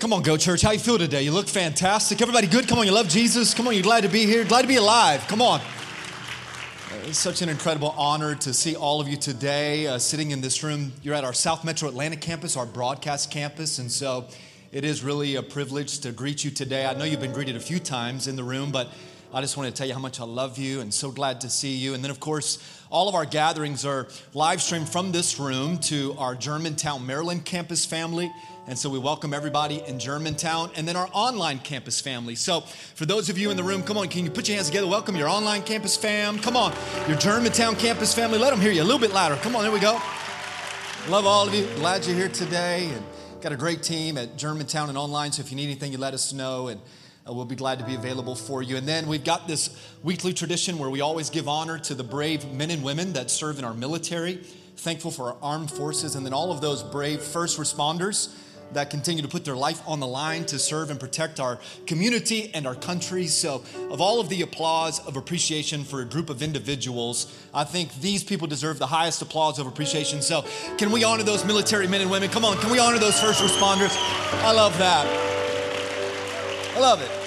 Come 0.00 0.14
on, 0.14 0.22
Go 0.22 0.38
Church. 0.38 0.62
How 0.62 0.70
you 0.70 0.78
feel 0.78 0.96
today? 0.96 1.20
You 1.20 1.30
look 1.30 1.46
fantastic. 1.46 2.22
Everybody 2.22 2.46
good? 2.46 2.66
Come 2.66 2.78
on, 2.78 2.86
you 2.86 2.92
love 2.92 3.06
Jesus? 3.06 3.52
Come 3.52 3.68
on, 3.68 3.74
you're 3.74 3.82
glad 3.82 4.02
to 4.04 4.08
be 4.08 4.24
here? 4.24 4.44
Glad 4.44 4.62
to 4.62 4.68
be 4.68 4.76
alive. 4.76 5.22
Come 5.28 5.42
on. 5.42 5.60
It's 7.04 7.18
such 7.18 7.42
an 7.42 7.50
incredible 7.50 7.94
honor 7.98 8.34
to 8.36 8.54
see 8.54 8.74
all 8.74 9.02
of 9.02 9.08
you 9.08 9.18
today 9.18 9.86
uh, 9.86 9.98
sitting 9.98 10.30
in 10.30 10.40
this 10.40 10.62
room. 10.62 10.94
You're 11.02 11.14
at 11.14 11.24
our 11.24 11.34
South 11.34 11.64
Metro 11.64 11.86
Atlanta 11.86 12.16
campus, 12.16 12.56
our 12.56 12.64
broadcast 12.64 13.30
campus, 13.30 13.78
and 13.78 13.92
so 13.92 14.26
it 14.72 14.84
is 14.86 15.04
really 15.04 15.36
a 15.36 15.42
privilege 15.42 15.98
to 15.98 16.12
greet 16.12 16.44
you 16.44 16.50
today. 16.50 16.86
I 16.86 16.94
know 16.94 17.04
you've 17.04 17.20
been 17.20 17.34
greeted 17.34 17.56
a 17.56 17.60
few 17.60 17.78
times 17.78 18.26
in 18.26 18.36
the 18.36 18.44
room, 18.44 18.72
but 18.72 18.88
I 19.32 19.40
just 19.40 19.56
want 19.56 19.68
to 19.68 19.72
tell 19.72 19.86
you 19.86 19.94
how 19.94 20.00
much 20.00 20.18
I 20.18 20.24
love 20.24 20.58
you 20.58 20.80
and 20.80 20.92
so 20.92 21.12
glad 21.12 21.42
to 21.42 21.48
see 21.48 21.76
you. 21.76 21.94
And 21.94 22.02
then, 22.02 22.10
of 22.10 22.18
course, 22.18 22.58
all 22.90 23.08
of 23.08 23.14
our 23.14 23.24
gatherings 23.24 23.84
are 23.84 24.08
live 24.34 24.60
streamed 24.60 24.88
from 24.88 25.12
this 25.12 25.38
room 25.38 25.78
to 25.82 26.16
our 26.18 26.34
Germantown, 26.34 27.06
Maryland 27.06 27.44
campus 27.44 27.86
family. 27.86 28.32
And 28.66 28.76
so 28.76 28.90
we 28.90 28.98
welcome 28.98 29.32
everybody 29.32 29.84
in 29.86 30.00
Germantown 30.00 30.72
and 30.74 30.86
then 30.86 30.96
our 30.96 31.08
online 31.12 31.60
campus 31.60 32.00
family. 32.00 32.34
So, 32.34 32.62
for 32.96 33.06
those 33.06 33.28
of 33.28 33.38
you 33.38 33.52
in 33.52 33.56
the 33.56 33.62
room, 33.62 33.84
come 33.84 33.96
on, 33.98 34.08
can 34.08 34.24
you 34.24 34.32
put 34.32 34.48
your 34.48 34.56
hands 34.56 34.66
together? 34.66 34.88
Welcome 34.88 35.14
your 35.14 35.28
online 35.28 35.62
campus 35.62 35.96
fam. 35.96 36.40
Come 36.40 36.56
on, 36.56 36.74
your 37.06 37.16
Germantown 37.16 37.76
campus 37.76 38.12
family. 38.12 38.36
Let 38.36 38.50
them 38.50 38.60
hear 38.60 38.72
you 38.72 38.82
a 38.82 38.84
little 38.84 38.98
bit 38.98 39.12
louder. 39.12 39.36
Come 39.36 39.54
on, 39.54 39.62
there 39.62 39.70
we 39.70 39.78
go. 39.78 39.92
Love 41.08 41.24
all 41.24 41.46
of 41.46 41.54
you. 41.54 41.66
Glad 41.76 42.04
you're 42.04 42.16
here 42.16 42.28
today. 42.28 42.90
And 42.92 43.04
got 43.40 43.52
a 43.52 43.56
great 43.56 43.84
team 43.84 44.18
at 44.18 44.36
Germantown 44.36 44.88
and 44.88 44.98
online. 44.98 45.30
So, 45.30 45.40
if 45.40 45.52
you 45.52 45.56
need 45.56 45.66
anything, 45.66 45.92
you 45.92 45.98
let 45.98 46.14
us 46.14 46.32
know. 46.32 46.66
And 46.66 46.80
Uh, 47.30 47.34
we'll 47.34 47.44
be 47.44 47.54
glad 47.54 47.78
to 47.78 47.84
be 47.84 47.94
available 47.94 48.34
for 48.34 48.62
you. 48.62 48.76
And 48.76 48.88
then 48.88 49.06
we've 49.06 49.22
got 49.22 49.46
this 49.46 49.76
weekly 50.02 50.32
tradition 50.32 50.78
where 50.78 50.90
we 50.90 51.00
always 51.00 51.30
give 51.30 51.48
honor 51.48 51.78
to 51.80 51.94
the 51.94 52.02
brave 52.02 52.50
men 52.52 52.70
and 52.70 52.82
women 52.82 53.12
that 53.12 53.30
serve 53.30 53.58
in 53.58 53.64
our 53.64 53.74
military. 53.74 54.36
Thankful 54.76 55.10
for 55.10 55.28
our 55.28 55.36
armed 55.42 55.70
forces 55.70 56.16
and 56.16 56.26
then 56.26 56.32
all 56.32 56.50
of 56.50 56.60
those 56.60 56.82
brave 56.82 57.22
first 57.22 57.58
responders 57.58 58.34
that 58.72 58.88
continue 58.88 59.20
to 59.20 59.28
put 59.28 59.44
their 59.44 59.56
life 59.56 59.82
on 59.86 60.00
the 60.00 60.06
line 60.06 60.44
to 60.44 60.58
serve 60.58 60.90
and 60.90 60.98
protect 60.98 61.40
our 61.40 61.58
community 61.86 62.50
and 62.54 62.66
our 62.66 62.74
country. 62.74 63.26
So, 63.26 63.64
of 63.90 64.00
all 64.00 64.20
of 64.20 64.28
the 64.28 64.42
applause 64.42 65.04
of 65.06 65.16
appreciation 65.16 65.82
for 65.82 66.02
a 66.02 66.04
group 66.04 66.30
of 66.30 66.40
individuals, 66.40 67.36
I 67.52 67.64
think 67.64 67.92
these 68.00 68.22
people 68.22 68.46
deserve 68.46 68.78
the 68.78 68.86
highest 68.86 69.22
applause 69.22 69.58
of 69.58 69.66
appreciation. 69.66 70.22
So, 70.22 70.44
can 70.78 70.92
we 70.92 71.02
honor 71.02 71.24
those 71.24 71.44
military 71.44 71.88
men 71.88 72.00
and 72.00 72.10
women? 72.10 72.30
Come 72.30 72.44
on, 72.44 72.56
can 72.58 72.70
we 72.70 72.78
honor 72.78 72.98
those 72.98 73.20
first 73.20 73.42
responders? 73.42 73.96
I 74.44 74.52
love 74.52 74.78
that. 74.78 75.06
I 76.76 76.78
love 76.78 77.02
it. 77.02 77.19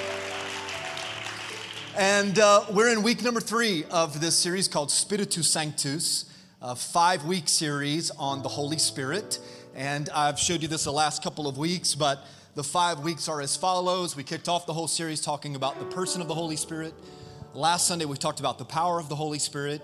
And 1.95 2.39
uh, 2.39 2.65
we're 2.71 2.91
in 2.91 3.03
week 3.03 3.21
number 3.21 3.39
three 3.39 3.83
of 3.91 4.19
this 4.19 4.35
series 4.35 4.67
called 4.67 4.89
Spiritus 4.89 5.47
Sanctus, 5.47 6.25
a 6.59 6.75
five 6.75 7.23
week 7.23 7.47
series 7.47 8.09
on 8.09 8.41
the 8.41 8.49
Holy 8.49 8.79
Spirit. 8.79 9.37
And 9.75 10.09
I've 10.09 10.39
showed 10.39 10.63
you 10.63 10.67
this 10.67 10.85
the 10.85 10.91
last 10.91 11.23
couple 11.23 11.47
of 11.47 11.59
weeks, 11.59 11.93
but 11.93 12.25
the 12.55 12.63
five 12.63 13.01
weeks 13.01 13.29
are 13.29 13.41
as 13.41 13.55
follows. 13.55 14.15
We 14.15 14.23
kicked 14.23 14.49
off 14.49 14.65
the 14.65 14.73
whole 14.73 14.87
series 14.87 15.21
talking 15.21 15.55
about 15.55 15.77
the 15.77 15.85
person 15.85 16.19
of 16.19 16.27
the 16.27 16.33
Holy 16.33 16.55
Spirit. 16.55 16.95
Last 17.53 17.87
Sunday, 17.87 18.05
we 18.05 18.17
talked 18.17 18.39
about 18.39 18.57
the 18.57 18.65
power 18.65 18.99
of 18.99 19.07
the 19.07 19.15
Holy 19.15 19.37
Spirit. 19.37 19.79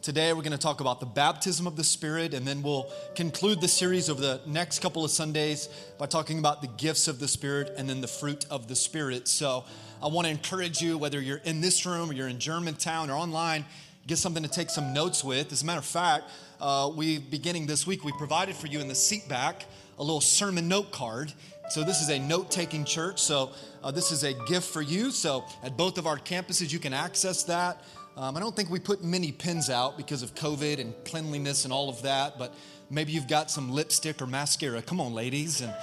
Today, 0.00 0.32
we're 0.32 0.42
going 0.42 0.52
to 0.52 0.58
talk 0.58 0.80
about 0.80 1.00
the 1.00 1.06
baptism 1.06 1.66
of 1.66 1.74
the 1.74 1.82
Spirit, 1.82 2.34
and 2.34 2.46
then 2.46 2.62
we'll 2.62 2.88
conclude 3.16 3.60
the 3.60 3.66
series 3.66 4.08
over 4.08 4.20
the 4.20 4.40
next 4.46 4.78
couple 4.78 5.04
of 5.04 5.10
Sundays 5.10 5.68
by 5.98 6.06
talking 6.06 6.38
about 6.38 6.62
the 6.62 6.68
gifts 6.68 7.08
of 7.08 7.18
the 7.18 7.26
Spirit 7.26 7.74
and 7.76 7.90
then 7.90 8.00
the 8.00 8.06
fruit 8.06 8.46
of 8.48 8.68
the 8.68 8.76
Spirit. 8.76 9.26
So, 9.26 9.64
I 10.00 10.06
want 10.06 10.26
to 10.26 10.30
encourage 10.30 10.80
you, 10.80 10.96
whether 10.96 11.20
you're 11.20 11.38
in 11.38 11.60
this 11.60 11.84
room 11.84 12.10
or 12.10 12.12
you're 12.12 12.28
in 12.28 12.38
Germantown 12.38 13.10
or 13.10 13.14
online, 13.14 13.64
get 14.06 14.18
something 14.18 14.44
to 14.44 14.48
take 14.48 14.70
some 14.70 14.92
notes 14.92 15.24
with. 15.24 15.52
As 15.52 15.62
a 15.62 15.66
matter 15.66 15.80
of 15.80 15.84
fact, 15.84 16.30
uh, 16.60 16.90
we 16.94 17.18
beginning 17.18 17.66
this 17.66 17.84
week, 17.84 18.04
we 18.04 18.12
provided 18.12 18.54
for 18.54 18.68
you 18.68 18.78
in 18.78 18.86
the 18.86 18.94
seat 18.94 19.28
back 19.28 19.64
a 19.98 20.02
little 20.02 20.20
sermon 20.20 20.68
note 20.68 20.92
card. 20.92 21.32
So 21.70 21.82
this 21.82 22.00
is 22.00 22.10
a 22.10 22.18
note-taking 22.18 22.84
church. 22.84 23.18
So 23.20 23.50
uh, 23.82 23.90
this 23.90 24.12
is 24.12 24.22
a 24.22 24.34
gift 24.46 24.68
for 24.68 24.82
you. 24.82 25.10
So 25.10 25.44
at 25.64 25.76
both 25.76 25.98
of 25.98 26.06
our 26.06 26.16
campuses, 26.16 26.72
you 26.72 26.78
can 26.78 26.92
access 26.92 27.42
that. 27.44 27.82
Um, 28.16 28.36
I 28.36 28.40
don't 28.40 28.54
think 28.54 28.70
we 28.70 28.78
put 28.78 29.02
many 29.02 29.32
pins 29.32 29.68
out 29.68 29.96
because 29.96 30.22
of 30.22 30.34
COVID 30.36 30.80
and 30.80 30.94
cleanliness 31.04 31.64
and 31.64 31.72
all 31.72 31.88
of 31.88 32.02
that, 32.02 32.38
but 32.38 32.54
maybe 32.88 33.12
you've 33.12 33.28
got 33.28 33.50
some 33.50 33.70
lipstick 33.70 34.22
or 34.22 34.26
mascara. 34.26 34.80
Come 34.80 35.00
on, 35.00 35.12
ladies, 35.12 35.60
and 35.60 35.74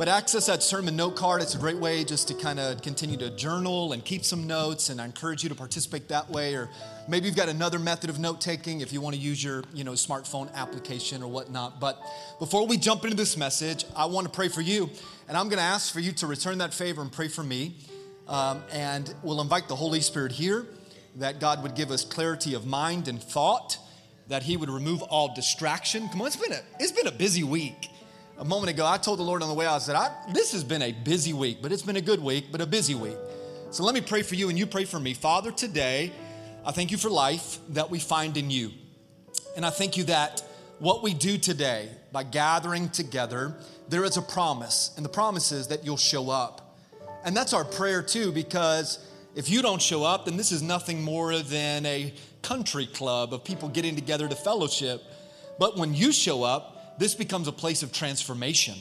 but 0.00 0.08
access 0.08 0.46
that 0.46 0.62
sermon 0.62 0.96
note 0.96 1.14
card. 1.14 1.42
It's 1.42 1.54
a 1.54 1.58
great 1.58 1.76
way 1.76 2.04
just 2.04 2.26
to 2.28 2.34
kind 2.34 2.58
of 2.58 2.80
continue 2.80 3.18
to 3.18 3.28
journal 3.36 3.92
and 3.92 4.02
keep 4.02 4.24
some 4.24 4.46
notes. 4.46 4.88
And 4.88 4.98
I 4.98 5.04
encourage 5.04 5.42
you 5.42 5.50
to 5.50 5.54
participate 5.54 6.08
that 6.08 6.30
way. 6.30 6.54
Or 6.54 6.70
maybe 7.06 7.26
you've 7.26 7.36
got 7.36 7.50
another 7.50 7.78
method 7.78 8.08
of 8.08 8.18
note 8.18 8.40
taking 8.40 8.80
if 8.80 8.94
you 8.94 9.02
want 9.02 9.14
to 9.14 9.20
use 9.20 9.44
your 9.44 9.62
you 9.74 9.84
know, 9.84 9.92
smartphone 9.92 10.50
application 10.54 11.22
or 11.22 11.30
whatnot. 11.30 11.80
But 11.80 12.00
before 12.38 12.66
we 12.66 12.78
jump 12.78 13.04
into 13.04 13.14
this 13.14 13.36
message, 13.36 13.84
I 13.94 14.06
want 14.06 14.26
to 14.26 14.32
pray 14.32 14.48
for 14.48 14.62
you. 14.62 14.88
And 15.28 15.36
I'm 15.36 15.50
going 15.50 15.58
to 15.58 15.64
ask 15.64 15.92
for 15.92 16.00
you 16.00 16.12
to 16.12 16.26
return 16.26 16.56
that 16.58 16.72
favor 16.72 17.02
and 17.02 17.12
pray 17.12 17.28
for 17.28 17.42
me. 17.42 17.76
Um, 18.26 18.62
and 18.72 19.14
we'll 19.22 19.42
invite 19.42 19.68
the 19.68 19.76
Holy 19.76 20.00
Spirit 20.00 20.32
here 20.32 20.64
that 21.16 21.40
God 21.40 21.62
would 21.62 21.74
give 21.74 21.90
us 21.90 22.06
clarity 22.06 22.54
of 22.54 22.64
mind 22.64 23.06
and 23.06 23.22
thought, 23.22 23.76
that 24.28 24.44
He 24.44 24.56
would 24.56 24.70
remove 24.70 25.02
all 25.02 25.34
distraction. 25.34 26.08
Come 26.08 26.22
on, 26.22 26.28
it's 26.28 26.36
been 26.36 26.52
a, 26.52 26.62
it's 26.78 26.92
been 26.92 27.06
a 27.06 27.12
busy 27.12 27.42
week 27.42 27.90
a 28.40 28.44
moment 28.44 28.70
ago, 28.70 28.86
I 28.86 28.96
told 28.96 29.18
the 29.18 29.22
Lord 29.22 29.42
on 29.42 29.48
the 29.48 29.54
way 29.54 29.66
I 29.66 29.76
said, 29.76 29.96
I, 29.96 30.10
This 30.32 30.52
has 30.52 30.64
been 30.64 30.80
a 30.80 30.92
busy 30.92 31.34
week, 31.34 31.58
but 31.60 31.72
it's 31.72 31.82
been 31.82 31.96
a 31.96 32.00
good 32.00 32.20
week, 32.20 32.46
but 32.50 32.62
a 32.62 32.66
busy 32.66 32.94
week. 32.94 33.16
So 33.70 33.84
let 33.84 33.94
me 33.94 34.00
pray 34.00 34.22
for 34.22 34.34
you 34.34 34.48
and 34.48 34.58
you 34.58 34.66
pray 34.66 34.86
for 34.86 34.98
me. 34.98 35.12
Father, 35.12 35.52
today, 35.52 36.10
I 36.64 36.72
thank 36.72 36.90
you 36.90 36.96
for 36.96 37.10
life 37.10 37.58
that 37.68 37.90
we 37.90 37.98
find 37.98 38.38
in 38.38 38.50
you. 38.50 38.70
And 39.56 39.66
I 39.66 39.68
thank 39.68 39.98
you 39.98 40.04
that 40.04 40.42
what 40.78 41.02
we 41.02 41.12
do 41.12 41.36
today 41.36 41.90
by 42.12 42.22
gathering 42.22 42.88
together, 42.88 43.54
there 43.90 44.04
is 44.04 44.16
a 44.16 44.22
promise. 44.22 44.92
And 44.96 45.04
the 45.04 45.10
promise 45.10 45.52
is 45.52 45.68
that 45.68 45.84
you'll 45.84 45.98
show 45.98 46.30
up. 46.30 46.78
And 47.24 47.36
that's 47.36 47.52
our 47.52 47.64
prayer 47.64 48.02
too, 48.02 48.32
because 48.32 49.06
if 49.34 49.50
you 49.50 49.60
don't 49.60 49.82
show 49.82 50.02
up, 50.02 50.24
then 50.24 50.38
this 50.38 50.50
is 50.50 50.62
nothing 50.62 51.02
more 51.02 51.38
than 51.40 51.84
a 51.84 52.14
country 52.40 52.86
club 52.86 53.34
of 53.34 53.44
people 53.44 53.68
getting 53.68 53.94
together 53.94 54.26
to 54.28 54.34
fellowship. 54.34 55.02
But 55.58 55.76
when 55.76 55.92
you 55.92 56.10
show 56.10 56.42
up, 56.42 56.78
this 57.00 57.14
becomes 57.14 57.48
a 57.48 57.52
place 57.52 57.82
of 57.82 57.92
transformation. 57.92 58.74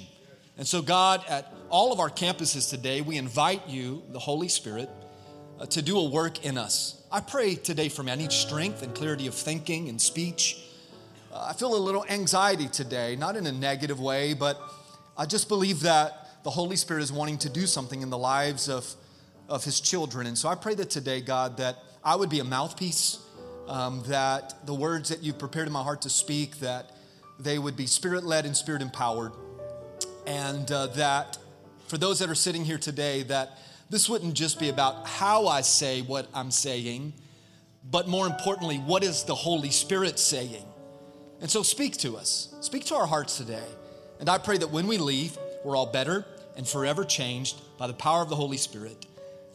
And 0.57 0.67
so, 0.67 0.81
God, 0.81 1.23
at 1.29 1.53
all 1.69 1.93
of 1.93 2.01
our 2.01 2.09
campuses 2.09 2.69
today, 2.69 2.99
we 2.99 3.15
invite 3.15 3.69
you, 3.69 4.03
the 4.09 4.19
Holy 4.19 4.49
Spirit, 4.49 4.89
uh, 5.57 5.65
to 5.67 5.81
do 5.81 5.97
a 5.97 6.09
work 6.09 6.43
in 6.43 6.57
us. 6.57 7.01
I 7.09 7.21
pray 7.21 7.55
today 7.55 7.87
for 7.87 8.03
me. 8.03 8.11
I 8.11 8.15
need 8.15 8.33
strength 8.33 8.83
and 8.83 8.93
clarity 8.93 9.27
of 9.27 9.35
thinking 9.35 9.87
and 9.87 10.01
speech. 10.01 10.61
Uh, 11.33 11.47
I 11.49 11.53
feel 11.53 11.73
a 11.73 11.79
little 11.79 12.05
anxiety 12.09 12.67
today, 12.67 13.15
not 13.15 13.37
in 13.37 13.47
a 13.47 13.53
negative 13.53 14.01
way, 14.01 14.33
but 14.33 14.59
I 15.17 15.25
just 15.25 15.47
believe 15.47 15.79
that 15.83 16.43
the 16.43 16.49
Holy 16.49 16.75
Spirit 16.75 17.03
is 17.03 17.13
wanting 17.13 17.37
to 17.37 17.49
do 17.49 17.65
something 17.65 18.01
in 18.01 18.09
the 18.09 18.17
lives 18.17 18.67
of, 18.67 18.85
of 19.47 19.63
His 19.63 19.79
children. 19.79 20.27
And 20.27 20.37
so 20.37 20.49
I 20.49 20.55
pray 20.55 20.75
that 20.75 20.89
today, 20.89 21.21
God, 21.21 21.55
that 21.55 21.77
I 22.03 22.17
would 22.17 22.29
be 22.29 22.41
a 22.41 22.43
mouthpiece, 22.43 23.17
um, 23.69 24.03
that 24.07 24.65
the 24.65 24.73
words 24.73 25.07
that 25.07 25.23
you've 25.23 25.39
prepared 25.39 25.67
in 25.67 25.73
my 25.73 25.83
heart 25.83 26.01
to 26.01 26.09
speak, 26.09 26.59
that 26.59 26.91
they 27.39 27.57
would 27.57 27.75
be 27.75 27.87
spirit 27.87 28.23
led 28.23 28.45
and 28.45 28.55
spirit 28.55 28.81
empowered. 28.81 29.31
And 30.27 30.69
uh, 30.71 30.87
that 30.87 31.37
for 31.87 31.97
those 31.97 32.19
that 32.19 32.29
are 32.29 32.35
sitting 32.35 32.65
here 32.65 32.77
today, 32.77 33.23
that 33.23 33.57
this 33.89 34.07
wouldn't 34.07 34.35
just 34.35 34.59
be 34.59 34.69
about 34.69 35.07
how 35.07 35.47
I 35.47 35.61
say 35.61 36.01
what 36.01 36.27
I'm 36.33 36.51
saying, 36.51 37.13
but 37.89 38.07
more 38.07 38.27
importantly, 38.27 38.77
what 38.77 39.03
is 39.03 39.23
the 39.23 39.33
Holy 39.33 39.71
Spirit 39.71 40.19
saying? 40.19 40.65
And 41.41 41.49
so 41.49 41.63
speak 41.63 41.97
to 41.97 42.17
us, 42.17 42.53
speak 42.61 42.85
to 42.85 42.95
our 42.95 43.07
hearts 43.07 43.37
today. 43.37 43.63
And 44.19 44.29
I 44.29 44.37
pray 44.37 44.57
that 44.57 44.69
when 44.69 44.85
we 44.87 44.97
leave, 44.97 45.37
we're 45.63 45.75
all 45.75 45.85
better 45.85 46.25
and 46.57 46.67
forever 46.67 47.05
changed 47.05 47.61
by 47.77 47.87
the 47.87 47.93
power 47.93 48.21
of 48.21 48.29
the 48.29 48.35
Holy 48.35 48.57
Spirit. 48.57 49.05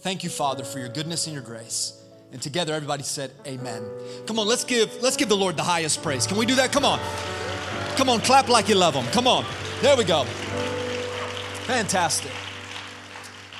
Thank 0.00 0.24
you, 0.24 0.30
Father, 0.30 0.64
for 0.64 0.78
your 0.78 0.88
goodness 0.88 1.26
and 1.26 1.34
your 1.34 1.42
grace. 1.42 2.00
And 2.32 2.42
together 2.42 2.74
everybody 2.74 3.04
said 3.04 3.30
amen. 3.46 3.88
Come 4.26 4.40
on, 4.40 4.48
let's 4.48 4.64
give 4.64 4.90
let's 5.02 5.16
give 5.16 5.28
the 5.28 5.36
Lord 5.36 5.56
the 5.56 5.62
highest 5.62 6.02
praise. 6.02 6.26
Can 6.26 6.36
we 6.36 6.46
do 6.46 6.56
that? 6.56 6.72
Come 6.72 6.84
on. 6.84 6.98
Come 7.96 8.08
on, 8.08 8.20
clap 8.20 8.48
like 8.48 8.68
you 8.68 8.74
love 8.74 8.94
them. 8.94 9.06
Come 9.12 9.28
on. 9.28 9.46
There 9.80 9.96
we 9.96 10.02
go. 10.02 10.24
Fantastic. 11.64 12.32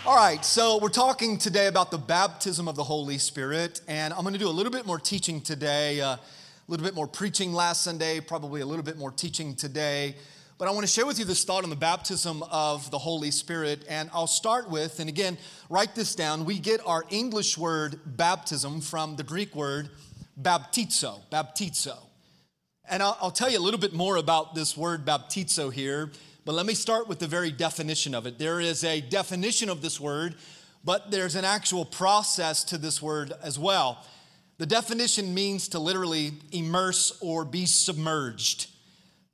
All 0.05 0.17
right, 0.17 0.45
so 0.45 0.79
we're 0.79 0.89
talking 0.89 1.39
today 1.39 1.69
about 1.69 1.93
the 1.93 1.99
baptism 1.99 2.67
of 2.67 2.75
the 2.75 2.83
Holy 2.83 3.17
Spirit, 3.17 3.81
and 3.87 4.13
I'm 4.13 4.23
going 4.23 4.33
to 4.33 4.39
do 4.41 4.49
a 4.49 4.51
little 4.51 4.73
bit 4.73 4.87
more 4.87 4.99
teaching 4.99 5.41
today, 5.41 6.01
uh, 6.01 6.17
a 6.17 6.21
little 6.67 6.85
bit 6.85 6.97
more 6.97 7.07
preaching 7.07 7.53
last 7.53 7.85
Sunday, 7.85 8.19
probably 8.19 8.61
a 8.61 8.67
little 8.67 8.83
bit 8.83 8.99
more 8.99 9.13
teaching 9.13 9.55
today. 9.55 10.17
But 10.59 10.67
I 10.67 10.73
want 10.73 10.85
to 10.85 10.93
share 10.93 11.07
with 11.07 11.21
you 11.21 11.25
this 11.25 11.45
thought 11.45 11.63
on 11.63 11.71
the 11.71 11.77
baptism 11.77 12.43
of 12.51 12.91
the 12.91 12.99
Holy 12.99 13.31
Spirit. 13.31 13.85
And 13.89 14.11
I'll 14.13 14.27
start 14.27 14.69
with, 14.69 14.99
and 14.99 15.09
again, 15.09 15.39
write 15.71 15.95
this 15.95 16.17
down. 16.17 16.45
We 16.45 16.59
get 16.59 16.81
our 16.85 17.05
English 17.09 17.57
word 17.57 18.01
baptism 18.05 18.81
from 18.81 19.15
the 19.15 19.23
Greek 19.23 19.55
word 19.55 19.91
baptizo, 20.41 21.21
baptizo. 21.31 21.99
And 22.89 23.03
I'll, 23.03 23.17
I'll, 23.21 23.31
tell 23.31 23.51
you 23.51 23.59
a 23.59 23.61
little 23.61 23.81
bit 23.81 23.95
more 23.95 24.17
about 24.17 24.55
this 24.55 24.77
word 24.77 25.05
baptizo 25.05 25.73
here, 25.73 26.11
but 26.45 26.55
let 26.55 26.67
me 26.67 26.75
start 26.75 27.09
with 27.09 27.19
the 27.19 27.27
very 27.27 27.51
definition 27.51 28.15
of 28.15 28.27
it. 28.27 28.39
There 28.39 28.61
is 28.61 28.85
a 28.85 29.01
definition 29.01 29.71
of 29.71 29.81
this 29.81 29.99
word, 29.99 30.35
but 30.85 31.11
there's 31.11 31.35
an 31.35 31.45
actual 31.45 31.85
process 31.85 32.63
to 32.65 32.79
this 32.79 33.01
word 33.01 33.33
as 33.43 33.59
well. 33.59 34.05
The 34.59 34.67
definition 34.67 35.33
means 35.33 35.69
to 35.69 35.79
literally 35.79 36.33
immerse 36.53 37.17
or 37.21 37.45
be 37.45 37.65
submerged. 37.65 38.71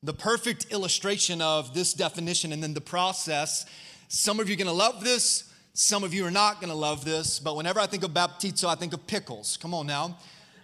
The 0.02 0.14
perfect 0.14 0.66
illustration 0.72 1.42
of 1.42 1.74
this 1.74 1.92
definition 1.92 2.52
and 2.52 2.62
then 2.62 2.74
the 2.74 2.80
process 2.80 3.66
some 4.12 4.40
of 4.40 4.48
you 4.48 4.54
are 4.54 4.58
gonna 4.58 4.72
love 4.72 5.04
this, 5.04 5.44
some 5.72 6.02
of 6.02 6.12
you 6.12 6.26
are 6.26 6.32
not 6.32 6.60
gonna 6.60 6.74
love 6.74 7.04
this, 7.04 7.38
but 7.38 7.54
whenever 7.54 7.78
I 7.78 7.86
think 7.86 8.02
of 8.02 8.10
baptizo, 8.10 8.66
I 8.68 8.74
think 8.74 8.92
of 8.92 9.06
pickles. 9.06 9.56
Come 9.56 9.72
on 9.72 9.86
now. 9.86 10.18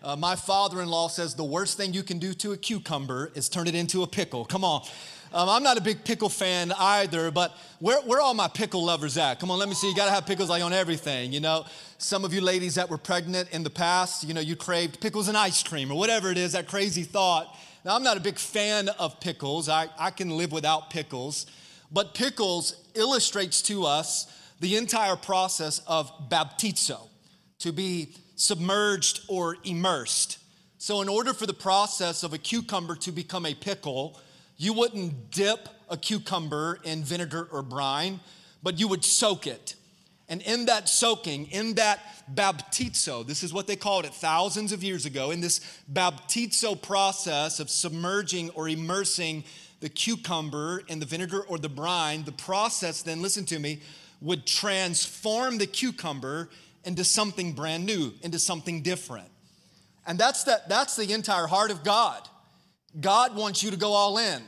Uh, 0.06 0.14
my 0.14 0.36
father 0.36 0.80
in 0.82 0.88
law 0.88 1.08
says 1.08 1.34
the 1.34 1.42
worst 1.42 1.76
thing 1.76 1.92
you 1.92 2.04
can 2.04 2.20
do 2.20 2.32
to 2.32 2.52
a 2.52 2.56
cucumber 2.56 3.32
is 3.34 3.48
turn 3.48 3.66
it 3.66 3.74
into 3.74 4.04
a 4.04 4.06
pickle. 4.06 4.44
Come 4.44 4.62
on. 4.62 4.82
Um, 5.32 5.48
I'm 5.48 5.64
not 5.64 5.78
a 5.78 5.80
big 5.80 6.04
pickle 6.04 6.28
fan 6.28 6.70
either, 6.78 7.32
but 7.32 7.52
where, 7.80 8.00
where 8.02 8.20
are 8.20 8.22
all 8.22 8.32
my 8.32 8.46
pickle 8.46 8.84
lovers 8.84 9.18
at? 9.18 9.40
Come 9.40 9.50
on, 9.50 9.58
let 9.58 9.68
me 9.68 9.74
see. 9.74 9.88
You 9.88 9.96
gotta 9.96 10.12
have 10.12 10.24
pickles 10.24 10.48
like 10.48 10.62
on 10.62 10.72
everything, 10.72 11.32
you 11.32 11.40
know? 11.40 11.66
Some 11.98 12.24
of 12.24 12.32
you 12.32 12.40
ladies 12.40 12.76
that 12.76 12.88
were 12.88 12.98
pregnant 12.98 13.50
in 13.50 13.64
the 13.64 13.70
past, 13.70 14.22
you 14.22 14.32
know, 14.32 14.40
you 14.40 14.54
craved 14.54 15.00
pickles 15.00 15.26
and 15.26 15.36
ice 15.36 15.60
cream 15.64 15.90
or 15.90 15.98
whatever 15.98 16.30
it 16.30 16.38
is, 16.38 16.52
that 16.52 16.68
crazy 16.68 17.02
thought. 17.02 17.58
Now, 17.84 17.96
I'm 17.96 18.04
not 18.04 18.16
a 18.16 18.20
big 18.20 18.38
fan 18.38 18.88
of 19.00 19.18
pickles. 19.18 19.68
I, 19.68 19.88
I 19.98 20.12
can 20.12 20.30
live 20.30 20.52
without 20.52 20.88
pickles. 20.88 21.46
But 21.90 22.14
pickles 22.14 22.76
illustrates 22.94 23.60
to 23.62 23.84
us 23.86 24.32
the 24.60 24.76
entire 24.76 25.16
process 25.16 25.80
of 25.88 26.12
baptizo, 26.30 27.08
to 27.58 27.72
be 27.72 28.14
submerged 28.36 29.22
or 29.28 29.56
immersed. 29.64 30.38
So, 30.78 31.02
in 31.02 31.08
order 31.08 31.32
for 31.32 31.46
the 31.46 31.54
process 31.54 32.22
of 32.22 32.32
a 32.32 32.38
cucumber 32.38 32.94
to 32.96 33.10
become 33.10 33.44
a 33.44 33.54
pickle, 33.54 34.20
you 34.56 34.72
wouldn't 34.72 35.30
dip 35.30 35.68
a 35.88 35.96
cucumber 35.96 36.78
in 36.84 37.02
vinegar 37.02 37.48
or 37.50 37.62
brine, 37.62 38.20
but 38.62 38.78
you 38.78 38.88
would 38.88 39.04
soak 39.04 39.46
it. 39.46 39.74
And 40.28 40.42
in 40.42 40.66
that 40.66 40.88
soaking, 40.88 41.46
in 41.46 41.74
that 41.74 42.00
baptizo, 42.32 43.26
this 43.26 43.42
is 43.42 43.52
what 43.52 43.66
they 43.66 43.76
called 43.76 44.04
it 44.04 44.12
thousands 44.12 44.72
of 44.72 44.82
years 44.82 45.06
ago, 45.06 45.30
in 45.30 45.40
this 45.40 45.60
baptizo 45.92 46.80
process 46.80 47.60
of 47.60 47.70
submerging 47.70 48.50
or 48.50 48.68
immersing 48.68 49.44
the 49.80 49.88
cucumber 49.88 50.82
in 50.88 50.98
the 50.98 51.06
vinegar 51.06 51.42
or 51.42 51.58
the 51.58 51.68
brine, 51.68 52.24
the 52.24 52.32
process 52.32 53.02
then, 53.02 53.22
listen 53.22 53.44
to 53.46 53.58
me, 53.58 53.80
would 54.20 54.46
transform 54.46 55.58
the 55.58 55.66
cucumber 55.66 56.48
into 56.86 57.04
something 57.04 57.52
brand 57.52 57.84
new, 57.84 58.14
into 58.22 58.38
something 58.38 58.80
different. 58.80 59.28
And 60.06 60.18
that's, 60.18 60.44
that, 60.44 60.68
that's 60.68 60.96
the 60.96 61.12
entire 61.12 61.46
heart 61.46 61.70
of 61.70 61.84
God. 61.84 62.26
God 62.98 63.36
wants 63.36 63.62
you 63.62 63.70
to 63.72 63.76
go 63.76 63.92
all 63.92 64.16
in. 64.16 64.42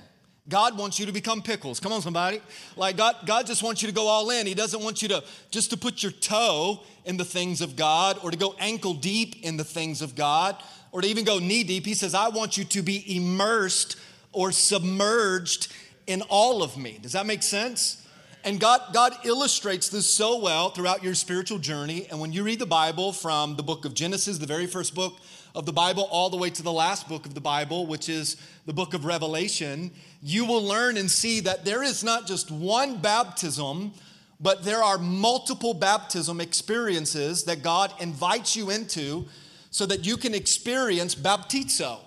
God 0.49 0.79
wants 0.79 0.99
you 0.99 1.05
to 1.05 1.13
become 1.13 1.43
pickles. 1.43 1.79
Come 1.79 1.93
on, 1.93 2.01
somebody. 2.01 2.41
Like 2.77 2.97
God, 2.97 3.17
God 3.27 3.47
just 3.47 3.63
wants 3.63 3.83
you 3.83 3.89
to 3.89 3.95
go 3.95 4.07
all 4.07 4.31
in. 4.31 4.47
He 4.47 4.55
doesn't 4.55 4.83
want 4.83 5.03
you 5.03 5.09
to 5.09 5.23
just 5.51 5.71
to 5.71 5.77
put 5.77 6.03
your 6.03 6.13
toe 6.13 6.83
in 7.05 7.19
the 7.19 7.25
things 7.25 7.61
of 7.61 7.77
God 7.77 8.19
or 8.23 8.31
to 8.31 8.37
go 8.39 8.55
ankle 8.59 8.95
deep 8.95 9.45
in 9.45 9.59
the 9.59 9.65
things 9.65 10.01
of 10.01 10.15
God 10.15 10.57
or 10.91 11.03
to 11.03 11.09
even 11.09 11.25
go 11.25 11.39
knee 11.39 11.65
deep. 11.65 11.85
He 11.85 11.93
says, 11.93 12.15
I 12.15 12.29
want 12.29 12.57
you 12.57 12.65
to 12.65 12.83
be 12.83 13.17
immersed 13.17 13.97
or 14.33 14.53
submerged 14.53 15.71
in 16.07 16.23
all 16.23 16.63
of 16.63 16.79
me. 16.79 16.99
Does 17.03 17.13
that 17.13 17.27
make 17.27 17.43
sense? 17.43 17.98
And 18.45 18.61
God, 18.61 18.81
God 18.93 19.15
illustrates 19.25 19.89
this 19.89 20.09
so 20.09 20.39
well 20.39 20.71
throughout 20.71 21.03
your 21.03 21.15
spiritual 21.15 21.59
journey. 21.59 22.07
And 22.11 22.21
when 22.21 22.33
you 22.33 22.45
read 22.45 22.61
the 22.61 22.67
Bible 22.67 23.13
from 23.13 23.57
the 23.57 23.63
book 23.63 23.85
of 23.85 23.95
Genesis, 23.95 24.39
the 24.39 24.47
very 24.47 24.67
first 24.67 24.95
book 24.95 25.19
of 25.55 25.67
the 25.67 25.73
Bible, 25.73 26.05
all 26.11 26.31
the 26.31 26.37
way 26.37 26.51
to 26.51 26.63
the 26.63 26.73
last 26.73 27.09
book 27.09 27.27
of 27.27 27.35
the 27.35 27.41
Bible, 27.41 27.87
which 27.87 28.09
is 28.09 28.37
the 28.65 28.73
book 28.73 28.95
of 28.95 29.05
Revelation, 29.05 29.91
you 30.23 30.45
will 30.45 30.63
learn 30.63 30.97
and 30.97 31.11
see 31.11 31.41
that 31.41 31.65
there 31.65 31.83
is 31.83 32.05
not 32.05 32.27
just 32.27 32.51
one 32.51 32.99
baptism, 32.99 33.93
but 34.41 34.65
there 34.65 34.83
are 34.83 34.99
multiple 34.99 35.75
baptism 35.75 36.41
experiences 36.41 37.45
that 37.45 37.63
God 37.63 37.93
invites 37.99 38.55
you 38.55 38.71
into 38.71 39.27
so 39.71 39.85
that 39.87 40.07
you 40.07 40.17
can 40.17 40.35
experience 40.35 41.15
baptizo 41.15 41.99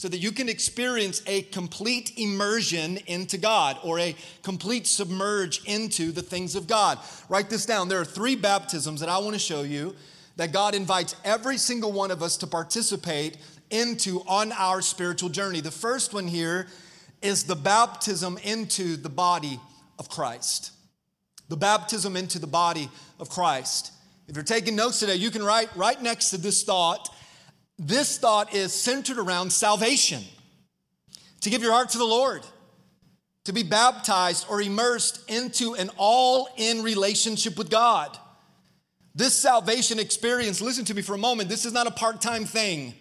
so 0.00 0.08
that 0.08 0.16
you 0.16 0.32
can 0.32 0.48
experience 0.48 1.20
a 1.26 1.42
complete 1.42 2.14
immersion 2.16 2.96
into 3.06 3.36
God 3.36 3.76
or 3.84 3.98
a 3.98 4.16
complete 4.42 4.86
submerge 4.86 5.62
into 5.66 6.10
the 6.10 6.22
things 6.22 6.56
of 6.56 6.66
God. 6.66 6.98
Write 7.28 7.50
this 7.50 7.66
down. 7.66 7.88
There 7.90 8.00
are 8.00 8.06
three 8.06 8.34
baptisms 8.34 9.00
that 9.00 9.10
I 9.10 9.18
want 9.18 9.34
to 9.34 9.38
show 9.38 9.60
you 9.60 9.94
that 10.36 10.54
God 10.54 10.74
invites 10.74 11.16
every 11.22 11.58
single 11.58 11.92
one 11.92 12.10
of 12.10 12.22
us 12.22 12.38
to 12.38 12.46
participate 12.46 13.36
into 13.68 14.22
on 14.26 14.52
our 14.52 14.80
spiritual 14.80 15.28
journey. 15.28 15.60
The 15.60 15.70
first 15.70 16.14
one 16.14 16.28
here 16.28 16.68
is 17.20 17.44
the 17.44 17.54
baptism 17.54 18.38
into 18.42 18.96
the 18.96 19.10
body 19.10 19.60
of 19.98 20.08
Christ. 20.08 20.72
The 21.50 21.58
baptism 21.58 22.16
into 22.16 22.38
the 22.38 22.46
body 22.46 22.88
of 23.18 23.28
Christ. 23.28 23.92
If 24.28 24.34
you're 24.34 24.44
taking 24.46 24.76
notes 24.76 24.98
today, 24.98 25.16
you 25.16 25.30
can 25.30 25.42
write 25.42 25.68
right 25.76 26.00
next 26.02 26.30
to 26.30 26.38
this 26.38 26.62
thought 26.62 27.14
this 27.80 28.18
thought 28.18 28.54
is 28.54 28.74
centered 28.74 29.18
around 29.18 29.50
salvation 29.50 30.22
to 31.40 31.48
give 31.48 31.62
your 31.62 31.72
heart 31.72 31.88
to 31.88 31.98
the 31.98 32.04
Lord, 32.04 32.42
to 33.44 33.54
be 33.54 33.62
baptized 33.62 34.44
or 34.50 34.60
immersed 34.60 35.28
into 35.30 35.74
an 35.74 35.90
all 35.96 36.50
in 36.58 36.82
relationship 36.82 37.56
with 37.56 37.70
God. 37.70 38.16
This 39.14 39.34
salvation 39.34 39.98
experience, 39.98 40.60
listen 40.60 40.84
to 40.84 40.94
me 40.94 41.00
for 41.00 41.14
a 41.14 41.18
moment, 41.18 41.48
this 41.48 41.64
is 41.64 41.72
not 41.72 41.86
a 41.86 41.90
part 41.90 42.20
time 42.20 42.44
thing. 42.44 42.92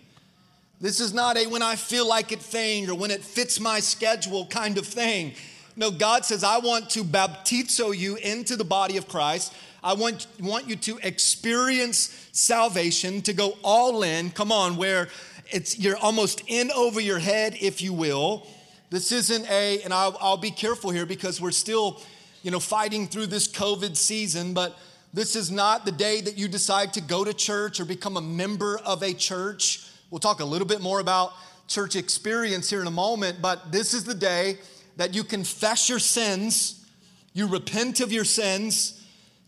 This 0.79 1.01
is 1.01 1.13
not 1.13 1.35
a 1.35 1.45
when 1.45 1.61
I 1.61 1.75
feel 1.75 2.07
like 2.07 2.31
it 2.31 2.39
thing 2.39 2.89
or 2.89 2.95
when 2.95 3.11
it 3.11 3.21
fits 3.21 3.59
my 3.59 3.81
schedule 3.81 4.45
kind 4.45 4.77
of 4.77 4.87
thing. 4.87 5.33
No, 5.75 5.91
God 5.91 6.23
says, 6.23 6.41
I 6.41 6.59
want 6.59 6.89
to 6.91 7.03
baptizo 7.03 7.95
you 7.95 8.15
into 8.15 8.55
the 8.55 8.63
body 8.63 8.95
of 8.95 9.09
Christ. 9.09 9.53
I 9.83 9.93
want, 9.93 10.27
want 10.39 10.67
you 10.67 10.75
to 10.75 10.99
experience 11.03 12.29
salvation, 12.31 13.21
to 13.23 13.33
go 13.33 13.57
all 13.63 14.03
in. 14.03 14.31
Come 14.31 14.51
on, 14.51 14.77
where 14.77 15.07
it's 15.51 15.79
you're 15.79 15.97
almost 15.97 16.43
in 16.47 16.71
over 16.71 16.99
your 16.99 17.19
head, 17.19 17.55
if 17.59 17.81
you 17.81 17.93
will. 17.93 18.47
This 18.89 19.11
isn't 19.11 19.49
a, 19.49 19.81
and 19.83 19.93
I'll, 19.93 20.17
I'll 20.19 20.37
be 20.37 20.51
careful 20.51 20.89
here 20.89 21.05
because 21.05 21.39
we're 21.39 21.51
still, 21.51 22.01
you 22.43 22.51
know, 22.51 22.59
fighting 22.59 23.07
through 23.07 23.27
this 23.27 23.47
COVID 23.47 23.95
season, 23.95 24.53
but 24.53 24.77
this 25.13 25.35
is 25.35 25.49
not 25.49 25.85
the 25.85 25.91
day 25.91 26.21
that 26.21 26.37
you 26.37 26.47
decide 26.47 26.93
to 26.93 27.01
go 27.01 27.23
to 27.23 27.33
church 27.33 27.79
or 27.79 27.85
become 27.85 28.17
a 28.17 28.21
member 28.21 28.79
of 28.79 29.01
a 29.03 29.13
church. 29.13 29.87
We'll 30.11 30.19
talk 30.19 30.39
a 30.39 30.45
little 30.45 30.67
bit 30.67 30.81
more 30.81 30.99
about 30.99 31.33
church 31.67 31.95
experience 31.95 32.69
here 32.69 32.81
in 32.81 32.87
a 32.87 32.91
moment, 32.91 33.41
but 33.41 33.71
this 33.71 33.93
is 33.93 34.03
the 34.03 34.15
day 34.15 34.57
that 34.97 35.13
you 35.15 35.23
confess 35.23 35.87
your 35.87 35.99
sins, 35.99 36.85
you 37.33 37.47
repent 37.47 38.01
of 38.01 38.11
your 38.11 38.25
sins, 38.25 38.98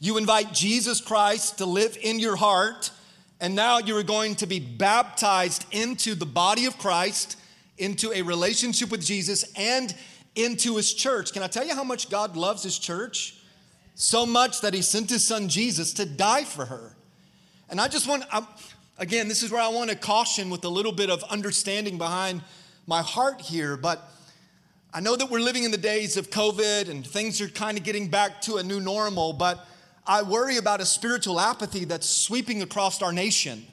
you 0.04 0.18
invite 0.18 0.52
Jesus 0.52 1.00
Christ 1.00 1.60
to 1.60 1.68
live 1.68 1.96
in 2.02 2.18
your 2.18 2.36
heart, 2.36 2.90
and 3.40 3.56
now 3.56 3.78
you 3.78 3.96
are 3.98 4.04
going 4.04 4.34
to 4.38 4.48
be 4.48 4.60
baptized 4.60 5.64
into 5.72 6.16
the 6.16 6.26
body 6.26 6.66
of 6.66 6.76
Christ, 6.80 7.38
into 7.78 8.12
a 8.12 8.24
relationship 8.24 8.90
with 8.90 9.06
Jesus, 9.06 9.46
and 9.56 9.94
into 10.36 10.78
his 10.78 10.92
church. 10.92 11.34
Can 11.34 11.44
I 11.44 11.48
tell 11.48 11.68
you 11.68 11.76
how 11.76 11.84
much 11.84 12.10
God 12.10 12.36
loves 12.36 12.64
his 12.64 12.80
church? 12.80 13.36
So 13.94 14.26
much 14.26 14.62
that 14.62 14.74
he 14.74 14.82
sent 14.82 15.12
his 15.12 15.24
son 15.24 15.48
Jesus 15.48 15.94
to 15.94 16.06
die 16.08 16.46
for 16.46 16.66
her. 16.66 16.96
And 17.70 17.80
I 17.80 17.88
just 17.88 18.08
want, 18.08 18.24
I'm, 18.32 18.48
again, 18.98 19.28
this 19.28 19.44
is 19.44 19.52
where 19.52 19.62
I 19.62 19.68
want 19.68 19.92
to 19.92 19.96
caution 19.96 20.50
with 20.50 20.66
a 20.66 20.70
little 20.70 20.92
bit 20.92 21.12
of 21.12 21.24
understanding 21.26 22.00
behind 22.00 22.42
my 22.88 23.04
heart 23.04 23.40
here, 23.40 23.78
but 23.78 24.02
I 24.96 25.00
know 25.00 25.16
that 25.16 25.30
we're 25.30 25.42
living 25.42 25.64
in 25.64 25.70
the 25.70 25.78
days 25.78 26.18
of 26.18 26.32
COVID 26.32 26.90
and 26.90 27.06
things 27.06 27.40
are 27.40 27.48
kind 27.50 27.78
of 27.78 27.84
getting 27.84 28.08
back 28.08 28.42
to 28.42 28.58
a 28.58 28.64
new 28.64 28.80
normal, 28.80 29.34
but 29.34 29.68
I 30.06 30.24
worry 30.24 30.58
about 30.58 30.82
a 30.82 30.86
spiritual 30.86 31.40
apathy 31.40 31.86
that's 31.86 32.10
sweeping 32.10 32.62
across 32.62 33.02
our 33.02 33.14
nation. 33.14 33.66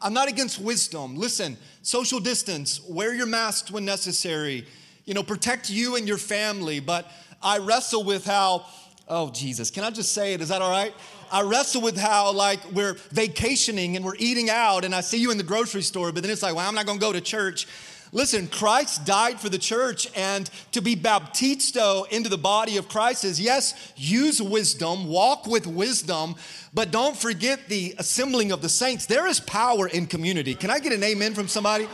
I'm 0.00 0.14
not 0.14 0.28
against 0.28 0.58
wisdom. 0.58 1.16
Listen, 1.16 1.56
social 1.82 2.20
distance, 2.20 2.80
wear 2.88 3.14
your 3.14 3.26
mask 3.26 3.68
when 3.68 3.84
necessary, 3.84 4.66
you 5.04 5.14
know, 5.14 5.22
protect 5.22 5.70
you 5.70 5.96
and 5.96 6.06
your 6.08 6.18
family. 6.18 6.80
But 6.80 7.10
I 7.42 7.58
wrestle 7.58 8.04
with 8.04 8.24
how, 8.24 8.66
oh, 9.08 9.30
Jesus, 9.30 9.70
can 9.70 9.84
I 9.84 9.90
just 9.90 10.12
say 10.12 10.34
it? 10.34 10.40
Is 10.40 10.48
that 10.48 10.62
all 10.62 10.70
right? 10.70 10.94
I 11.30 11.42
wrestle 11.42 11.82
with 11.82 11.98
how, 11.98 12.32
like, 12.32 12.60
we're 12.72 12.94
vacationing 13.10 13.96
and 13.96 14.04
we're 14.04 14.16
eating 14.18 14.48
out, 14.48 14.84
and 14.84 14.94
I 14.94 15.00
see 15.00 15.18
you 15.18 15.30
in 15.30 15.38
the 15.38 15.44
grocery 15.44 15.82
store, 15.82 16.12
but 16.12 16.22
then 16.22 16.30
it's 16.30 16.42
like, 16.42 16.54
well, 16.54 16.68
I'm 16.68 16.74
not 16.74 16.86
gonna 16.86 16.98
go 16.98 17.12
to 17.12 17.20
church. 17.20 17.66
Listen, 18.12 18.46
Christ 18.48 19.04
died 19.04 19.40
for 19.40 19.48
the 19.48 19.58
church, 19.58 20.08
and 20.14 20.48
to 20.72 20.80
be 20.80 20.94
baptizo 20.94 22.08
into 22.10 22.28
the 22.28 22.38
body 22.38 22.76
of 22.76 22.88
Christ 22.88 23.24
is 23.24 23.40
yes, 23.40 23.92
use 23.96 24.40
wisdom, 24.40 25.08
walk 25.08 25.46
with 25.46 25.66
wisdom, 25.66 26.36
but 26.72 26.90
don't 26.90 27.16
forget 27.16 27.68
the 27.68 27.94
assembling 27.98 28.52
of 28.52 28.62
the 28.62 28.68
saints. 28.68 29.06
There 29.06 29.26
is 29.26 29.40
power 29.40 29.88
in 29.88 30.06
community. 30.06 30.54
Can 30.54 30.70
I 30.70 30.78
get 30.78 30.92
an 30.92 31.02
amen 31.02 31.34
from 31.34 31.48
somebody? 31.48 31.88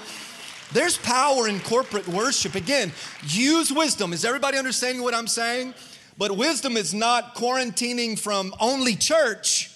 There's 0.73 0.97
power 0.99 1.49
in 1.49 1.61
corporate 1.61 2.09
worship. 2.09 2.55
Again, 2.55 2.93
use 3.27 3.73
wisdom. 3.73 4.13
Is 4.13 4.25
everybody 4.25 4.59
understanding 4.59 5.03
what 5.03 5.15
I'm 5.15 5.27
saying? 5.27 5.75
But 6.17 6.37
wisdom 6.37 6.77
is 6.77 6.95
not 6.95 7.35
quarantining 7.35 8.19
from 8.19 8.55
only 8.61 8.97
church. 8.97 9.71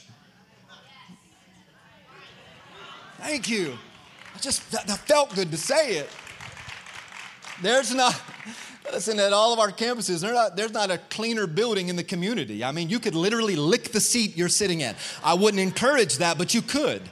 Thank 3.18 3.48
you. 3.48 3.78
I 4.34 4.38
just 4.38 4.70
that, 4.70 4.86
that 4.86 4.98
felt 4.98 5.34
good 5.34 5.50
to 5.50 5.56
say 5.56 5.96
it. 5.96 6.10
There's 7.62 7.94
not, 7.94 8.20
listen, 8.92 9.18
at 9.18 9.32
all 9.32 9.52
of 9.52 9.58
our 9.58 9.70
campuses, 9.70 10.20
there's 10.20 10.34
not, 10.34 10.56
there's 10.56 10.72
not 10.72 10.90
a 10.90 10.98
cleaner 10.98 11.46
building 11.46 11.88
in 11.88 11.96
the 11.96 12.04
community. 12.04 12.62
I 12.62 12.72
mean, 12.72 12.88
you 12.88 13.00
could 13.00 13.14
literally 13.14 13.56
lick 13.56 13.92
the 13.92 14.00
seat 14.00 14.36
you're 14.36 14.48
sitting 14.48 14.82
in. 14.82 14.94
I 15.24 15.34
wouldn't 15.34 15.60
encourage 15.60 16.18
that, 16.18 16.38
but 16.38 16.54
you 16.54 16.62
could. 16.62 17.02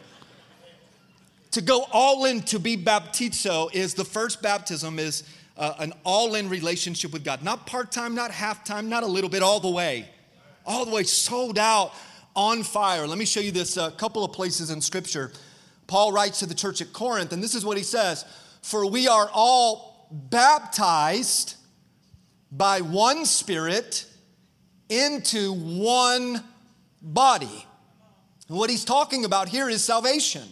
To 1.53 1.61
go 1.61 1.87
all 1.93 2.25
in 2.25 2.43
to 2.43 2.59
be 2.59 2.77
baptizo 2.77 3.73
is 3.73 3.95
the 3.95 4.05
first 4.05 4.43
baptism 4.43 4.99
is 4.99 5.23
uh, 5.57 5.75
an 5.79 5.93
all 6.03 6.35
in 6.35 6.49
relationship 6.49 7.13
with 7.13 7.25
God. 7.25 7.43
Not 7.43 7.67
part 7.67 7.93
time, 7.93 8.15
not 8.15 8.31
half 8.31 8.65
time, 8.65 8.89
not 8.89 9.03
a 9.03 9.07
little 9.07 9.31
bit, 9.31 9.43
all 9.43 9.61
the 9.61 9.71
way. 9.71 10.09
all 10.67 10.85
the 10.85 10.91
way 10.91 11.05
sold 11.05 11.59
out 11.59 11.93
on 12.35 12.63
fire. 12.63 13.07
Let 13.07 13.19
me 13.19 13.25
show 13.25 13.41
you 13.41 13.53
this 13.53 13.77
a 13.77 13.93
couple 13.93 14.25
of 14.25 14.33
places 14.33 14.71
in 14.71 14.81
Scripture. 14.81 15.33
Paul 15.87 16.13
writes 16.13 16.41
to 16.41 16.47
the 16.47 16.55
church 16.55 16.81
at 16.81 16.93
Corinth, 16.93 17.33
and 17.33 17.43
this 17.43 17.55
is 17.55 17.65
what 17.65 17.77
he 17.77 17.83
says 17.83 18.25
For 18.63 18.87
we 18.91 19.07
are 19.07 19.31
all 19.33 19.94
baptized 20.11 21.56
by 22.50 22.80
one 22.80 23.26
Spirit 23.26 24.06
into 24.88 25.52
one 25.52 26.42
body. 27.02 27.66
And 28.49 28.58
what 28.58 28.70
he's 28.70 28.84
talking 28.84 29.25
about 29.25 29.49
here 29.49 29.68
is 29.68 29.82
salvation. 29.82 30.49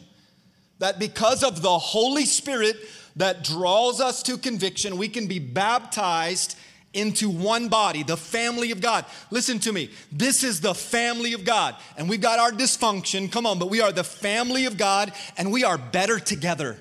That 0.78 0.99
because 0.99 1.44
of 1.44 1.62
the 1.62 1.78
Holy 1.78 2.25
Spirit 2.25 2.76
that 3.16 3.44
draws 3.44 4.00
us 4.00 4.23
to 4.25 4.37
conviction, 4.38 4.99
we 4.99 5.09
can 5.09 5.26
be 5.26 5.38
baptized 5.38 6.56
into 6.94 7.30
one 7.30 7.68
body, 7.68 8.02
the 8.02 8.16
family 8.16 8.71
of 8.71 8.80
God. 8.80 9.04
Listen 9.30 9.59
to 9.61 9.73
me. 9.73 9.90
This 10.11 10.44
is 10.44 10.61
the 10.61 10.75
family 10.75 11.32
of 11.32 11.44
God. 11.44 11.76
And 11.97 12.09
we've 12.09 12.21
got 12.21 12.38
our 12.38 12.50
dysfunction. 12.50 13.30
Come 13.30 13.47
on, 13.47 13.59
but 13.59 13.71
we 13.71 13.80
are 13.80 13.92
the 13.92 14.04
family 14.04 14.66
of 14.66 14.76
God 14.76 15.12
and 15.37 15.52
we 15.52 15.64
are 15.64 15.78
better 15.78 16.18
together. 16.18 16.78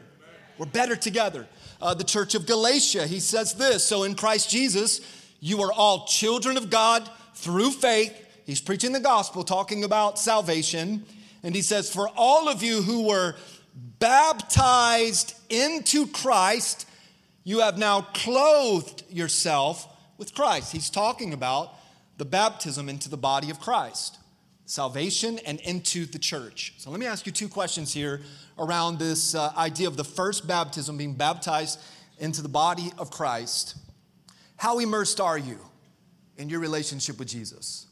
We're 0.58 0.66
better 0.66 0.96
together. 0.96 1.48
Uh, 1.82 1.94
the 1.94 2.04
church 2.04 2.36
of 2.36 2.46
Galatia, 2.46 3.08
he 3.08 3.20
says 3.20 3.54
this 3.56 3.84
So 3.84 4.04
in 4.04 4.16
Christ 4.16 4.50
Jesus, 4.50 5.02
you 5.40 5.62
are 5.62 5.72
all 5.72 6.06
children 6.06 6.58
of 6.58 6.70
God 6.70 7.10
through 7.34 7.72
faith. 7.72 8.14
He's 8.46 8.62
preaching 8.62 8.92
the 8.92 9.00
gospel, 9.00 9.44
talking 9.44 9.84
about 9.84 10.20
salvation. 10.20 11.06
And 11.44 11.56
he 11.56 11.62
says, 11.62 11.92
For 11.92 12.10
all 12.16 12.48
of 12.48 12.62
you 12.62 12.82
who 12.82 13.08
were 13.08 13.36
baptized 14.00 15.36
into 15.50 16.08
Christ, 16.08 16.88
you 17.44 17.60
have 17.60 17.78
now 17.78 18.02
clothed 18.14 19.04
yourself 19.10 19.88
with 20.18 20.36
Christ. 20.36 20.72
He's 20.72 20.90
talking 20.90 21.34
about 21.34 21.74
the 22.18 22.26
baptism 22.26 22.88
into 22.88 23.10
the 23.10 23.18
body 23.18 23.50
of 23.50 23.60
Christ, 23.60 24.20
salvation 24.66 25.40
and 25.46 25.60
into 25.62 26.06
the 26.06 26.20
church. 26.20 26.74
So 26.78 26.90
let 26.90 27.00
me 27.00 27.06
ask 27.06 27.26
you 27.26 27.32
two 27.32 27.50
questions 27.50 27.94
here 27.94 28.22
around 28.58 29.00
this 29.00 29.36
uh, 29.36 29.52
idea 29.58 29.88
of 29.88 29.98
the 29.98 30.04
first 30.04 30.48
baptism 30.48 30.98
being 30.98 31.14
baptized 31.14 31.80
into 32.20 32.42
the 32.42 32.50
body 32.50 32.92
of 32.98 33.12
Christ. 33.12 33.78
How 34.58 34.80
immersed 34.80 35.20
are 35.20 35.38
you 35.38 35.60
in 36.38 36.50
your 36.50 36.60
relationship 36.60 37.20
with 37.20 37.28
Jesus? 37.28 37.88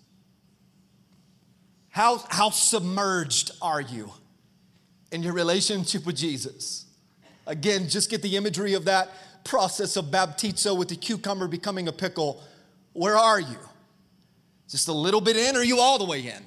How, 1.90 2.24
how 2.30 2.52
submerged 2.52 3.52
are 3.62 3.82
you 3.82 4.12
in 5.12 5.24
your 5.24 5.34
relationship 5.34 6.06
with 6.06 6.16
Jesus? 6.16 6.86
Again, 7.48 7.90
just 7.90 8.12
get 8.12 8.22
the 8.22 8.38
imagery 8.38 8.76
of 8.76 8.86
that 8.86 9.10
process 9.44 9.98
of 9.98 10.06
baptizo 10.06 10.78
with 10.78 10.90
the 10.90 10.96
cucumber 10.96 11.48
becoming 11.48 11.88
a 11.88 11.92
pickle, 11.92 12.44
where 12.94 13.18
are 13.18 13.40
you? 13.40 13.58
Just 14.70 14.88
a 14.88 14.94
little 14.94 15.22
bit 15.22 15.36
in, 15.36 15.56
or 15.56 15.60
are 15.60 15.64
you 15.64 15.80
all 15.80 15.98
the 15.98 16.06
way 16.06 16.22
in? 16.22 16.44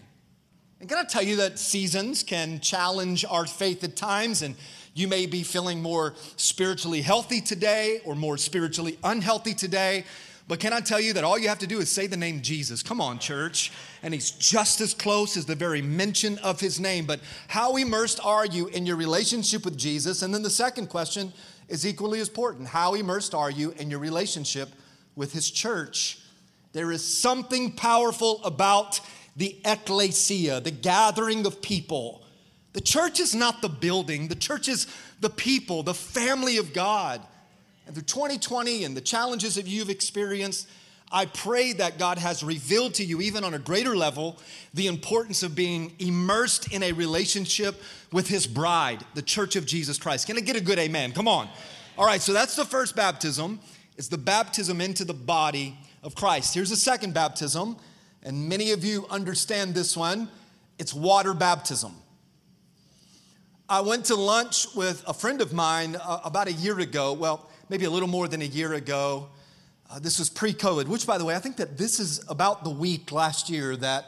And 0.83 0.89
can 0.89 0.99
I 0.99 1.05
tell 1.05 1.23
you 1.23 1.37
that 1.37 1.61
seasons 1.61 2.25
can 2.25 2.59
challenge 2.59 3.25
our 3.25 3.47
faith 3.47 3.85
at 3.85 3.95
times, 3.95 4.43
and 4.43 4.57
you 4.95 5.07
may 5.07 5.27
be 5.27 5.45
feeling 5.45 5.81
more 5.81 6.15
spiritually 6.35 7.03
healthy 7.03 7.41
today 7.41 8.01
or 8.05 8.17
more 8.17 8.37
spiritually 8.37 8.99
unhealthy 9.05 9.55
today. 9.55 10.03
But 10.49 10.59
can 10.59 10.73
I 10.73 10.81
tell 10.81 10.99
you 10.99 11.13
that 11.13 11.23
all 11.23 11.39
you 11.39 11.47
have 11.47 11.61
to 11.61 11.69
do 11.69 11.79
is 11.79 11.89
say 11.89 12.09
the 12.09 12.17
name 12.17 12.43
Jesus? 12.43 12.83
Come 12.83 13.01
on, 13.01 13.21
church. 13.21 13.71
And 14.03 14.13
he's 14.13 14.33
just 14.33 14.81
as 14.81 14.93
close 14.93 15.37
as 15.37 15.47
the 15.47 15.55
very 15.55 15.83
mention 15.83 16.37
of 16.39 16.59
his 16.59 16.81
name. 16.81 17.07
But 17.07 17.21
how 17.47 17.77
immersed 17.77 18.19
are 18.25 18.45
you 18.45 18.67
in 18.67 18.85
your 18.85 18.97
relationship 18.97 19.65
with 19.65 19.79
Jesus? 19.79 20.23
And 20.23 20.35
then 20.35 20.43
the 20.43 20.51
second 20.51 20.89
question 20.89 21.33
is 21.69 21.87
equally 21.87 22.19
as 22.19 22.27
important. 22.27 22.67
How 22.67 22.95
immersed 22.95 23.37
are 23.37 23.53
you 23.53 23.71
in 23.79 23.89
your 23.89 24.01
relationship 24.01 24.71
with 25.15 25.33
his 25.33 25.49
church? 25.49 26.19
There 26.73 26.91
is 26.91 27.05
something 27.05 27.71
powerful 27.71 28.43
about 28.43 28.99
the 29.37 29.57
ecclesia, 29.65 30.61
the 30.61 30.71
gathering 30.71 31.47
of 31.47 31.63
people. 31.63 32.23
The 32.73 32.81
church 32.81 33.21
is 33.21 33.35
not 33.35 33.63
the 33.63 33.69
building, 33.69 34.29
the 34.29 34.35
church 34.35 34.69
is 34.69 34.87
the 35.21 35.31
people, 35.31 35.83
the 35.83 35.95
family 35.95 36.57
of 36.57 36.73
God. 36.73 37.21
And 37.87 37.95
through 37.95 38.05
2020 38.05 38.85
and 38.85 38.97
the 38.97 39.01
challenges 39.01 39.57
that 39.57 39.67
you've 39.67 39.91
experienced, 39.91 40.69
I 41.11 41.27
pray 41.27 41.75
that 41.75 41.99
God 41.99 42.19
has 42.19 42.43
revealed 42.43 42.95
to 42.95 43.05
you, 43.05 43.21
even 43.21 43.45
on 43.45 43.53
a 43.53 43.59
greater 43.59 43.95
level, 43.95 44.39
the 44.73 44.87
importance 44.87 45.43
of 45.43 45.55
being 45.55 45.93
immersed 45.99 46.73
in 46.73 46.83
a 46.83 46.93
relationship 46.93 47.83
with 48.13 48.29
His 48.29 48.47
bride, 48.47 49.05
the 49.15 49.21
church 49.21 49.55
of 49.55 49.67
Jesus 49.67 49.99
Christ. 49.99 50.27
Can 50.27 50.39
I 50.39 50.41
get 50.41 50.57
a 50.57 50.61
good 50.61 50.79
amen? 50.79 51.13
Come 51.13 51.29
on. 51.29 51.51
All 51.99 52.07
right, 52.07 52.23
so 52.23 52.33
that's 52.33 52.57
the 52.57 52.65
first 52.65 52.97
baptism. 52.97 53.61
It's 53.99 54.09
the 54.09 54.17
baptism 54.17 54.81
into 54.81 55.05
the 55.05 55.13
body 55.13 55.77
of 56.03 56.15
Christ. 56.15 56.55
Here's 56.55 56.71
the 56.71 56.77
second 56.77 57.13
baptism, 57.13 57.77
and 58.23 58.49
many 58.49 58.71
of 58.71 58.85
you 58.85 59.07
understand 59.11 59.75
this 59.75 59.97
one. 59.97 60.29
It's 60.79 60.95
water 60.95 61.35
baptism. 61.35 61.95
I 63.69 63.81
went 63.81 64.07
to 64.07 64.15
lunch 64.15 64.67
with 64.75 65.03
a 65.07 65.15
friend 65.15 65.41
of 65.41 65.53
mine 65.53 65.97
uh, 65.97 66.21
about 66.25 66.47
a 66.49 66.53
year 66.53 66.79
ago. 66.79 67.13
Well, 67.15 67.49
maybe 67.69 67.85
a 67.85 67.91
little 67.91 68.09
more 68.09 68.29
than 68.29 68.43
a 68.43 68.47
year 68.47 68.75
ago. 68.75 69.29
Uh, 69.91 69.99
this 69.99 70.19
was 70.19 70.29
pre 70.29 70.53
COVID, 70.53 70.87
which, 70.89 71.07
by 71.07 71.19
the 71.19 71.25
way, 71.25 71.35
I 71.35 71.39
think 71.39 71.57
that 71.57 71.77
this 71.79 71.99
is 71.99 72.25
about 72.29 72.65
the 72.65 72.71
week 72.71 73.13
last 73.13 73.51
year 73.51 73.77
that 73.77 74.07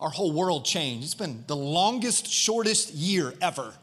our 0.00 0.10
whole 0.10 0.32
world 0.32 0.64
changed. 0.64 1.04
It's 1.04 1.14
been 1.14 1.44
the 1.46 1.56
longest, 1.56 2.26
shortest 2.26 2.92
year 2.94 3.34
ever. 3.40 3.74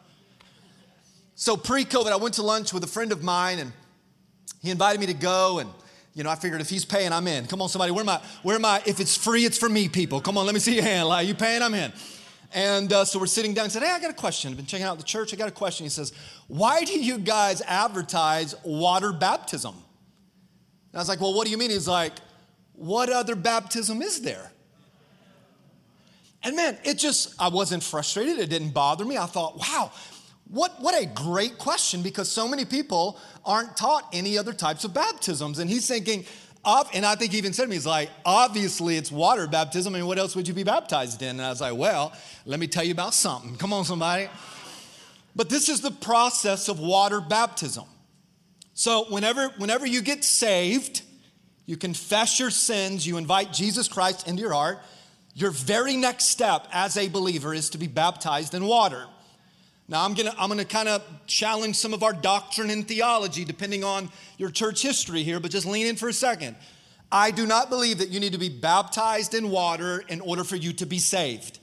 So, 1.35 1.55
pre 1.55 1.85
COVID, 1.85 2.11
I 2.11 2.17
went 2.17 2.35
to 2.35 2.43
lunch 2.43 2.73
with 2.73 2.83
a 2.83 2.87
friend 2.87 3.11
of 3.11 3.23
mine 3.23 3.59
and 3.59 3.71
he 4.61 4.71
invited 4.71 4.99
me 4.99 5.05
to 5.07 5.13
go. 5.13 5.59
And, 5.59 5.69
you 6.19 6.23
know, 6.25 6.29
I 6.29 6.35
figured 6.35 6.59
if 6.59 6.69
he's 6.69 6.83
paying, 6.83 7.13
I'm 7.13 7.25
in. 7.29 7.47
Come 7.47 7.61
on, 7.61 7.69
somebody, 7.69 7.93
where 7.93 8.03
am 8.03 8.09
I? 8.09 8.21
Where 8.43 8.57
am 8.57 8.65
I? 8.65 8.83
If 8.85 8.99
it's 8.99 9.15
free, 9.15 9.45
it's 9.45 9.57
for 9.57 9.69
me, 9.69 9.87
people. 9.87 10.19
Come 10.19 10.37
on, 10.37 10.45
let 10.45 10.53
me 10.53 10.59
see 10.59 10.75
your 10.75 10.83
hand. 10.83 11.07
Like, 11.07 11.25
you 11.25 11.33
paying? 11.33 11.61
I'm 11.61 11.73
in. 11.73 11.93
And 12.53 12.91
uh, 12.91 13.05
so 13.05 13.19
we're 13.19 13.25
sitting 13.25 13.53
down 13.53 13.63
and 13.63 13.71
said, 13.71 13.83
Hey, 13.83 13.91
I 13.91 14.01
got 14.01 14.09
a 14.09 14.13
question. 14.13 14.51
I've 14.51 14.57
been 14.57 14.65
checking 14.65 14.85
out 14.85 14.97
the 14.97 15.05
church. 15.05 15.33
I 15.33 15.37
got 15.37 15.47
a 15.47 15.53
question. 15.53 15.85
He 15.85 15.89
says, 15.89 16.11
Why 16.47 16.83
do 16.83 16.99
you 16.99 17.19
guys 17.19 17.61
advertise 17.61 18.53
water 18.65 19.13
baptism? 19.13 19.73
And 19.75 20.95
I 20.95 20.97
was 20.97 21.07
like, 21.07 21.21
Well, 21.21 21.33
what 21.33 21.45
do 21.45 21.51
you 21.51 21.57
mean? 21.57 21.69
He's 21.69 21.87
like, 21.87 22.11
What 22.73 23.09
other 23.09 23.35
baptism 23.35 24.01
is 24.01 24.21
there? 24.21 24.51
And 26.43 26.55
man, 26.55 26.77
it 26.83 26.97
just, 26.97 27.33
I 27.39 27.47
wasn't 27.47 27.83
frustrated. 27.83 28.39
It 28.39 28.49
didn't 28.49 28.71
bother 28.71 29.05
me. 29.05 29.17
I 29.17 29.25
thought, 29.25 29.57
wow, 29.57 29.91
what, 30.49 30.81
what 30.81 30.99
a 30.99 31.05
great 31.05 31.57
question 31.57 32.01
because 32.01 32.29
so 32.29 32.47
many 32.47 32.65
people 32.65 33.19
aren't 33.45 33.77
taught 33.77 34.07
any 34.11 34.37
other 34.37 34.51
types 34.51 34.83
of 34.83 34.93
baptisms. 34.93 35.59
And 35.59 35.69
he's 35.69 35.87
thinking, 35.87 36.25
and 36.65 37.05
I 37.05 37.15
think 37.15 37.31
he 37.31 37.37
even 37.37 37.53
said 37.53 37.63
to 37.63 37.69
me, 37.69 37.75
he's 37.75 37.85
like, 37.85 38.09
obviously 38.25 38.97
it's 38.97 39.11
water 39.11 39.47
baptism. 39.47 39.93
I 39.93 39.99
mean, 39.99 40.07
what 40.07 40.17
else 40.17 40.35
would 40.35 40.47
you 40.47 40.53
be 40.53 40.63
baptized 40.63 41.21
in? 41.21 41.29
And 41.29 41.41
I 41.41 41.49
was 41.49 41.61
like, 41.61 41.75
well, 41.75 42.13
let 42.45 42.59
me 42.59 42.67
tell 42.67 42.83
you 42.83 42.91
about 42.91 43.13
something. 43.13 43.57
Come 43.57 43.73
on, 43.73 43.85
somebody. 43.85 44.27
But 45.35 45.49
this 45.49 45.69
is 45.69 45.81
the 45.81 45.91
process 45.91 46.67
of 46.67 46.79
water 46.79 47.21
baptism. 47.21 47.85
So 48.73 49.05
whenever, 49.09 49.49
whenever 49.57 49.85
you 49.85 50.01
get 50.01 50.23
saved, 50.23 51.03
you 51.65 51.77
confess 51.77 52.39
your 52.39 52.49
sins, 52.49 53.05
you 53.05 53.17
invite 53.17 53.53
Jesus 53.53 53.87
Christ 53.87 54.27
into 54.27 54.41
your 54.41 54.53
heart, 54.53 54.79
your 55.35 55.51
very 55.51 55.95
next 55.95 56.25
step 56.25 56.67
as 56.73 56.97
a 56.97 57.07
believer 57.07 57.53
is 57.53 57.69
to 57.69 57.77
be 57.77 57.87
baptized 57.87 58.55
in 58.55 58.65
water. 58.65 59.05
Now, 59.89 60.05
I'm 60.05 60.13
gonna, 60.13 60.35
I'm 60.37 60.49
gonna 60.49 60.65
kind 60.65 60.87
of 60.87 61.03
challenge 61.25 61.75
some 61.75 61.95
of 61.95 62.03
our 62.03 62.13
doctrine 62.13 62.69
and 62.69 62.87
theology 62.87 63.43
depending 63.43 63.83
on 63.83 64.09
your 64.37 64.51
church 64.51 64.83
history 64.83 65.23
here, 65.23 65.39
but 65.39 65.49
just 65.49 65.65
lean 65.65 65.87
in 65.87 65.95
for 65.95 66.07
a 66.07 66.13
second. 66.13 66.55
I 67.11 67.31
do 67.31 67.47
not 67.47 67.71
believe 67.71 67.97
that 67.97 68.09
you 68.09 68.19
need 68.19 68.33
to 68.33 68.37
be 68.37 68.49
baptized 68.49 69.33
in 69.33 69.49
water 69.49 70.03
in 70.07 70.21
order 70.21 70.43
for 70.43 70.57
you 70.57 70.73
to 70.73 70.85
be 70.85 70.99
saved. 70.99 71.57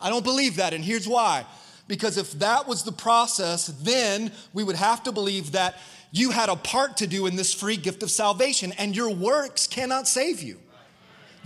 I 0.00 0.08
don't 0.08 0.24
believe 0.24 0.56
that, 0.56 0.72
and 0.72 0.82
here's 0.82 1.06
why. 1.06 1.44
Because 1.86 2.16
if 2.16 2.32
that 2.32 2.66
was 2.66 2.82
the 2.82 2.92
process, 2.92 3.66
then 3.66 4.32
we 4.54 4.64
would 4.64 4.76
have 4.76 5.02
to 5.02 5.12
believe 5.12 5.52
that 5.52 5.78
you 6.12 6.30
had 6.30 6.48
a 6.48 6.56
part 6.56 6.96
to 6.96 7.06
do 7.06 7.26
in 7.26 7.36
this 7.36 7.52
free 7.52 7.76
gift 7.76 8.02
of 8.02 8.10
salvation, 8.10 8.72
and 8.78 8.96
your 8.96 9.10
works 9.14 9.66
cannot 9.66 10.08
save 10.08 10.42
you. 10.42 10.58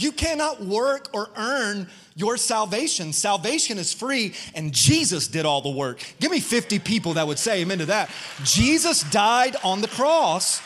You 0.00 0.12
cannot 0.12 0.62
work 0.62 1.09
or 1.12 1.28
earn 1.37 1.88
your 2.16 2.37
salvation. 2.37 3.12
Salvation 3.12 3.78
is 3.78 3.92
free, 3.92 4.35
and 4.54 4.73
Jesus 4.73 5.28
did 5.28 5.47
all 5.47 5.61
the 5.61 5.71
work. 5.71 6.02
Give 6.21 6.30
me 6.30 6.40
50 6.40 6.78
people 6.80 7.14
that 7.14 7.26
would 7.26 7.38
say 7.38 7.61
amen 7.62 7.78
to 7.78 7.87
that. 7.87 8.11
Jesus 8.45 9.02
died 9.11 9.57
on 9.62 9.80
the 9.80 9.88
cross 9.88 10.61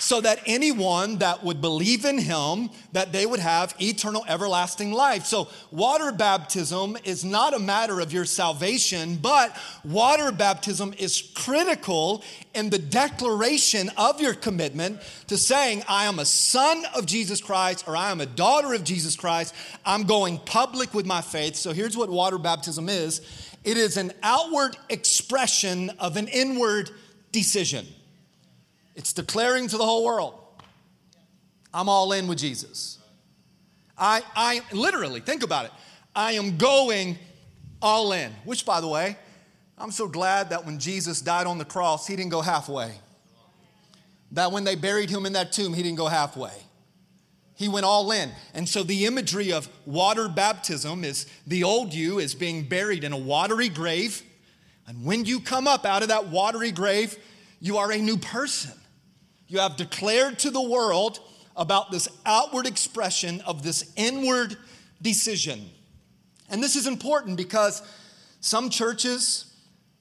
so 0.00 0.20
that 0.20 0.40
anyone 0.46 1.18
that 1.18 1.44
would 1.44 1.60
believe 1.60 2.04
in 2.04 2.18
him 2.18 2.70
that 2.92 3.12
they 3.12 3.26
would 3.26 3.38
have 3.38 3.74
eternal 3.80 4.24
everlasting 4.26 4.92
life. 4.92 5.26
So 5.26 5.48
water 5.70 6.10
baptism 6.10 6.96
is 7.04 7.24
not 7.24 7.54
a 7.54 7.58
matter 7.58 8.00
of 8.00 8.12
your 8.12 8.24
salvation 8.24 9.16
but 9.16 9.56
water 9.84 10.32
baptism 10.32 10.94
is 10.98 11.30
critical 11.34 12.24
in 12.54 12.70
the 12.70 12.78
declaration 12.78 13.90
of 13.96 14.20
your 14.20 14.34
commitment 14.34 15.00
to 15.28 15.36
saying 15.36 15.82
i 15.88 16.04
am 16.04 16.18
a 16.18 16.24
son 16.24 16.84
of 16.96 17.06
jesus 17.06 17.40
christ 17.40 17.86
or 17.86 17.96
i 17.96 18.10
am 18.10 18.20
a 18.20 18.26
daughter 18.26 18.74
of 18.74 18.82
jesus 18.82 19.14
christ. 19.16 19.54
I'm 19.84 20.04
going 20.04 20.38
public 20.38 20.94
with 20.94 21.06
my 21.06 21.20
faith. 21.20 21.56
So 21.56 21.72
here's 21.72 21.96
what 21.96 22.10
water 22.10 22.38
baptism 22.38 22.88
is. 22.88 23.20
It 23.64 23.76
is 23.76 23.96
an 23.96 24.12
outward 24.22 24.76
expression 24.88 25.90
of 25.98 26.16
an 26.16 26.28
inward 26.28 26.90
decision 27.32 27.86
it's 29.00 29.14
declaring 29.14 29.66
to 29.66 29.78
the 29.78 29.84
whole 29.84 30.04
world, 30.04 30.34
I'm 31.72 31.88
all 31.88 32.12
in 32.12 32.28
with 32.28 32.36
Jesus. 32.36 32.98
I, 33.96 34.20
I 34.36 34.60
literally, 34.72 35.20
think 35.20 35.42
about 35.42 35.64
it. 35.64 35.70
I 36.14 36.32
am 36.32 36.58
going 36.58 37.18
all 37.80 38.12
in, 38.12 38.30
which, 38.44 38.66
by 38.66 38.82
the 38.82 38.88
way, 38.88 39.16
I'm 39.78 39.90
so 39.90 40.06
glad 40.06 40.50
that 40.50 40.66
when 40.66 40.78
Jesus 40.78 41.22
died 41.22 41.46
on 41.46 41.56
the 41.56 41.64
cross, 41.64 42.06
he 42.06 42.14
didn't 42.14 42.30
go 42.30 42.42
halfway. 42.42 42.92
That 44.32 44.52
when 44.52 44.64
they 44.64 44.74
buried 44.74 45.08
him 45.08 45.24
in 45.24 45.32
that 45.32 45.50
tomb, 45.50 45.72
he 45.72 45.82
didn't 45.82 45.96
go 45.96 46.08
halfway. 46.08 46.52
He 47.54 47.70
went 47.70 47.86
all 47.86 48.12
in. 48.12 48.30
And 48.52 48.68
so 48.68 48.82
the 48.82 49.06
imagery 49.06 49.50
of 49.50 49.66
water 49.86 50.28
baptism 50.28 51.04
is 51.04 51.24
the 51.46 51.64
old 51.64 51.94
you 51.94 52.18
is 52.18 52.34
being 52.34 52.64
buried 52.64 53.02
in 53.04 53.14
a 53.14 53.18
watery 53.18 53.70
grave. 53.70 54.20
And 54.86 55.06
when 55.06 55.24
you 55.24 55.40
come 55.40 55.66
up 55.66 55.86
out 55.86 56.02
of 56.02 56.08
that 56.08 56.28
watery 56.28 56.70
grave, 56.70 57.16
you 57.60 57.78
are 57.78 57.90
a 57.92 57.98
new 57.98 58.18
person. 58.18 58.72
You 59.50 59.58
have 59.58 59.76
declared 59.76 60.38
to 60.38 60.50
the 60.52 60.62
world 60.62 61.18
about 61.56 61.90
this 61.90 62.08
outward 62.24 62.68
expression 62.68 63.40
of 63.40 63.64
this 63.64 63.92
inward 63.96 64.56
decision. 65.02 65.68
And 66.48 66.62
this 66.62 66.76
is 66.76 66.86
important 66.86 67.36
because 67.36 67.82
some 68.38 68.70
churches, 68.70 69.52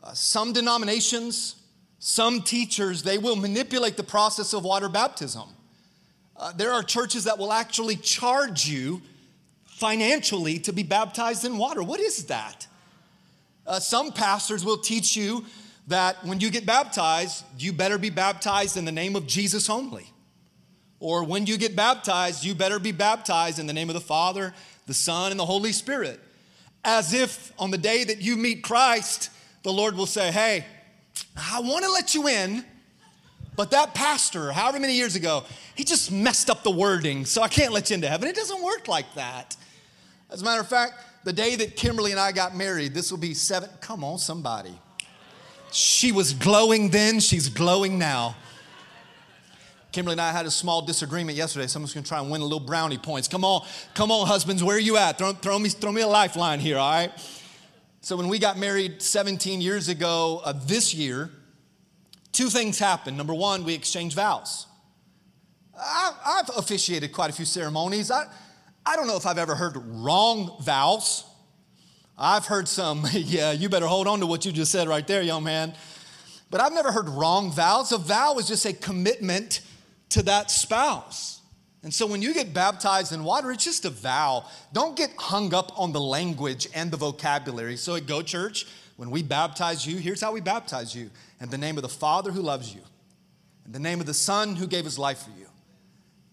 uh, 0.03 0.13
some 0.13 0.53
denominations, 0.53 1.55
some 1.97 2.43
teachers, 2.43 3.01
they 3.01 3.17
will 3.17 3.35
manipulate 3.35 3.97
the 3.97 4.03
process 4.03 4.53
of 4.53 4.63
water 4.63 4.87
baptism. 4.87 5.49
Uh, 6.37 6.51
there 6.51 6.71
are 6.71 6.83
churches 6.83 7.23
that 7.23 7.39
will 7.39 7.51
actually 7.51 7.95
charge 7.95 8.67
you 8.67 9.01
financially 9.65 10.59
to 10.59 10.71
be 10.71 10.83
baptized 10.83 11.43
in 11.43 11.57
water. 11.57 11.81
What 11.81 11.99
is 11.99 12.25
that? 12.27 12.67
Uh, 13.65 13.79
some 13.79 14.11
pastors 14.11 14.63
will 14.63 14.77
teach 14.77 15.17
you 15.17 15.43
that 15.89 16.23
when 16.23 16.39
you 16.39 16.49
get 16.49 16.65
baptized, 16.65 17.43
you 17.57 17.73
better 17.73 17.97
be 17.97 18.09
baptized 18.09 18.77
in 18.77 18.85
the 18.85 18.91
name 18.91 19.15
of 19.15 19.27
Jesus 19.27 19.69
only. 19.69 20.05
Or 20.99 21.23
when 21.23 21.45
you 21.45 21.57
get 21.57 21.75
baptized, 21.75 22.43
you 22.43 22.53
better 22.53 22.79
be 22.79 22.91
baptized 22.91 23.57
in 23.59 23.67
the 23.67 23.73
name 23.73 23.89
of 23.89 23.95
the 23.95 24.01
Father, 24.01 24.53
the 24.85 24.93
Son, 24.93 25.31
and 25.31 25.39
the 25.39 25.45
Holy 25.45 25.71
Spirit. 25.71 26.19
As 26.85 27.13
if 27.13 27.51
on 27.57 27.71
the 27.71 27.77
day 27.77 28.03
that 28.03 28.21
you 28.21 28.37
meet 28.37 28.63
Christ, 28.63 29.31
the 29.63 29.73
Lord 29.73 29.95
will 29.95 30.05
say, 30.05 30.31
Hey, 30.31 30.65
I 31.35 31.59
want 31.59 31.83
to 31.83 31.91
let 31.91 32.13
you 32.13 32.27
in, 32.27 32.63
but 33.55 33.71
that 33.71 33.93
pastor, 33.93 34.51
however 34.51 34.79
many 34.79 34.93
years 34.93 35.15
ago, 35.15 35.43
he 35.75 35.83
just 35.83 36.11
messed 36.11 36.49
up 36.49 36.63
the 36.63 36.71
wording, 36.71 37.25
so 37.25 37.41
I 37.41 37.47
can't 37.47 37.73
let 37.73 37.89
you 37.89 37.95
into 37.95 38.07
heaven. 38.07 38.27
It 38.27 38.35
doesn't 38.35 38.63
work 38.63 38.87
like 38.87 39.15
that. 39.15 39.57
As 40.29 40.41
a 40.41 40.45
matter 40.45 40.61
of 40.61 40.69
fact, 40.69 40.93
the 41.23 41.33
day 41.33 41.55
that 41.55 41.75
Kimberly 41.75 42.11
and 42.11 42.19
I 42.19 42.31
got 42.31 42.55
married, 42.55 42.93
this 42.93 43.11
will 43.11 43.17
be 43.17 43.33
seven. 43.33 43.69
Come 43.81 44.03
on, 44.03 44.19
somebody. 44.19 44.77
She 45.71 46.11
was 46.11 46.33
glowing 46.33 46.89
then, 46.89 47.19
she's 47.19 47.49
glowing 47.49 47.99
now. 47.99 48.35
Kimberly 49.91 50.13
and 50.13 50.21
I 50.21 50.31
had 50.31 50.45
a 50.45 50.51
small 50.51 50.83
disagreement 50.83 51.37
yesterday. 51.37 51.65
Someone's 51.67 51.93
gonna 51.93 52.05
try 52.05 52.19
and 52.19 52.29
win 52.29 52.41
a 52.41 52.43
little 52.43 52.59
brownie 52.59 52.97
points. 52.97 53.27
Come 53.27 53.43
on, 53.43 53.65
come 53.95 54.11
on, 54.11 54.27
husbands, 54.27 54.63
where 54.63 54.77
are 54.77 54.79
you 54.79 54.97
at? 54.97 55.17
Throw, 55.17 55.33
throw, 55.33 55.57
me, 55.57 55.69
throw 55.69 55.91
me 55.91 56.01
a 56.01 56.07
lifeline 56.07 56.59
here, 56.59 56.77
all 56.77 56.91
right? 56.91 57.11
So, 58.01 58.15
when 58.15 58.27
we 58.27 58.39
got 58.39 58.57
married 58.57 59.01
17 59.01 59.61
years 59.61 59.89
ago 59.89 60.41
uh, 60.45 60.53
this 60.65 60.93
year, 60.93 61.31
two 62.31 62.47
things 62.47 62.79
happened. 62.79 63.17
Number 63.17 63.33
one, 63.33 63.65
we 63.65 63.73
exchanged 63.73 64.15
vows. 64.15 64.67
I, 65.77 66.37
have 66.37 66.51
officiated 66.57 67.11
quite 67.11 67.29
a 67.29 67.33
few 67.33 67.45
ceremonies. 67.45 68.11
I, 68.11 68.25
I 68.85 68.95
don't 68.95 69.07
know 69.07 69.17
if 69.17 69.25
I've 69.25 69.37
ever 69.37 69.55
heard 69.55 69.75
wrong 69.75 70.57
vows. 70.61 71.25
I've 72.21 72.45
heard 72.45 72.67
some, 72.67 73.07
yeah, 73.13 73.53
you 73.53 73.69
better 73.69 73.87
hold 73.87 74.05
on 74.07 74.19
to 74.19 74.25
what 74.25 74.45
you 74.45 74.51
just 74.51 74.71
said 74.71 74.89
right 74.89 75.07
there, 75.07 75.21
young 75.21 75.43
man. 75.43 75.73
But 76.51 76.59
I've 76.59 76.73
never 76.73 76.91
heard 76.91 77.07
wrong 77.07 77.51
vows. 77.51 77.91
A 77.93 77.97
vow 77.97 78.37
is 78.37 78.47
just 78.47 78.65
a 78.65 78.73
commitment 78.73 79.61
to 80.09 80.23
that 80.23 80.51
spouse. 80.51 81.41
And 81.81 81.93
so 81.93 82.05
when 82.05 82.21
you 82.21 82.33
get 82.33 82.53
baptized 82.53 83.13
in 83.13 83.23
water, 83.23 83.51
it's 83.51 83.63
just 83.63 83.85
a 83.85 83.89
vow. 83.89 84.45
Don't 84.73 84.97
get 84.97 85.11
hung 85.17 85.53
up 85.53 85.71
on 85.79 85.93
the 85.93 86.01
language 86.01 86.67
and 86.75 86.91
the 86.91 86.97
vocabulary. 86.97 87.77
So 87.77 87.95
at 87.95 88.05
Go 88.05 88.21
Church, 88.21 88.65
when 88.97 89.11
we 89.11 89.23
baptize 89.23 89.87
you, 89.87 89.95
here's 89.95 90.19
how 90.19 90.33
we 90.33 90.41
baptize 90.41 90.93
you 90.93 91.09
in 91.39 91.49
the 91.49 91.57
name 91.57 91.77
of 91.77 91.83
the 91.83 91.89
Father 91.89 92.31
who 92.31 92.41
loves 92.41 92.75
you, 92.75 92.81
in 93.65 93.71
the 93.71 93.79
name 93.79 94.01
of 94.01 94.07
the 94.07 94.13
Son 94.13 94.57
who 94.57 94.67
gave 94.67 94.83
his 94.83 94.99
life 94.99 95.19
for 95.19 95.29
you, 95.39 95.47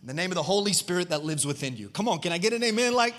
in 0.03 0.09
the 0.09 0.15
name 0.15 0.33
of 0.33 0.35
the 0.35 0.43
Holy 0.43 0.73
Spirit 0.73 1.11
that 1.11 1.23
lives 1.25 1.47
within 1.47 1.77
you. 1.77 1.91
Come 1.91 2.09
on, 2.09 2.19
can 2.19 2.33
I 2.33 2.39
get 2.39 2.53
an 2.53 2.65
amen? 2.65 2.93
Like, 2.93 3.15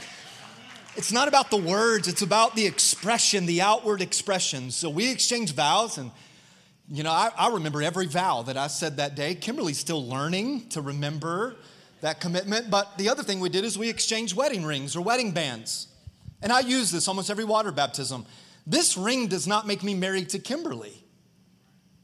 it's 0.97 1.11
not 1.11 1.27
about 1.27 1.51
the 1.51 1.57
words, 1.57 2.07
it's 2.07 2.23
about 2.23 2.55
the 2.55 2.65
expression, 2.65 3.45
the 3.45 3.61
outward 3.61 4.01
expression. 4.01 4.71
So 4.71 4.89
we 4.89 5.11
exchange 5.11 5.53
vows, 5.53 5.99
and 5.99 6.09
you 6.89 7.03
know, 7.03 7.11
I, 7.11 7.29
I 7.37 7.49
remember 7.51 7.83
every 7.83 8.07
vow 8.07 8.41
that 8.41 8.57
I 8.57 8.65
said 8.65 8.97
that 8.97 9.15
day. 9.15 9.35
Kimberly's 9.35 9.77
still 9.77 10.05
learning 10.07 10.69
to 10.69 10.81
remember 10.81 11.55
that 12.01 12.19
commitment. 12.19 12.71
But 12.71 12.97
the 12.97 13.09
other 13.09 13.21
thing 13.21 13.39
we 13.39 13.49
did 13.49 13.63
is 13.63 13.77
we 13.77 13.89
exchanged 13.89 14.35
wedding 14.35 14.65
rings 14.65 14.95
or 14.95 15.01
wedding 15.01 15.31
bands. 15.31 15.87
And 16.41 16.51
I 16.51 16.61
use 16.61 16.91
this 16.91 17.07
almost 17.07 17.29
every 17.29 17.45
water 17.45 17.71
baptism. 17.71 18.25
This 18.65 18.97
ring 18.97 19.27
does 19.27 19.47
not 19.47 19.67
make 19.67 19.83
me 19.83 19.93
married 19.93 20.29
to 20.29 20.39
Kimberly. 20.39 21.03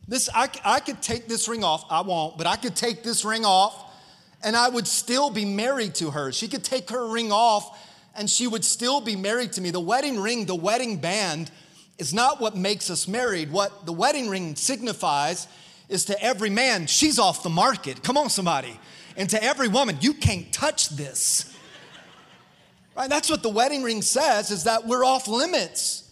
This, 0.07 0.29
I, 0.33 0.49
I 0.63 0.79
could 0.79 1.01
take 1.01 1.27
this 1.27 1.47
ring 1.47 1.63
off. 1.63 1.85
I 1.89 2.01
won't, 2.01 2.37
but 2.37 2.45
I 2.45 2.57
could 2.57 2.75
take 2.75 3.03
this 3.03 3.25
ring 3.25 3.45
off 3.45 3.91
and 4.43 4.55
I 4.55 4.69
would 4.69 4.85
still 4.85 5.29
be 5.29 5.45
married 5.45 5.95
to 5.95 6.11
her. 6.11 6.31
She 6.31 6.47
could 6.47 6.63
take 6.63 6.89
her 6.89 7.07
ring 7.07 7.31
off 7.31 7.79
and 8.15 8.29
she 8.29 8.47
would 8.47 8.63
still 8.63 9.01
be 9.01 9.15
married 9.15 9.53
to 9.53 9.61
me. 9.61 9.71
The 9.71 9.79
wedding 9.79 10.19
ring, 10.19 10.45
the 10.45 10.55
wedding 10.55 10.97
band, 10.97 11.51
is 11.97 12.13
not 12.13 12.39
what 12.39 12.55
makes 12.55 12.89
us 12.89 13.07
married. 13.07 13.51
What 13.51 13.85
the 13.85 13.93
wedding 13.93 14.29
ring 14.29 14.55
signifies 14.55 15.47
is 15.89 16.05
to 16.05 16.23
every 16.23 16.49
man, 16.49 16.87
she's 16.87 17.19
off 17.19 17.43
the 17.43 17.49
market. 17.49 18.03
Come 18.03 18.17
on, 18.17 18.29
somebody. 18.29 18.79
And 19.15 19.29
to 19.29 19.43
every 19.43 19.67
woman, 19.67 19.97
you 20.01 20.13
can't 20.13 20.51
touch 20.51 20.89
this. 20.89 21.55
Right? 22.95 23.09
That's 23.09 23.29
what 23.29 23.43
the 23.43 23.49
wedding 23.49 23.83
ring 23.83 24.01
says 24.01 24.51
is 24.51 24.63
that 24.65 24.85
we're 24.87 25.03
off 25.03 25.27
limits. 25.27 26.11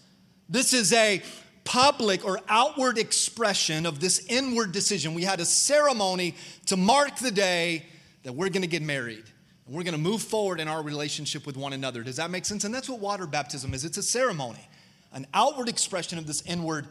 This 0.49 0.73
is 0.73 0.93
a 0.93 1.21
public 1.63 2.25
or 2.25 2.39
outward 2.49 2.97
expression 2.97 3.85
of 3.85 3.99
this 3.99 4.25
inward 4.27 4.71
decision. 4.71 5.13
We 5.13 5.23
had 5.23 5.39
a 5.39 5.45
ceremony 5.45 6.35
to 6.65 6.77
mark 6.77 7.17
the 7.17 7.31
day 7.31 7.85
that 8.23 8.33
we're 8.33 8.49
going 8.49 8.63
to 8.63 8.67
get 8.67 8.81
married. 8.81 9.23
We're 9.71 9.83
going 9.83 9.93
to 9.93 9.97
move 10.01 10.21
forward 10.21 10.59
in 10.59 10.67
our 10.67 10.83
relationship 10.83 11.45
with 11.45 11.55
one 11.55 11.71
another. 11.71 12.03
Does 12.03 12.17
that 12.17 12.29
make 12.29 12.45
sense? 12.45 12.65
And 12.65 12.75
that's 12.75 12.89
what 12.89 12.99
water 12.99 13.25
baptism 13.25 13.73
is. 13.73 13.85
It's 13.85 13.97
a 13.97 14.03
ceremony, 14.03 14.67
an 15.13 15.25
outward 15.33 15.69
expression 15.69 16.17
of 16.17 16.27
this 16.27 16.41
inward 16.45 16.87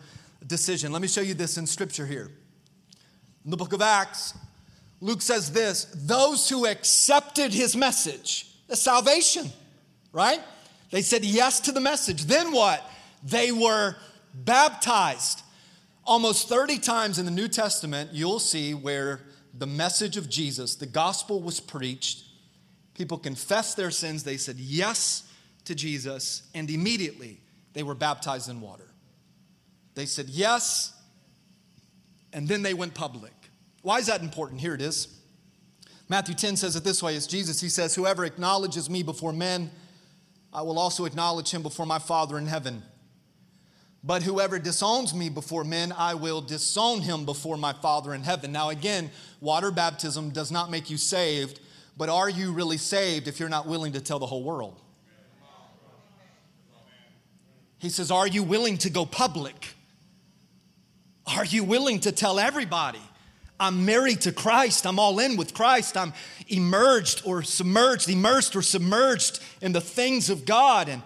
decision. 0.46 0.90
Let 0.90 1.02
me 1.02 1.08
show 1.08 1.20
you 1.20 1.34
this 1.34 1.58
in 1.58 1.66
scripture 1.66 2.06
here. 2.06 2.30
In 3.44 3.50
the 3.50 3.58
book 3.58 3.74
of 3.74 3.82
Acts, 3.82 4.32
Luke 5.02 5.20
says 5.20 5.52
this 5.52 5.84
those 5.94 6.48
who 6.48 6.66
accepted 6.66 7.52
his 7.52 7.76
message, 7.76 8.46
the 8.66 8.76
salvation, 8.76 9.50
right? 10.14 10.40
They 10.90 11.02
said 11.02 11.22
yes 11.22 11.60
to 11.60 11.72
the 11.72 11.80
message. 11.80 12.24
Then 12.24 12.50
what? 12.50 12.82
They 13.22 13.52
were 13.52 13.96
baptized. 14.34 15.42
Almost 16.06 16.48
30 16.48 16.78
times 16.78 17.18
in 17.18 17.26
the 17.26 17.30
New 17.30 17.48
Testament, 17.48 18.10
you'll 18.14 18.38
see 18.38 18.72
where 18.72 19.20
the 19.52 19.66
message 19.66 20.16
of 20.16 20.30
Jesus, 20.30 20.76
the 20.76 20.86
gospel 20.86 21.42
was 21.42 21.60
preached. 21.60 22.24
People 23.00 23.16
confessed 23.16 23.78
their 23.78 23.90
sins. 23.90 24.24
They 24.24 24.36
said 24.36 24.56
yes 24.58 25.22
to 25.64 25.74
Jesus, 25.74 26.42
and 26.54 26.68
immediately 26.68 27.40
they 27.72 27.82
were 27.82 27.94
baptized 27.94 28.50
in 28.50 28.60
water. 28.60 28.90
They 29.94 30.04
said 30.04 30.28
yes, 30.28 30.92
and 32.34 32.46
then 32.46 32.60
they 32.60 32.74
went 32.74 32.92
public. 32.92 33.32
Why 33.80 34.00
is 34.00 34.08
that 34.08 34.20
important? 34.20 34.60
Here 34.60 34.74
it 34.74 34.82
is. 34.82 35.18
Matthew 36.10 36.34
10 36.34 36.56
says 36.56 36.76
it 36.76 36.84
this 36.84 37.02
way 37.02 37.16
it's 37.16 37.26
Jesus. 37.26 37.58
He 37.58 37.70
says, 37.70 37.94
Whoever 37.94 38.26
acknowledges 38.26 38.90
me 38.90 39.02
before 39.02 39.32
men, 39.32 39.70
I 40.52 40.60
will 40.60 40.78
also 40.78 41.06
acknowledge 41.06 41.50
him 41.50 41.62
before 41.62 41.86
my 41.86 41.98
Father 41.98 42.36
in 42.36 42.48
heaven. 42.48 42.82
But 44.04 44.24
whoever 44.24 44.58
disowns 44.58 45.14
me 45.14 45.30
before 45.30 45.64
men, 45.64 45.90
I 45.96 46.12
will 46.12 46.42
disown 46.42 47.00
him 47.00 47.24
before 47.24 47.56
my 47.56 47.72
Father 47.72 48.12
in 48.12 48.24
heaven. 48.24 48.52
Now, 48.52 48.68
again, 48.68 49.10
water 49.40 49.70
baptism 49.70 50.28
does 50.28 50.52
not 50.52 50.70
make 50.70 50.90
you 50.90 50.98
saved, 50.98 51.60
but 52.00 52.08
are 52.08 52.30
you 52.30 52.50
really 52.52 52.78
saved 52.78 53.28
if 53.28 53.38
you're 53.38 53.50
not 53.50 53.66
willing 53.66 53.92
to 53.92 54.00
tell 54.00 54.18
the 54.18 54.24
whole 54.24 54.42
world? 54.42 54.80
He 57.76 57.90
says, 57.90 58.10
Are 58.10 58.26
you 58.26 58.42
willing 58.42 58.78
to 58.78 58.88
go 58.88 59.04
public? 59.04 59.74
Are 61.26 61.44
you 61.44 61.62
willing 61.62 62.00
to 62.00 62.10
tell 62.10 62.40
everybody? 62.40 63.02
I'm 63.60 63.84
married 63.84 64.22
to 64.22 64.32
Christ. 64.32 64.86
I'm 64.86 64.98
all 64.98 65.18
in 65.18 65.36
with 65.36 65.52
Christ. 65.52 65.94
I'm 65.98 66.14
emerged 66.48 67.20
or 67.26 67.42
submerged, 67.42 68.08
immersed 68.08 68.56
or 68.56 68.62
submerged 68.62 69.40
in 69.60 69.72
the 69.72 69.82
things 69.82 70.30
of 70.30 70.46
God. 70.46 70.88
And 70.88 71.02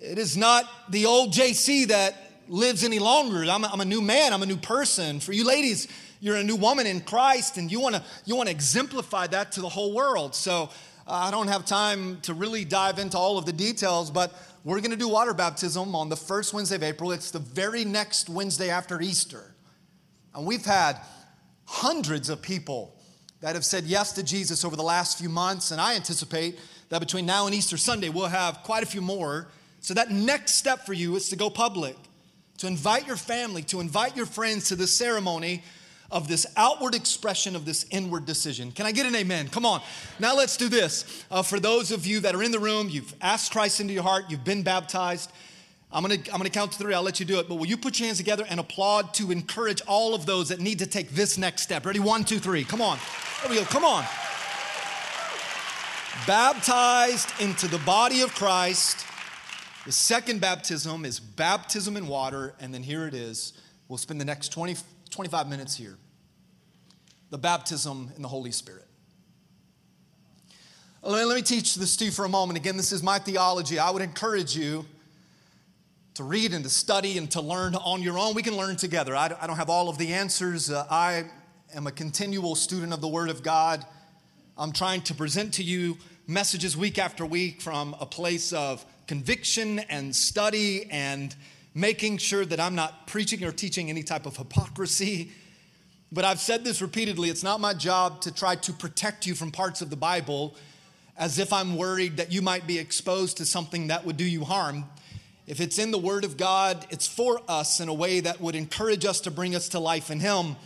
it 0.00 0.16
is 0.16 0.34
not 0.34 0.64
the 0.88 1.04
old 1.04 1.34
JC 1.34 1.88
that 1.88 2.14
lives 2.48 2.84
any 2.84 3.00
longer. 3.00 3.44
I'm 3.50 3.64
a, 3.64 3.66
I'm 3.70 3.82
a 3.82 3.84
new 3.84 4.00
man. 4.00 4.32
I'm 4.32 4.42
a 4.42 4.46
new 4.46 4.56
person. 4.56 5.20
For 5.20 5.34
you 5.34 5.46
ladies, 5.46 5.88
you're 6.20 6.36
a 6.36 6.44
new 6.44 6.56
woman 6.56 6.86
in 6.86 7.00
Christ, 7.00 7.56
and 7.56 7.70
you 7.70 7.80
want 7.80 7.94
to 7.94 8.02
you 8.24 8.36
want 8.36 8.48
to 8.48 8.54
exemplify 8.54 9.26
that 9.28 9.52
to 9.52 9.60
the 9.60 9.68
whole 9.68 9.94
world. 9.94 10.34
So 10.34 10.70
uh, 11.06 11.12
I 11.12 11.30
don't 11.30 11.48
have 11.48 11.64
time 11.64 12.20
to 12.22 12.34
really 12.34 12.64
dive 12.64 12.98
into 12.98 13.18
all 13.18 13.38
of 13.38 13.46
the 13.46 13.52
details, 13.52 14.10
but 14.10 14.32
we're 14.64 14.80
going 14.80 14.90
to 14.90 14.96
do 14.96 15.08
water 15.08 15.34
baptism 15.34 15.94
on 15.94 16.08
the 16.08 16.16
first 16.16 16.52
Wednesday 16.52 16.76
of 16.76 16.82
April. 16.82 17.12
It's 17.12 17.30
the 17.30 17.38
very 17.38 17.84
next 17.84 18.28
Wednesday 18.28 18.70
after 18.70 19.00
Easter, 19.00 19.54
and 20.34 20.46
we've 20.46 20.64
had 20.64 20.98
hundreds 21.64 22.30
of 22.30 22.40
people 22.40 22.96
that 23.40 23.54
have 23.54 23.64
said 23.64 23.84
yes 23.84 24.12
to 24.12 24.22
Jesus 24.22 24.64
over 24.64 24.76
the 24.76 24.82
last 24.82 25.18
few 25.18 25.28
months, 25.28 25.70
and 25.70 25.80
I 25.80 25.94
anticipate 25.94 26.58
that 26.88 27.00
between 27.00 27.26
now 27.26 27.46
and 27.46 27.54
Easter 27.54 27.76
Sunday, 27.76 28.08
we'll 28.08 28.26
have 28.26 28.62
quite 28.62 28.82
a 28.82 28.86
few 28.86 29.00
more. 29.00 29.48
So, 29.80 29.94
that 29.94 30.10
next 30.10 30.54
step 30.54 30.86
for 30.86 30.94
you 30.94 31.14
is 31.16 31.28
to 31.28 31.36
go 31.36 31.50
public, 31.50 31.96
to 32.58 32.66
invite 32.66 33.06
your 33.06 33.16
family, 33.16 33.62
to 33.64 33.80
invite 33.80 34.16
your 34.16 34.26
friends 34.26 34.68
to 34.68 34.76
this 34.76 34.96
ceremony 34.96 35.62
of 36.10 36.28
this 36.28 36.46
outward 36.56 36.94
expression 36.94 37.56
of 37.56 37.64
this 37.64 37.86
inward 37.90 38.26
decision. 38.26 38.72
Can 38.72 38.86
I 38.86 38.92
get 38.92 39.06
an 39.06 39.14
amen? 39.14 39.48
Come 39.48 39.66
on. 39.66 39.82
Now, 40.18 40.36
let's 40.36 40.56
do 40.56 40.68
this. 40.68 41.24
Uh, 41.30 41.42
for 41.42 41.58
those 41.58 41.90
of 41.90 42.06
you 42.06 42.20
that 42.20 42.34
are 42.34 42.42
in 42.42 42.52
the 42.52 42.58
room, 42.58 42.88
you've 42.88 43.14
asked 43.20 43.52
Christ 43.52 43.80
into 43.80 43.92
your 43.92 44.02
heart, 44.02 44.26
you've 44.28 44.44
been 44.44 44.62
baptized. 44.62 45.30
I'm 45.92 46.02
gonna, 46.02 46.14
I'm 46.32 46.38
gonna 46.38 46.50
count 46.50 46.72
to 46.72 46.78
three, 46.78 46.94
I'll 46.94 47.02
let 47.02 47.20
you 47.20 47.26
do 47.26 47.38
it, 47.38 47.48
but 47.48 47.56
will 47.56 47.66
you 47.66 47.76
put 47.76 47.98
your 47.98 48.06
hands 48.06 48.18
together 48.18 48.44
and 48.48 48.60
applaud 48.60 49.14
to 49.14 49.30
encourage 49.30 49.80
all 49.86 50.14
of 50.14 50.26
those 50.26 50.48
that 50.50 50.60
need 50.60 50.78
to 50.80 50.86
take 50.86 51.10
this 51.10 51.38
next 51.38 51.62
step? 51.62 51.86
Ready? 51.86 52.00
One, 52.00 52.24
two, 52.24 52.38
three. 52.38 52.64
Come 52.64 52.80
on. 52.80 52.98
There 53.42 53.50
we 53.50 53.56
go. 53.56 53.64
Come 53.64 53.84
on 53.84 54.04
baptized 56.26 57.32
into 57.40 57.68
the 57.68 57.78
body 57.78 58.22
of 58.22 58.34
Christ. 58.34 59.04
The 59.84 59.92
second 59.92 60.40
baptism 60.40 61.04
is 61.04 61.20
baptism 61.20 61.96
in 61.96 62.08
water, 62.08 62.54
and 62.58 62.74
then 62.74 62.82
here 62.82 63.06
it 63.06 63.14
is. 63.14 63.52
We'll 63.88 63.98
spend 63.98 64.20
the 64.20 64.24
next 64.24 64.48
20, 64.48 64.76
25 65.16 65.48
minutes 65.48 65.74
here. 65.74 65.96
The 67.30 67.38
baptism 67.38 68.12
in 68.16 68.20
the 68.20 68.28
Holy 68.28 68.52
Spirit. 68.52 68.84
Let 71.00 71.34
me 71.34 71.40
teach 71.40 71.74
this 71.76 71.96
to 71.96 72.04
you 72.04 72.10
for 72.10 72.26
a 72.26 72.28
moment. 72.28 72.58
Again, 72.58 72.76
this 72.76 72.92
is 72.92 73.02
my 73.02 73.18
theology. 73.18 73.78
I 73.78 73.88
would 73.88 74.02
encourage 74.02 74.54
you 74.54 74.84
to 76.14 76.22
read 76.22 76.52
and 76.52 76.62
to 76.64 76.68
study 76.68 77.16
and 77.16 77.30
to 77.30 77.40
learn 77.40 77.74
on 77.76 78.02
your 78.02 78.18
own. 78.18 78.34
We 78.34 78.42
can 78.42 78.58
learn 78.58 78.76
together. 78.76 79.16
I 79.16 79.28
don't 79.28 79.56
have 79.56 79.70
all 79.70 79.88
of 79.88 79.96
the 79.96 80.12
answers. 80.12 80.70
Uh, 80.70 80.86
I 80.90 81.24
am 81.74 81.86
a 81.86 81.92
continual 81.92 82.54
student 82.54 82.92
of 82.92 83.00
the 83.00 83.08
Word 83.08 83.30
of 83.30 83.42
God. 83.42 83.86
I'm 84.58 84.70
trying 84.70 85.00
to 85.02 85.14
present 85.14 85.54
to 85.54 85.62
you 85.62 85.96
messages 86.26 86.76
week 86.76 86.98
after 86.98 87.24
week 87.24 87.62
from 87.62 87.96
a 88.00 88.06
place 88.06 88.52
of 88.52 88.84
conviction 89.06 89.78
and 89.78 90.14
study 90.14 90.90
and 90.90 91.34
making 91.76 92.16
sure 92.16 92.46
that 92.46 92.58
I'm 92.58 92.74
not 92.74 93.06
preaching 93.06 93.44
or 93.44 93.52
teaching 93.52 93.90
any 93.90 94.02
type 94.02 94.24
of 94.24 94.34
hypocrisy. 94.38 95.30
But 96.10 96.24
I've 96.24 96.40
said 96.40 96.64
this 96.64 96.80
repeatedly 96.80 97.28
it's 97.28 97.42
not 97.42 97.60
my 97.60 97.74
job 97.74 98.22
to 98.22 98.32
try 98.32 98.56
to 98.56 98.72
protect 98.72 99.26
you 99.26 99.34
from 99.34 99.52
parts 99.52 99.82
of 99.82 99.90
the 99.90 99.96
Bible 99.96 100.56
as 101.18 101.38
if 101.38 101.52
I'm 101.52 101.76
worried 101.76 102.16
that 102.16 102.32
you 102.32 102.40
might 102.40 102.66
be 102.66 102.78
exposed 102.78 103.36
to 103.36 103.44
something 103.44 103.88
that 103.88 104.06
would 104.06 104.16
do 104.16 104.24
you 104.24 104.44
harm. 104.44 104.86
If 105.46 105.60
it's 105.60 105.78
in 105.78 105.90
the 105.90 105.98
Word 105.98 106.24
of 106.24 106.38
God, 106.38 106.86
it's 106.88 107.06
for 107.06 107.40
us 107.46 107.78
in 107.78 107.88
a 107.88 107.94
way 107.94 108.20
that 108.20 108.40
would 108.40 108.54
encourage 108.54 109.04
us 109.04 109.20
to 109.20 109.30
bring 109.30 109.54
us 109.54 109.68
to 109.70 109.78
life 109.78 110.10
in 110.10 110.18
Him. 110.18 110.56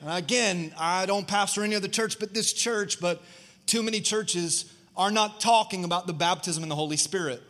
And 0.00 0.10
again, 0.10 0.72
I 0.78 1.04
don't 1.04 1.28
pastor 1.28 1.64
any 1.64 1.74
other 1.74 1.88
church 1.88 2.18
but 2.18 2.32
this 2.32 2.54
church, 2.54 2.98
but 2.98 3.22
too 3.66 3.82
many 3.82 4.00
churches 4.00 4.72
are 4.96 5.10
not 5.10 5.38
talking 5.38 5.84
about 5.84 6.06
the 6.06 6.14
baptism 6.14 6.62
in 6.62 6.70
the 6.70 6.76
Holy 6.76 6.96
Spirit. 6.96 7.42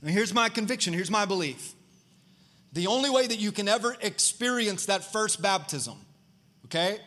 And 0.00 0.10
here's 0.10 0.32
my 0.32 0.48
conviction, 0.48 0.92
here's 0.92 1.10
my 1.10 1.24
belief. 1.24 1.74
The 2.74 2.88
only 2.88 3.08
way 3.08 3.26
that 3.26 3.38
you 3.38 3.52
can 3.52 3.68
ever 3.68 3.96
experience 4.00 4.86
that 4.86 5.04
first 5.04 5.40
baptism, 5.40 5.94
okay, 6.66 6.98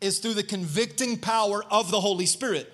is 0.00 0.20
through 0.20 0.34
the 0.34 0.44
convicting 0.44 1.18
power 1.18 1.64
of 1.70 1.90
the 1.90 2.00
Holy 2.00 2.26
Spirit. 2.26 2.72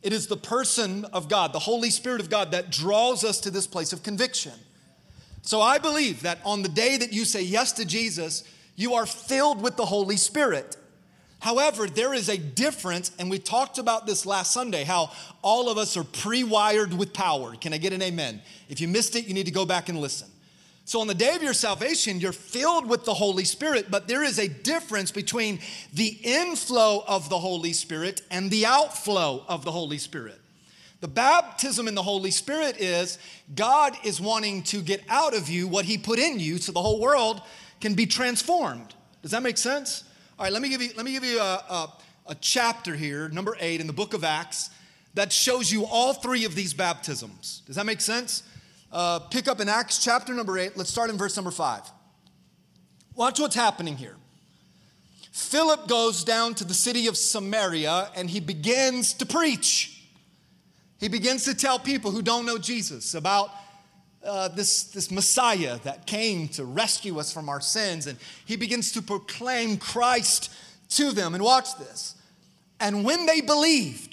It 0.00 0.12
is 0.12 0.28
the 0.28 0.36
person 0.36 1.04
of 1.06 1.28
God, 1.28 1.52
the 1.52 1.58
Holy 1.58 1.90
Spirit 1.90 2.20
of 2.20 2.30
God, 2.30 2.52
that 2.52 2.70
draws 2.70 3.24
us 3.24 3.40
to 3.40 3.50
this 3.50 3.66
place 3.66 3.92
of 3.92 4.04
conviction. 4.04 4.52
So 5.42 5.60
I 5.60 5.78
believe 5.78 6.22
that 6.22 6.38
on 6.44 6.62
the 6.62 6.68
day 6.68 6.96
that 6.96 7.12
you 7.12 7.24
say 7.24 7.42
yes 7.42 7.72
to 7.72 7.84
Jesus, 7.84 8.44
you 8.76 8.94
are 8.94 9.06
filled 9.06 9.60
with 9.60 9.76
the 9.76 9.86
Holy 9.86 10.16
Spirit. 10.16 10.76
However, 11.40 11.88
there 11.88 12.14
is 12.14 12.28
a 12.28 12.38
difference, 12.38 13.10
and 13.18 13.28
we 13.28 13.40
talked 13.40 13.78
about 13.78 14.06
this 14.06 14.24
last 14.24 14.52
Sunday 14.52 14.84
how 14.84 15.10
all 15.42 15.68
of 15.68 15.78
us 15.78 15.96
are 15.96 16.04
pre 16.04 16.44
wired 16.44 16.94
with 16.94 17.12
power. 17.12 17.56
Can 17.56 17.72
I 17.72 17.78
get 17.78 17.92
an 17.92 18.02
amen? 18.02 18.40
If 18.68 18.80
you 18.80 18.86
missed 18.86 19.16
it, 19.16 19.26
you 19.26 19.34
need 19.34 19.46
to 19.46 19.52
go 19.52 19.66
back 19.66 19.88
and 19.88 20.00
listen. 20.00 20.28
So, 20.84 21.00
on 21.00 21.06
the 21.06 21.14
day 21.14 21.36
of 21.36 21.42
your 21.42 21.54
salvation, 21.54 22.18
you're 22.18 22.32
filled 22.32 22.88
with 22.88 23.04
the 23.04 23.14
Holy 23.14 23.44
Spirit, 23.44 23.86
but 23.88 24.08
there 24.08 24.24
is 24.24 24.38
a 24.38 24.48
difference 24.48 25.12
between 25.12 25.60
the 25.94 26.18
inflow 26.22 27.04
of 27.06 27.28
the 27.28 27.38
Holy 27.38 27.72
Spirit 27.72 28.22
and 28.30 28.50
the 28.50 28.66
outflow 28.66 29.44
of 29.48 29.64
the 29.64 29.70
Holy 29.70 29.98
Spirit. 29.98 30.40
The 31.00 31.08
baptism 31.08 31.86
in 31.86 31.94
the 31.94 32.02
Holy 32.02 32.30
Spirit 32.30 32.80
is 32.80 33.18
God 33.54 33.96
is 34.04 34.20
wanting 34.20 34.62
to 34.64 34.80
get 34.82 35.02
out 35.08 35.36
of 35.36 35.48
you 35.48 35.68
what 35.68 35.84
He 35.84 35.98
put 35.98 36.18
in 36.18 36.40
you 36.40 36.58
so 36.58 36.72
the 36.72 36.82
whole 36.82 37.00
world 37.00 37.42
can 37.80 37.94
be 37.94 38.06
transformed. 38.06 38.94
Does 39.22 39.30
that 39.30 39.42
make 39.42 39.58
sense? 39.58 40.04
All 40.38 40.44
right, 40.44 40.52
let 40.52 40.62
me 40.62 40.68
give 40.68 40.82
you, 40.82 40.90
let 40.96 41.04
me 41.04 41.12
give 41.12 41.24
you 41.24 41.38
a, 41.38 41.64
a, 41.68 41.92
a 42.28 42.34
chapter 42.36 42.96
here, 42.96 43.28
number 43.28 43.56
eight 43.60 43.80
in 43.80 43.86
the 43.86 43.92
book 43.92 44.14
of 44.14 44.24
Acts, 44.24 44.70
that 45.14 45.32
shows 45.32 45.70
you 45.70 45.84
all 45.86 46.12
three 46.12 46.44
of 46.44 46.54
these 46.54 46.74
baptisms. 46.74 47.62
Does 47.66 47.76
that 47.76 47.86
make 47.86 48.00
sense? 48.00 48.42
Uh, 48.92 49.18
pick 49.18 49.48
up 49.48 49.58
in 49.58 49.70
Acts 49.70 50.04
chapter 50.04 50.34
number 50.34 50.58
eight. 50.58 50.76
Let's 50.76 50.90
start 50.90 51.08
in 51.08 51.16
verse 51.16 51.34
number 51.34 51.50
five. 51.50 51.82
Watch 53.14 53.40
what's 53.40 53.54
happening 53.54 53.96
here. 53.96 54.16
Philip 55.32 55.88
goes 55.88 56.24
down 56.24 56.54
to 56.56 56.64
the 56.64 56.74
city 56.74 57.06
of 57.06 57.16
Samaria 57.16 58.10
and 58.14 58.28
he 58.28 58.38
begins 58.38 59.14
to 59.14 59.24
preach. 59.24 60.04
He 61.00 61.08
begins 61.08 61.44
to 61.44 61.54
tell 61.54 61.78
people 61.78 62.10
who 62.10 62.20
don't 62.20 62.44
know 62.44 62.58
Jesus 62.58 63.14
about 63.14 63.50
uh, 64.22 64.48
this, 64.48 64.84
this 64.84 65.10
Messiah 65.10 65.78
that 65.84 66.06
came 66.06 66.48
to 66.48 66.64
rescue 66.64 67.18
us 67.18 67.32
from 67.32 67.48
our 67.48 67.62
sins. 67.62 68.06
And 68.06 68.18
he 68.44 68.56
begins 68.56 68.92
to 68.92 69.02
proclaim 69.02 69.78
Christ 69.78 70.52
to 70.90 71.12
them. 71.12 71.34
And 71.34 71.42
watch 71.42 71.78
this. 71.78 72.14
And 72.78 73.04
when 73.04 73.24
they 73.24 73.40
believed, 73.40 74.11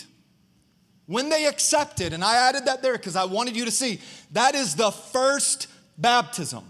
when 1.10 1.28
they 1.28 1.45
accepted, 1.45 2.13
and 2.13 2.24
I 2.24 2.48
added 2.48 2.65
that 2.65 2.82
there 2.82 2.93
because 2.93 3.17
I 3.17 3.26
wanted 3.26 3.58
you 3.58 3.65
to 3.65 3.72
see, 3.72 4.00
that 4.32 4.56
is 4.56 4.76
the 4.76 4.91
first 4.91 5.67
baptism. 5.98 6.63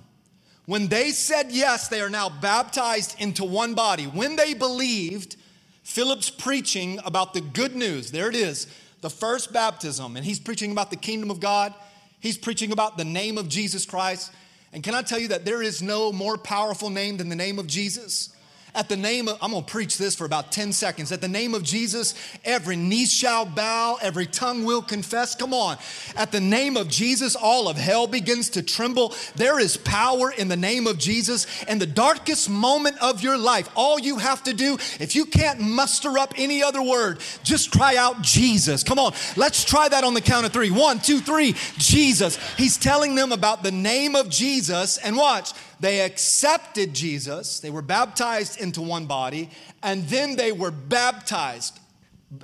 When 0.65 0.87
they 0.87 1.11
said 1.11 1.51
yes, 1.51 1.87
they 1.89 2.01
are 2.01 2.09
now 2.09 2.29
baptized 2.29 3.15
into 3.19 3.43
one 3.43 3.75
body. 3.75 4.05
When 4.05 4.35
they 4.35 4.55
believed, 4.55 5.35
Philip's 5.83 6.31
preaching 6.31 6.99
about 7.05 7.35
the 7.35 7.41
good 7.41 7.75
news. 7.75 8.11
There 8.11 8.29
it 8.29 8.35
is, 8.35 8.65
the 9.01 9.09
first 9.11 9.53
baptism. 9.53 10.15
And 10.15 10.25
he's 10.25 10.39
preaching 10.39 10.71
about 10.71 10.89
the 10.89 10.95
kingdom 10.95 11.29
of 11.29 11.39
God 11.39 11.75
He's 12.19 12.37
preaching 12.37 12.71
about 12.71 12.97
the 12.97 13.05
name 13.05 13.37
of 13.37 13.47
Jesus 13.47 13.85
Christ. 13.85 14.31
And 14.73 14.83
can 14.83 14.93
I 14.93 15.01
tell 15.01 15.19
you 15.19 15.29
that 15.29 15.45
there 15.45 15.61
is 15.61 15.81
no 15.81 16.11
more 16.11 16.37
powerful 16.37 16.89
name 16.89 17.17
than 17.17 17.29
the 17.29 17.35
name 17.35 17.57
of 17.59 17.67
Jesus? 17.67 18.29
At 18.75 18.87
the 18.87 18.97
name 18.97 19.27
of, 19.27 19.37
I'm 19.41 19.51
gonna 19.51 19.65
preach 19.65 19.97
this 19.97 20.15
for 20.15 20.25
about 20.25 20.51
10 20.51 20.73
seconds. 20.73 21.11
At 21.11 21.21
the 21.21 21.27
name 21.27 21.55
of 21.55 21.63
Jesus, 21.63 22.13
every 22.45 22.75
knee 22.75 23.05
shall 23.05 23.45
bow, 23.45 23.97
every 24.01 24.27
tongue 24.27 24.63
will 24.63 24.81
confess. 24.81 25.35
Come 25.35 25.53
on. 25.53 25.77
At 26.15 26.31
the 26.31 26.39
name 26.39 26.77
of 26.77 26.87
Jesus, 26.87 27.35
all 27.35 27.67
of 27.67 27.77
hell 27.77 28.05
begins 28.05 28.49
to 28.51 28.61
tremble. 28.61 29.15
There 29.35 29.59
is 29.59 29.75
power 29.77 30.31
in 30.31 30.49
the 30.49 30.55
name 30.55 30.85
of 30.85 30.99
Jesus. 30.99 31.47
In 31.63 31.79
the 31.79 31.87
darkest 31.87 32.49
moment 32.49 32.97
of 33.01 33.23
your 33.23 33.37
life, 33.37 33.69
all 33.75 33.99
you 33.99 34.17
have 34.17 34.43
to 34.43 34.53
do, 34.53 34.75
if 34.99 35.15
you 35.15 35.25
can't 35.25 35.59
muster 35.59 36.19
up 36.19 36.33
any 36.37 36.61
other 36.61 36.81
word, 36.81 37.19
just 37.43 37.71
cry 37.71 37.95
out 37.95 38.21
Jesus. 38.21 38.83
Come 38.83 38.99
on. 38.99 39.13
Let's 39.35 39.63
try 39.65 39.89
that 39.89 40.03
on 40.03 40.13
the 40.13 40.21
count 40.21 40.45
of 40.45 40.53
three. 40.53 40.69
One, 40.69 40.99
two, 40.99 41.19
three. 41.19 41.55
Jesus. 41.77 42.37
He's 42.55 42.77
telling 42.77 43.15
them 43.15 43.31
about 43.31 43.63
the 43.63 43.71
name 43.71 44.15
of 44.15 44.29
Jesus. 44.29 44.97
And 44.97 45.17
watch 45.17 45.53
they 45.79 46.01
accepted 46.01 46.93
Jesus, 46.93 47.59
they 47.59 47.69
were 47.69 47.81
baptized 47.81 48.59
into 48.59 48.81
one 48.81 49.05
body, 49.05 49.49
and 49.81 50.03
then 50.07 50.35
they 50.35 50.51
were 50.51 50.71
baptized 50.71 51.79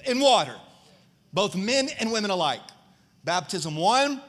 in 0.05 0.19
water, 0.19 0.55
both 1.33 1.55
men 1.55 1.89
and 1.99 2.11
women 2.11 2.31
alike. 2.31 2.61
Baptism 3.23 3.75
one, 3.75 4.21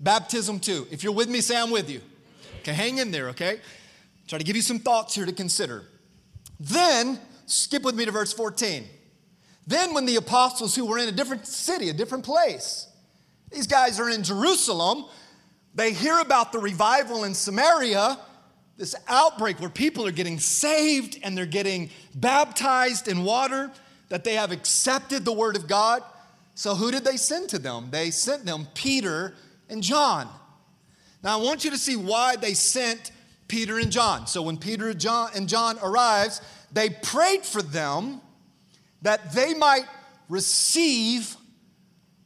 baptism 0.00 0.60
two. 0.60 0.86
If 0.90 1.02
you're 1.02 1.12
with 1.12 1.28
me, 1.28 1.40
say 1.40 1.60
I'm 1.60 1.70
with 1.70 1.90
you. 1.90 2.00
Okay, 2.60 2.72
hang 2.72 2.98
in 2.98 3.10
there, 3.10 3.28
okay? 3.30 3.60
Try 4.26 4.38
to 4.38 4.44
give 4.44 4.56
you 4.56 4.62
some 4.62 4.78
thoughts 4.78 5.14
here 5.14 5.26
to 5.26 5.32
consider. 5.32 5.84
Then, 6.60 7.18
skip 7.46 7.82
with 7.82 7.94
me 7.94 8.04
to 8.04 8.10
verse 8.10 8.32
14. 8.32 8.84
Then, 9.66 9.92
when 9.92 10.06
the 10.06 10.16
apostles 10.16 10.74
who 10.74 10.86
were 10.86 10.98
in 10.98 11.08
a 11.08 11.12
different 11.12 11.46
city, 11.46 11.88
a 11.90 11.92
different 11.92 12.24
place, 12.24 12.86
these 13.50 13.66
guys 13.66 14.00
are 14.00 14.08
in 14.08 14.22
Jerusalem, 14.22 15.04
they 15.74 15.92
hear 15.92 16.18
about 16.18 16.52
the 16.52 16.58
revival 16.58 17.24
in 17.24 17.34
Samaria 17.34 18.18
this 18.78 18.94
outbreak 19.08 19.60
where 19.60 19.68
people 19.68 20.06
are 20.06 20.12
getting 20.12 20.38
saved 20.38 21.18
and 21.22 21.36
they're 21.36 21.46
getting 21.46 21.90
baptized 22.14 23.08
in 23.08 23.24
water, 23.24 23.70
that 24.08 24.24
they 24.24 24.34
have 24.34 24.52
accepted 24.52 25.24
the 25.24 25.32
word 25.32 25.56
of 25.56 25.66
God. 25.66 26.02
So, 26.54 26.74
who 26.74 26.90
did 26.90 27.04
they 27.04 27.16
send 27.16 27.50
to 27.50 27.58
them? 27.58 27.88
They 27.90 28.10
sent 28.10 28.46
them 28.46 28.68
Peter 28.74 29.34
and 29.68 29.82
John. 29.82 30.28
Now, 31.22 31.38
I 31.38 31.42
want 31.42 31.64
you 31.64 31.70
to 31.72 31.76
see 31.78 31.96
why 31.96 32.36
they 32.36 32.54
sent 32.54 33.10
Peter 33.48 33.78
and 33.78 33.90
John. 33.90 34.26
So, 34.26 34.42
when 34.42 34.56
Peter 34.56 34.88
and 34.88 35.48
John, 35.48 35.78
arrives, 35.82 36.40
they 36.72 36.90
prayed 36.90 37.44
for 37.44 37.62
them 37.62 38.20
that 39.02 39.32
they 39.32 39.54
might 39.54 39.86
receive 40.28 41.36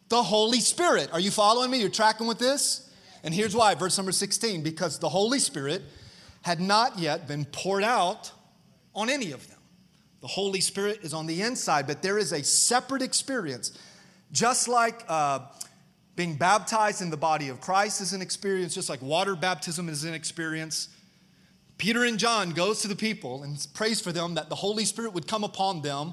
the 0.09 0.23
Holy 0.23 0.61
Spirit. 0.61 1.11
Are 1.13 1.21
you 1.21 1.31
following 1.31 1.71
me? 1.71 1.81
You're 1.81 1.89
tracking 1.89 2.27
with 2.27 2.39
this? 2.39 2.91
And 3.25 3.33
here's 3.33 3.57
why, 3.57 3.75
verse 3.75 3.97
number 3.97 4.13
16 4.13 4.63
because 4.63 4.99
the 4.99 5.09
Holy 5.09 5.39
Spirit 5.39 5.83
had 6.43 6.61
not 6.61 6.99
yet 6.99 7.27
been 7.27 7.45
poured 7.47 7.85
out 7.85 8.31
on 8.95 9.09
any 9.09 9.33
of 9.33 9.49
them. 9.49 9.59
The 10.21 10.29
Holy 10.29 10.61
Spirit 10.61 11.01
is 11.03 11.15
on 11.15 11.27
the 11.27 11.43
inside, 11.43 11.87
but 11.87 12.03
there 12.03 12.19
is 12.19 12.33
a 12.33 12.45
separate 12.45 13.03
experience. 13.03 13.77
Just 14.31 14.69
like 14.69 15.05
uh, 15.09 15.41
Being 16.15 16.37
baptized 16.37 17.01
in 17.01 17.09
the 17.09 17.17
body 17.17 17.49
of 17.49 17.61
Christ 17.61 18.01
is 18.01 18.13
an 18.13 18.21
experience, 18.21 18.75
just 18.75 18.91
like 18.91 19.01
water 19.01 19.35
baptism 19.35 19.89
is 19.89 20.05
an 20.05 20.13
experience. 20.13 20.89
Peter 21.79 22.05
and 22.05 22.19
John 22.19 22.51
goes 22.51 22.83
to 22.83 22.89
the 22.89 22.97
people 22.97 23.43
and 23.43 23.67
prays 23.73 24.01
for 24.01 24.13
them 24.13 24.35
that 24.35 24.51
the 24.51 24.55
Holy 24.55 24.85
Spirit 24.85 25.15
would 25.15 25.27
come 25.27 25.43
upon 25.43 25.81
them. 25.81 26.13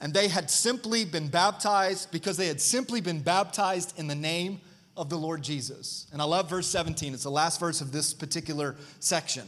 And 0.00 0.12
they 0.12 0.28
had 0.28 0.50
simply 0.50 1.04
been 1.04 1.28
baptized 1.28 2.10
because 2.10 2.36
they 2.36 2.48
had 2.48 2.60
simply 2.60 3.00
been 3.00 3.20
baptized 3.20 3.96
in 3.98 4.08
the 4.08 4.14
name 4.14 4.60
of 4.96 5.08
the 5.08 5.16
Lord 5.16 5.42
Jesus. 5.42 6.06
And 6.12 6.20
I 6.20 6.24
love 6.24 6.50
verse 6.50 6.66
17. 6.66 7.14
It's 7.14 7.22
the 7.22 7.30
last 7.30 7.60
verse 7.60 7.80
of 7.80 7.92
this 7.92 8.12
particular 8.12 8.76
section. 8.98 9.46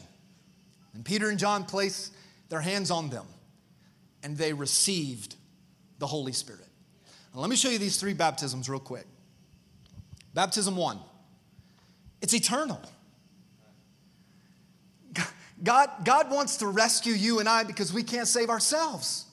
And 0.94 1.04
Peter 1.04 1.28
and 1.30 1.38
John 1.38 1.64
place 1.64 2.10
their 2.48 2.60
hands 2.60 2.90
on 2.90 3.10
them 3.10 3.26
and 4.22 4.36
they 4.36 4.52
received 4.52 5.36
the 5.98 6.06
Holy 6.06 6.32
Spirit. 6.32 6.66
Let 7.34 7.48
me 7.48 7.56
show 7.56 7.70
you 7.70 7.78
these 7.78 7.98
three 7.98 8.12
baptisms 8.12 8.68
real 8.68 8.78
quick. 8.78 9.06
Baptism 10.34 10.76
one, 10.76 10.98
it's 12.20 12.34
eternal. 12.34 12.80
God, 15.62 15.90
God 16.04 16.30
wants 16.30 16.58
to 16.58 16.66
rescue 16.66 17.12
you 17.12 17.38
and 17.38 17.48
I 17.48 17.62
because 17.64 17.92
we 17.92 18.02
can't 18.02 18.26
save 18.26 18.50
ourselves. 18.50 19.26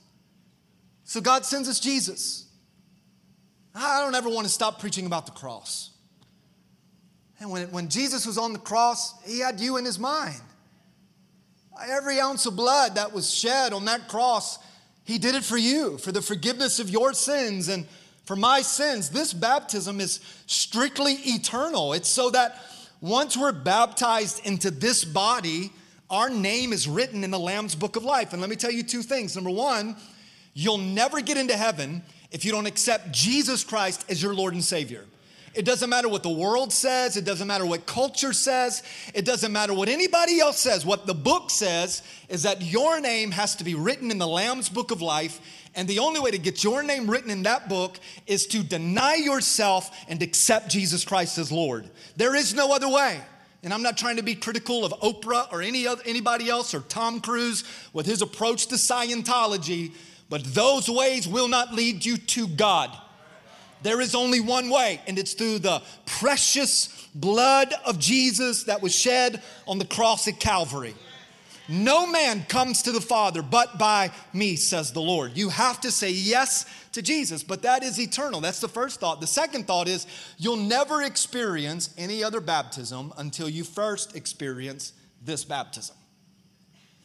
So 1.03 1.21
God 1.21 1.45
sends 1.45 1.67
us 1.67 1.79
Jesus. 1.79 2.45
I 3.73 4.01
don't 4.01 4.15
ever 4.15 4.29
want 4.29 4.45
to 4.45 4.53
stop 4.53 4.79
preaching 4.79 5.05
about 5.05 5.25
the 5.25 5.31
cross. 5.31 5.91
And 7.39 7.49
when, 7.51 7.71
when 7.71 7.89
Jesus 7.89 8.25
was 8.25 8.37
on 8.37 8.53
the 8.53 8.59
cross, 8.59 9.13
he 9.25 9.39
had 9.39 9.59
you 9.59 9.77
in 9.77 9.85
his 9.85 9.97
mind. 9.97 10.41
Every 11.87 12.19
ounce 12.19 12.45
of 12.45 12.55
blood 12.55 12.95
that 12.95 13.13
was 13.13 13.33
shed 13.33 13.71
on 13.71 13.85
that 13.85 14.09
cross, 14.09 14.59
he 15.05 15.17
did 15.17 15.35
it 15.35 15.43
for 15.43 15.57
you, 15.57 15.97
for 15.97 16.11
the 16.11 16.21
forgiveness 16.21 16.79
of 16.79 16.89
your 16.89 17.13
sins 17.13 17.69
and 17.69 17.87
for 18.25 18.35
my 18.35 18.61
sins. 18.61 19.09
This 19.09 19.33
baptism 19.33 20.01
is 20.01 20.19
strictly 20.45 21.13
eternal. 21.13 21.93
It's 21.93 22.09
so 22.09 22.29
that 22.31 22.61
once 23.01 23.37
we're 23.37 23.53
baptized 23.53 24.45
into 24.45 24.69
this 24.69 25.05
body, 25.05 25.71
our 26.09 26.29
name 26.29 26.73
is 26.73 26.87
written 26.87 27.23
in 27.23 27.31
the 27.31 27.39
Lamb's 27.39 27.75
book 27.75 27.95
of 27.95 28.03
life. 28.03 28.33
And 28.33 28.41
let 28.41 28.49
me 28.49 28.57
tell 28.57 28.71
you 28.71 28.83
two 28.83 29.01
things. 29.01 29.35
Number 29.35 29.49
one, 29.49 29.95
you'll 30.53 30.77
never 30.77 31.21
get 31.21 31.37
into 31.37 31.55
heaven 31.55 32.03
if 32.31 32.43
you 32.43 32.51
don't 32.51 32.65
accept 32.65 33.11
Jesus 33.11 33.63
Christ 33.63 34.05
as 34.09 34.21
your 34.21 34.33
Lord 34.33 34.53
and 34.53 34.63
Savior. 34.63 35.05
It 35.53 35.65
doesn't 35.65 35.89
matter 35.89 36.07
what 36.07 36.23
the 36.23 36.29
world 36.29 36.71
says. 36.71 37.17
It 37.17 37.25
doesn't 37.25 37.47
matter 37.47 37.65
what 37.65 37.85
culture 37.85 38.33
says. 38.33 38.83
It 39.13 39.25
doesn't 39.25 39.51
matter 39.51 39.73
what 39.73 39.89
anybody 39.89 40.39
else 40.39 40.59
says. 40.59 40.85
What 40.85 41.05
the 41.05 41.13
book 41.13 41.49
says 41.49 42.03
is 42.27 42.43
that 42.43 42.61
your 42.61 42.99
name 43.01 43.31
has 43.31 43.55
to 43.57 43.63
be 43.63 43.75
written 43.75 44.11
in 44.11 44.17
the 44.17 44.27
Lamb's 44.27 44.69
book 44.69 44.91
of 44.91 45.01
life. 45.01 45.39
And 45.75 45.87
the 45.87 45.99
only 45.99 46.19
way 46.19 46.31
to 46.31 46.37
get 46.37 46.63
your 46.63 46.83
name 46.83 47.09
written 47.09 47.29
in 47.29 47.43
that 47.43 47.69
book 47.69 47.99
is 48.27 48.47
to 48.47 48.63
deny 48.63 49.15
yourself 49.15 49.95
and 50.07 50.21
accept 50.21 50.69
Jesus 50.69 51.03
Christ 51.03 51.37
as 51.37 51.51
Lord. 51.51 51.89
There 52.15 52.35
is 52.35 52.53
no 52.53 52.73
other 52.73 52.89
way. 52.89 53.19
And 53.61 53.73
I'm 53.73 53.83
not 53.83 53.97
trying 53.97 54.15
to 54.15 54.23
be 54.23 54.35
critical 54.35 54.85
of 54.85 54.93
Oprah 55.01 55.51
or 55.51 55.61
any 55.61 55.85
other, 55.85 56.01
anybody 56.05 56.49
else 56.49 56.73
or 56.73 56.79
Tom 56.81 57.19
Cruise 57.19 57.63
with 57.91 58.05
his 58.05 58.21
approach 58.21 58.67
to 58.67 58.75
Scientology, 58.75 59.91
but 60.29 60.43
those 60.45 60.89
ways 60.89 61.27
will 61.27 61.47
not 61.47 61.73
lead 61.73 62.05
you 62.05 62.17
to 62.17 62.47
God. 62.47 62.95
There 63.81 64.01
is 64.01 64.15
only 64.15 64.39
one 64.39 64.69
way, 64.69 65.01
and 65.07 65.17
it's 65.17 65.33
through 65.33 65.59
the 65.59 65.81
precious 66.05 67.07
blood 67.15 67.73
of 67.85 67.99
Jesus 67.99 68.63
that 68.63 68.81
was 68.81 68.93
shed 68.93 69.41
on 69.67 69.79
the 69.79 69.85
cross 69.85 70.27
at 70.27 70.39
Calvary. 70.39 70.95
No 71.69 72.07
man 72.07 72.43
comes 72.45 72.81
to 72.83 72.91
the 72.91 72.99
Father 72.99 73.43
but 73.43 73.77
by 73.77 74.11
me, 74.33 74.55
says 74.55 74.91
the 74.91 75.01
Lord. 75.01 75.37
You 75.37 75.49
have 75.49 75.79
to 75.81 75.91
say 75.91 76.09
yes 76.09 76.65
to 76.93 77.03
Jesus, 77.03 77.43
but 77.43 77.61
that 77.61 77.83
is 77.83 77.99
eternal. 77.99 78.41
That's 78.41 78.59
the 78.59 78.67
first 78.67 78.99
thought. 78.99 79.21
The 79.21 79.27
second 79.27 79.67
thought 79.67 79.87
is 79.87 80.07
you'll 80.39 80.55
never 80.55 81.03
experience 81.03 81.93
any 81.95 82.23
other 82.23 82.41
baptism 82.41 83.13
until 83.17 83.47
you 83.47 83.63
first 83.63 84.15
experience 84.15 84.93
this 85.23 85.45
baptism. 85.45 85.95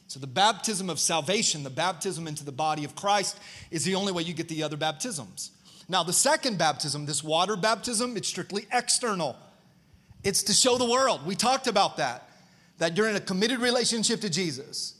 So, 0.06 0.18
the 0.18 0.26
baptism 0.26 0.88
of 0.88 0.98
salvation, 0.98 1.62
the 1.62 1.70
baptism 1.70 2.26
into 2.26 2.44
the 2.44 2.52
body 2.52 2.84
of 2.84 2.94
Christ, 2.94 3.38
is 3.70 3.84
the 3.84 3.96
only 3.96 4.12
way 4.12 4.22
you 4.22 4.32
get 4.32 4.48
the 4.48 4.62
other 4.62 4.76
baptisms. 4.76 5.50
Now, 5.88 6.02
the 6.02 6.12
second 6.12 6.58
baptism, 6.58 7.06
this 7.06 7.22
water 7.22 7.56
baptism, 7.56 8.16
it's 8.16 8.28
strictly 8.28 8.66
external. 8.72 9.36
It's 10.22 10.42
to 10.44 10.54
show 10.54 10.78
the 10.78 10.88
world. 10.88 11.26
We 11.26 11.34
talked 11.34 11.66
about 11.66 11.98
that, 11.98 12.28
that 12.78 12.96
you're 12.96 13.08
in 13.08 13.16
a 13.16 13.20
committed 13.20 13.60
relationship 13.60 14.20
to 14.22 14.30
Jesus, 14.30 14.94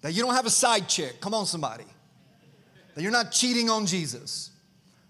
that 0.00 0.14
you 0.14 0.22
don't 0.22 0.34
have 0.34 0.46
a 0.46 0.50
side 0.50 0.88
chick. 0.88 1.20
Come 1.20 1.34
on, 1.34 1.44
somebody. 1.44 1.84
That 2.94 3.02
you're 3.02 3.12
not 3.12 3.30
cheating 3.30 3.68
on 3.68 3.86
Jesus, 3.86 4.50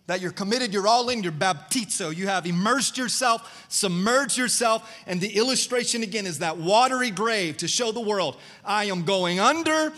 that 0.08 0.20
you're 0.20 0.32
committed, 0.32 0.72
you're 0.72 0.88
all 0.88 1.08
in, 1.10 1.22
you're 1.22 1.32
baptizo. 1.32 2.14
You 2.14 2.26
have 2.26 2.44
immersed 2.44 2.98
yourself, 2.98 3.66
submerged 3.68 4.36
yourself, 4.36 4.92
and 5.06 5.20
the 5.20 5.36
illustration 5.36 6.02
again 6.02 6.26
is 6.26 6.40
that 6.40 6.58
watery 6.58 7.10
grave 7.10 7.58
to 7.58 7.68
show 7.68 7.92
the 7.92 8.00
world 8.00 8.36
I 8.64 8.84
am 8.86 9.04
going 9.04 9.38
under 9.38 9.92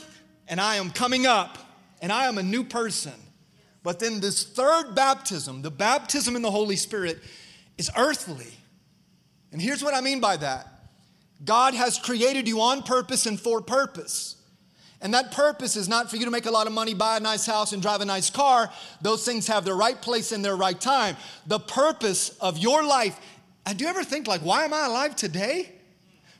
and 0.47 0.61
I 0.61 0.77
am 0.77 0.91
coming 0.91 1.27
up 1.27 1.59
and 2.03 2.13
I 2.13 2.27
am 2.27 2.39
a 2.39 2.43
new 2.43 2.65
person. 2.65 3.15
But 3.83 3.99
then 3.99 4.21
this 4.21 4.45
third 4.45 4.95
baptism, 4.95 5.63
the 5.63 5.71
baptism 5.71 6.37
in 6.37 6.43
the 6.43 6.51
Holy 6.51 6.77
Spirit, 6.77 7.19
is 7.79 7.91
earthly. 7.97 8.53
And 9.53 9.61
here's 9.61 9.83
what 9.83 9.95
I 9.95 10.01
mean 10.01 10.21
by 10.21 10.37
that 10.37 10.69
God 11.45 11.75
has 11.75 11.99
created 11.99 12.47
you 12.47 12.61
on 12.61 12.83
purpose 12.83 13.27
and 13.27 13.41
for 13.41 13.61
purpose. 13.61 14.37
And 15.03 15.15
that 15.15 15.33
purpose 15.33 15.77
is 15.77 15.89
not 15.89 16.11
for 16.11 16.17
you 16.17 16.27
to 16.27 16.31
make 16.31 16.45
a 16.45 16.51
lot 16.51 16.67
of 16.67 16.75
money, 16.75 16.93
buy 16.93 17.17
a 17.17 17.21
nice 17.21 17.47
house, 17.47 17.73
and 17.73 17.81
drive 17.81 18.03
a 18.03 18.05
nice 18.05 18.29
car. 18.29 18.71
Those 19.01 19.25
things 19.25 19.47
have 19.47 19.65
their 19.65 19.75
right 19.75 20.01
place 20.01 20.31
in 20.31 20.43
their 20.43 20.57
right 20.57 20.79
time. 20.79 21.17
The 21.47 21.59
purpose 21.59 22.37
of 22.39 22.59
your 22.59 22.85
life, 22.85 23.19
and 23.65 23.79
do 23.79 23.85
you 23.85 23.91
ever 23.91 24.05
think, 24.05 24.27
like, 24.27 24.43
why 24.43 24.65
am 24.65 24.75
I 24.75 24.85
alive 24.85 25.17
today? 25.17 25.73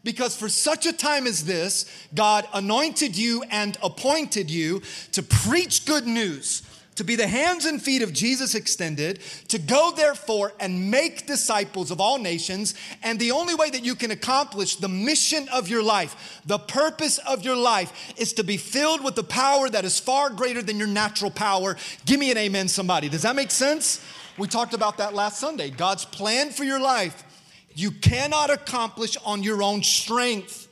Because 0.05 0.37
for 0.37 0.51
such 0.51 0.85
a 0.85 0.93
time 0.93 1.27
as 1.27 1.47
this, 1.47 1.91
God 2.15 2.47
anointed 2.53 3.17
you 3.17 3.43
and 3.51 3.79
appointed 3.83 4.51
you 4.51 4.83
to 5.13 5.23
preach 5.23 5.87
good 5.87 6.07
news 6.07 6.63
to 7.01 7.05
be 7.05 7.17
the 7.17 7.27
hands 7.27 7.65
and 7.65 7.81
feet 7.81 8.03
of 8.03 8.13
Jesus 8.13 8.55
extended, 8.55 9.21
to 9.49 9.59
go 9.59 9.91
therefore 9.97 10.53
and 10.61 10.91
make 10.91 11.27
disciples 11.27 11.91
of 11.91 11.99
all 11.99 12.19
nations. 12.19 12.75
And 13.03 13.19
the 13.19 13.31
only 13.31 13.55
way 13.55 13.71
that 13.71 13.83
you 13.83 13.95
can 13.95 14.11
accomplish 14.11 14.77
the 14.77 14.89
mission 14.89 15.49
of 15.49 15.67
your 15.67 15.83
life, 15.83 16.43
the 16.45 16.59
purpose 16.59 17.17
of 17.17 17.43
your 17.43 17.57
life, 17.57 18.13
is 18.19 18.35
to 18.35 18.45
be 18.45 18.59
filled 18.59 19.03
with 19.03 19.15
the 19.15 19.25
power 19.25 19.71
that 19.71 19.87
is 19.87 19.99
far 19.99 20.29
greater 20.29 20.61
than 20.61 20.77
your 20.77 20.89
natural 20.89 21.31
power. 21.31 21.75
Give 22.05 22.21
me 22.21 22.31
an 22.33 22.37
amen, 22.37 22.69
somebody. 22.69 23.09
Does 23.09 23.23
that 23.23 23.35
make 23.35 23.51
sense? 23.51 24.05
We 24.37 24.47
talked 24.47 24.75
about 24.75 24.99
that 24.99 25.15
last 25.15 25.41
Sunday. 25.41 25.71
God's 25.71 26.05
plan 26.05 26.51
for 26.51 26.65
your 26.65 26.81
life, 26.81 27.25
you 27.75 27.93
cannot 27.93 28.51
accomplish 28.51 29.17
on 29.25 29.43
your 29.43 29.63
own 29.63 29.83
strength. 29.83 30.69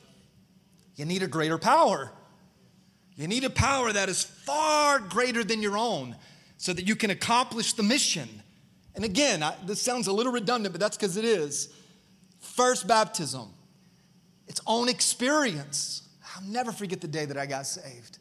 You 0.95 1.05
need 1.05 1.23
a 1.23 1.27
greater 1.27 1.57
power. 1.57 2.11
You 3.15 3.27
need 3.27 3.43
a 3.43 3.49
power 3.49 3.91
that 3.91 4.07
is 4.07 4.31
far 4.49 4.99
greater 4.99 5.43
than 5.43 5.61
your 5.61 5.77
own 5.77 6.15
so 6.57 6.73
that 6.73 6.87
you 6.87 6.95
can 6.95 7.11
accomplish 7.11 7.73
the 7.73 7.83
mission. 7.83 8.27
And 8.95 9.05
again, 9.05 9.43
I, 9.43 9.53
this 9.65 9.79
sounds 9.79 10.07
a 10.07 10.11
little 10.11 10.31
redundant, 10.31 10.73
but 10.73 10.81
that's 10.81 10.97
because 10.97 11.17
it 11.17 11.25
is. 11.25 11.71
First 12.39 12.87
baptism, 12.87 13.49
its 14.47 14.59
own 14.65 14.89
experience. 14.89 16.01
I'll 16.35 16.47
never 16.47 16.71
forget 16.71 16.99
the 16.99 17.07
day 17.07 17.25
that 17.25 17.37
I 17.37 17.45
got 17.45 17.67
saved. 17.67 18.17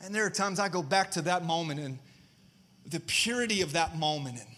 And 0.00 0.14
there 0.14 0.24
are 0.24 0.30
times 0.30 0.60
I 0.60 0.68
go 0.68 0.82
back 0.82 1.10
to 1.12 1.22
that 1.22 1.44
moment 1.44 1.80
and 1.80 1.98
the 2.86 3.00
purity 3.00 3.62
of 3.62 3.72
that 3.72 3.96
moment 3.96 4.38
and 4.38 4.48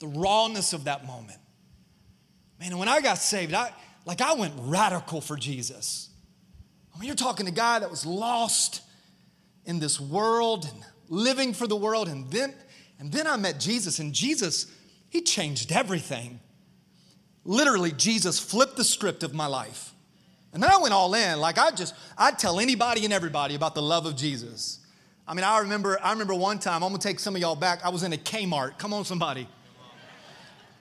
the 0.00 0.18
rawness 0.18 0.72
of 0.72 0.84
that 0.84 1.06
moment. 1.06 1.38
Man, 2.58 2.76
when 2.76 2.88
I 2.88 3.00
got 3.00 3.18
saved, 3.18 3.54
I 3.54 3.72
like 4.04 4.20
I 4.20 4.34
went 4.34 4.54
radical 4.58 5.20
for 5.20 5.36
Jesus. 5.36 6.08
I 6.94 6.98
mean, 6.98 7.06
you're 7.06 7.16
talking 7.16 7.46
to 7.46 7.52
a 7.52 7.54
guy 7.54 7.78
that 7.78 7.90
was 7.90 8.04
lost 8.04 8.82
in 9.64 9.78
this 9.78 10.00
world 10.00 10.68
and 10.72 10.84
living 11.08 11.52
for 11.52 11.66
the 11.66 11.76
world. 11.76 12.08
And 12.08 12.30
then, 12.30 12.54
and 12.98 13.12
then 13.12 13.26
I 13.26 13.36
met 13.36 13.60
Jesus, 13.60 13.98
and 13.98 14.12
Jesus, 14.12 14.66
he 15.08 15.20
changed 15.20 15.72
everything. 15.72 16.40
Literally, 17.44 17.92
Jesus 17.92 18.38
flipped 18.38 18.76
the 18.76 18.84
script 18.84 19.22
of 19.22 19.34
my 19.34 19.46
life. 19.46 19.92
And 20.52 20.62
then 20.62 20.70
I 20.70 20.78
went 20.78 20.92
all 20.92 21.14
in. 21.14 21.40
Like 21.40 21.58
I 21.58 21.70
just, 21.70 21.94
I'd 22.16 22.38
tell 22.38 22.60
anybody 22.60 23.04
and 23.04 23.12
everybody 23.12 23.54
about 23.54 23.74
the 23.74 23.82
love 23.82 24.06
of 24.06 24.16
Jesus. 24.16 24.80
I 25.26 25.34
mean, 25.34 25.44
I 25.44 25.60
remember, 25.60 25.98
I 26.02 26.12
remember 26.12 26.34
one 26.34 26.58
time, 26.58 26.82
I'm 26.82 26.90
gonna 26.90 26.98
take 26.98 27.20
some 27.20 27.34
of 27.34 27.40
y'all 27.40 27.56
back. 27.56 27.84
I 27.84 27.88
was 27.88 28.02
in 28.02 28.12
a 28.12 28.16
Kmart. 28.16 28.78
Come 28.78 28.92
on, 28.92 29.04
somebody. 29.04 29.48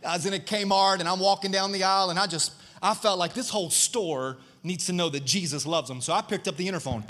I 0.05 0.15
was 0.15 0.25
in 0.25 0.33
a 0.33 0.39
Kmart 0.39 0.99
and 0.99 1.07
I'm 1.07 1.19
walking 1.19 1.51
down 1.51 1.71
the 1.71 1.83
aisle 1.83 2.09
and 2.09 2.19
I 2.19 2.27
just, 2.27 2.53
I 2.81 2.93
felt 2.93 3.19
like 3.19 3.33
this 3.33 3.49
whole 3.49 3.69
store 3.69 4.37
needs 4.63 4.87
to 4.87 4.93
know 4.93 5.09
that 5.09 5.25
Jesus 5.25 5.65
loves 5.65 5.87
them. 5.87 6.01
So 6.01 6.11
I 6.11 6.21
picked 6.21 6.47
up 6.47 6.57
the 6.57 6.67
interphone. 6.67 7.07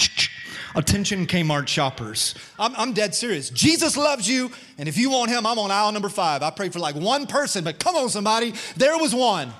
Attention 0.75 1.27
Kmart 1.27 1.67
shoppers. 1.67 2.35
I'm, 2.57 2.73
I'm, 2.77 2.93
dead 2.93 3.13
serious. 3.13 3.49
Jesus 3.49 3.97
loves 3.97 4.29
you, 4.29 4.51
and 4.77 4.87
if 4.87 4.97
you 4.97 5.09
want 5.09 5.29
him, 5.29 5.45
I'm 5.45 5.59
on 5.59 5.69
aisle 5.69 5.91
number 5.91 6.07
five. 6.07 6.43
I 6.43 6.49
prayed 6.49 6.71
for 6.71 6.79
like 6.79 6.95
one 6.95 7.27
person, 7.27 7.63
but 7.63 7.79
come 7.79 7.95
on, 7.95 8.09
somebody. 8.09 8.53
There 8.77 8.97
was 8.97 9.13
one. 9.13 9.51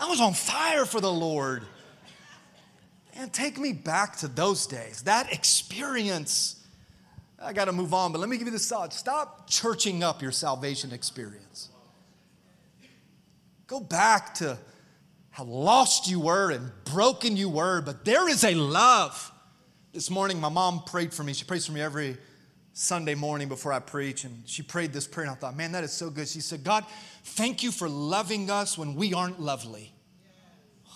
I 0.00 0.08
was 0.08 0.20
on 0.20 0.32
fire 0.32 0.86
for 0.86 1.00
the 1.00 1.12
Lord. 1.12 1.64
And 3.14 3.32
take 3.32 3.58
me 3.58 3.72
back 3.72 4.16
to 4.18 4.28
those 4.28 4.66
days, 4.66 5.02
that 5.02 5.32
experience. 5.32 6.64
I 7.42 7.52
got 7.52 7.66
to 7.66 7.72
move 7.72 7.92
on, 7.92 8.12
but 8.12 8.18
let 8.18 8.28
me 8.28 8.38
give 8.38 8.46
you 8.46 8.52
this 8.52 8.68
thought. 8.68 8.94
Stop 8.94 9.50
churching 9.50 10.02
up 10.02 10.22
your 10.22 10.32
salvation 10.32 10.92
experience. 10.92 11.68
Go 13.66 13.80
back 13.80 14.34
to 14.34 14.56
how 15.30 15.44
lost 15.44 16.08
you 16.08 16.20
were 16.20 16.50
and 16.50 16.72
broken 16.84 17.36
you 17.36 17.48
were, 17.48 17.80
but 17.82 18.04
there 18.04 18.28
is 18.28 18.44
a 18.44 18.54
love. 18.54 19.32
This 19.92 20.10
morning, 20.10 20.38
my 20.38 20.50
mom 20.50 20.82
prayed 20.84 21.14
for 21.14 21.24
me. 21.24 21.32
She 21.32 21.44
prays 21.44 21.64
for 21.64 21.72
me 21.72 21.80
every 21.80 22.18
Sunday 22.74 23.14
morning 23.14 23.48
before 23.48 23.72
I 23.72 23.78
preach, 23.78 24.24
and 24.24 24.42
she 24.46 24.62
prayed 24.62 24.92
this 24.92 25.06
prayer, 25.06 25.26
and 25.26 25.34
I 25.34 25.34
thought, 25.34 25.56
man, 25.56 25.72
that 25.72 25.82
is 25.82 25.92
so 25.92 26.10
good. 26.10 26.28
She 26.28 26.40
said, 26.40 26.62
God, 26.62 26.84
thank 27.24 27.62
you 27.62 27.72
for 27.72 27.88
loving 27.88 28.50
us 28.50 28.76
when 28.76 28.94
we 28.94 29.14
aren't 29.14 29.40
lovely. 29.40 29.92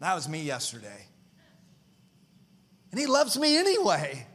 That 0.00 0.14
was 0.14 0.28
me 0.28 0.42
yesterday. 0.42 1.06
And 2.90 3.00
He 3.00 3.06
loves 3.06 3.38
me 3.38 3.56
anyway. 3.56 4.26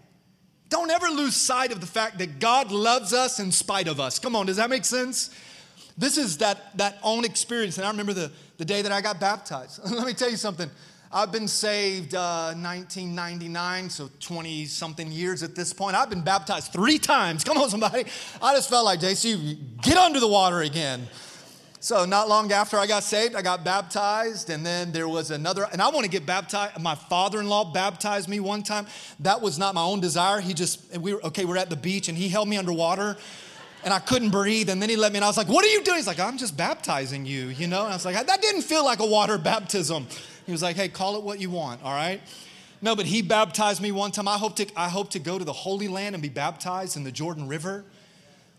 Don't 0.69 0.89
ever 0.89 1.07
lose 1.09 1.35
sight 1.35 1.71
of 1.71 1.81
the 1.81 1.87
fact 1.87 2.17
that 2.17 2.39
God 2.39 2.71
loves 2.71 3.13
us 3.13 3.39
in 3.39 3.51
spite 3.51 3.87
of 3.87 3.99
us. 3.99 4.17
Come 4.17 4.35
on, 4.35 4.47
does 4.47 4.57
that 4.57 4.69
make 4.69 4.83
sense? 4.83 5.29
This 5.95 6.17
is 6.17 6.39
that, 6.39 6.75
that 6.77 6.97
own 7.03 7.23
experience. 7.23 7.77
And 7.77 7.85
I 7.85 7.91
remember 7.91 8.13
the, 8.13 8.31
the 8.57 8.65
day 8.65 8.81
that 8.81 8.91
I 8.91 9.01
got 9.01 9.19
baptized. 9.19 9.79
Let 9.91 10.07
me 10.07 10.13
tell 10.13 10.31
you 10.31 10.37
something. 10.37 10.71
I've 11.11 11.31
been 11.31 11.47
saved 11.47 12.13
uh, 12.13 12.53
1999, 12.53 13.89
so 13.89 14.11
20 14.19 14.65
something 14.65 15.11
years 15.11 15.41
at 15.41 15.55
this 15.55 15.73
point. 15.73 15.95
I've 15.95 16.11
been 16.11 16.21
baptized 16.21 16.71
three 16.71 16.99
times. 16.99 17.43
Come 17.43 17.57
on, 17.57 17.67
somebody. 17.67 18.05
I 18.39 18.53
just 18.53 18.69
felt 18.69 18.85
like, 18.85 18.99
JC, 18.99 19.81
get 19.81 19.97
under 19.97 20.19
the 20.19 20.27
water 20.27 20.61
again. 20.61 21.07
So, 21.79 22.05
not 22.05 22.29
long 22.29 22.51
after 22.51 22.77
I 22.77 22.85
got 22.85 23.03
saved, 23.03 23.35
I 23.35 23.41
got 23.41 23.63
baptized, 23.63 24.51
and 24.51 24.63
then 24.63 24.91
there 24.91 25.07
was 25.07 25.31
another, 25.31 25.65
and 25.71 25.81
I 25.81 25.89
want 25.89 26.03
to 26.03 26.11
get 26.11 26.27
baptized. 26.27 26.79
My 26.79 26.93
father 26.93 27.39
in 27.39 27.49
law 27.49 27.71
baptized 27.73 28.29
me 28.29 28.39
one 28.39 28.61
time. 28.61 28.85
That 29.21 29.41
was 29.41 29.57
not 29.57 29.73
my 29.73 29.81
own 29.81 30.01
desire. 30.01 30.41
He 30.41 30.53
just, 30.53 30.95
we 30.99 31.15
were, 31.15 31.25
okay, 31.25 31.43
we're 31.43 31.57
at 31.57 31.71
the 31.71 31.75
beach, 31.75 32.07
and 32.07 32.15
he 32.15 32.29
held 32.29 32.47
me 32.47 32.57
underwater, 32.57 33.17
and 33.83 33.91
I 33.93 33.99
couldn't 33.99 34.29
breathe, 34.29 34.69
and 34.69 34.79
then 34.79 34.89
he 34.89 34.95
let 34.95 35.11
me, 35.11 35.17
and 35.17 35.25
I 35.25 35.27
was 35.27 35.37
like, 35.37 35.47
What 35.47 35.65
are 35.65 35.69
you 35.69 35.81
doing? 35.83 35.97
He's 35.97 36.05
like, 36.05 36.19
I'm 36.19 36.37
just 36.37 36.55
baptizing 36.55 37.25
you, 37.25 37.47
you 37.47 37.65
know? 37.65 37.85
And 37.85 37.93
I 37.93 37.95
was 37.95 38.05
like, 38.05 38.27
That 38.27 38.41
didn't 38.41 38.61
feel 38.63 38.85
like 38.85 38.99
a 38.99 39.07
water 39.07 39.39
baptism. 39.39 40.05
He 40.49 40.51
was 40.51 40.63
like, 40.63 40.77
Hey, 40.77 40.89
call 40.89 41.15
it 41.15 41.21
what 41.21 41.39
you 41.39 41.51
want, 41.51 41.83
all 41.83 41.93
right? 41.93 42.19
No, 42.81 42.95
but 42.95 43.05
he 43.05 43.21
baptized 43.21 43.83
me 43.83 43.91
one 43.91 44.11
time. 44.11 44.27
I 44.27 44.39
hope 44.39 44.55
to, 44.55 44.65
I 44.75 44.89
hope 44.89 45.11
to 45.11 45.19
go 45.19 45.37
to 45.37 45.45
the 45.45 45.53
Holy 45.53 45.87
Land 45.87 46.15
and 46.15 46.23
be 46.23 46.29
baptized 46.29 46.97
in 46.97 47.03
the 47.03 47.11
Jordan 47.11 47.47
River. 47.47 47.85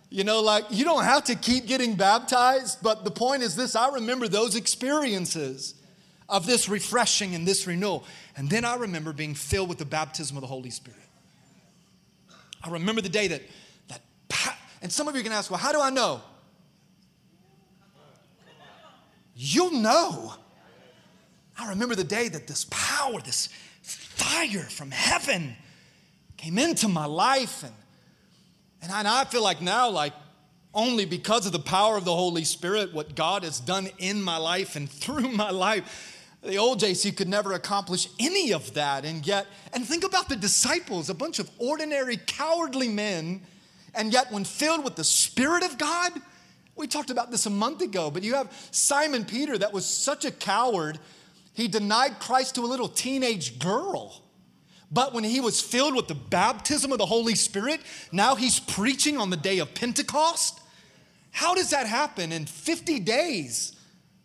You 0.08 0.22
know, 0.22 0.40
like 0.40 0.66
you 0.70 0.84
don't 0.84 1.02
have 1.02 1.24
to 1.24 1.34
keep 1.34 1.66
getting 1.66 1.96
baptized, 1.96 2.78
but 2.80 3.02
the 3.02 3.10
point 3.10 3.42
is 3.42 3.56
this 3.56 3.74
I 3.74 3.88
remember 3.88 4.28
those 4.28 4.54
experiences 4.54 5.74
of 6.28 6.46
this 6.46 6.68
refreshing 6.68 7.34
and 7.34 7.44
this 7.44 7.66
renewal. 7.66 8.04
And 8.36 8.48
then 8.48 8.64
I 8.64 8.76
remember 8.76 9.12
being 9.12 9.34
filled 9.34 9.68
with 9.68 9.78
the 9.78 9.84
baptism 9.84 10.36
of 10.36 10.42
the 10.42 10.46
Holy 10.46 10.70
Spirit. 10.70 11.00
I 12.62 12.70
remember 12.70 13.00
the 13.00 13.08
day 13.08 13.26
that, 13.26 13.42
that, 13.88 14.56
and 14.80 14.92
some 14.92 15.08
of 15.08 15.16
you 15.16 15.24
can 15.24 15.32
ask, 15.32 15.50
well, 15.50 15.58
how 15.58 15.72
do 15.72 15.80
I 15.80 15.90
know? 15.90 16.20
You'll 19.34 19.72
know. 19.72 20.34
I 21.60 21.68
remember 21.70 21.94
the 21.94 22.04
day 22.04 22.28
that 22.28 22.46
this 22.46 22.66
power, 22.70 23.20
this 23.20 23.48
fire 23.82 24.62
from 24.62 24.90
heaven 24.90 25.56
came 26.36 26.58
into 26.58 26.88
my 26.88 27.06
life 27.06 27.62
and 27.62 27.74
and 28.82 29.06
I, 29.06 29.24
feel 29.24 29.42
like 29.42 29.60
now, 29.60 29.90
like, 29.90 30.14
only 30.72 31.04
because 31.04 31.46
of 31.46 31.52
the 31.52 31.58
power 31.58 31.96
of 31.96 32.04
the 32.04 32.14
Holy 32.14 32.44
Spirit, 32.44 32.94
what 32.94 33.14
God 33.14 33.42
has 33.42 33.60
done 33.60 33.90
in 33.98 34.22
my 34.22 34.36
life 34.36 34.76
and 34.76 34.88
through 34.90 35.28
my 35.28 35.50
life, 35.50 36.16
the 36.42 36.56
old 36.56 36.80
JC 36.80 37.14
could 37.14 37.28
never 37.28 37.52
accomplish 37.52 38.08
any 38.18 38.52
of 38.52 38.72
that. 38.74 39.04
And 39.04 39.26
yet, 39.26 39.46
and 39.74 39.84
think 39.84 40.04
about 40.04 40.28
the 40.28 40.36
disciples, 40.36 41.10
a 41.10 41.14
bunch 41.14 41.38
of 41.38 41.50
ordinary, 41.58 42.16
cowardly 42.16 42.88
men, 42.88 43.42
and 43.94 44.12
yet, 44.12 44.30
when 44.30 44.44
filled 44.44 44.84
with 44.84 44.94
the 44.94 45.04
Spirit 45.04 45.64
of 45.64 45.76
God, 45.76 46.12
we 46.76 46.86
talked 46.86 47.10
about 47.10 47.30
this 47.30 47.44
a 47.46 47.50
month 47.50 47.82
ago, 47.82 48.10
but 48.10 48.22
you 48.22 48.34
have 48.34 48.50
Simon 48.70 49.24
Peter 49.24 49.58
that 49.58 49.72
was 49.72 49.84
such 49.84 50.24
a 50.24 50.30
coward, 50.30 50.98
he 51.60 51.68
denied 51.68 52.18
Christ 52.18 52.54
to 52.56 52.62
a 52.62 52.66
little 52.66 52.88
teenage 52.88 53.58
girl. 53.58 54.22
But 54.90 55.14
when 55.14 55.24
he 55.24 55.40
was 55.40 55.60
filled 55.60 55.94
with 55.94 56.08
the 56.08 56.14
baptism 56.14 56.90
of 56.90 56.98
the 56.98 57.06
Holy 57.06 57.34
Spirit, 57.34 57.80
now 58.10 58.34
he's 58.34 58.58
preaching 58.58 59.18
on 59.18 59.30
the 59.30 59.36
day 59.36 59.58
of 59.58 59.72
Pentecost. 59.74 60.60
How 61.30 61.54
does 61.54 61.70
that 61.70 61.86
happen 61.86 62.32
in 62.32 62.46
50 62.46 62.98
days? 63.00 63.76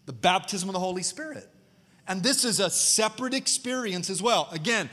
The 0.08 0.14
baptism 0.14 0.70
of 0.70 0.74
the 0.74 0.80
Holy 0.80 1.04
Spirit. 1.04 1.48
And 2.08 2.24
this 2.24 2.44
is 2.44 2.60
a 2.60 2.70
separate 2.70 3.34
experience 3.34 4.10
as 4.10 4.22
well. 4.22 4.48
Again, 4.52 4.90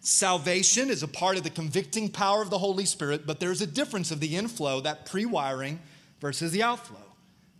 salvation 0.00 0.90
is 0.90 1.02
a 1.02 1.08
part 1.08 1.36
of 1.36 1.42
the 1.42 1.50
convicting 1.50 2.08
power 2.08 2.42
of 2.42 2.50
the 2.50 2.58
Holy 2.58 2.84
Spirit, 2.84 3.26
but 3.26 3.40
there's 3.40 3.62
a 3.62 3.66
difference 3.66 4.10
of 4.10 4.20
the 4.20 4.36
inflow, 4.36 4.80
that 4.80 5.06
pre 5.06 5.24
wiring, 5.24 5.80
versus 6.20 6.52
the 6.52 6.62
outflow. 6.62 6.98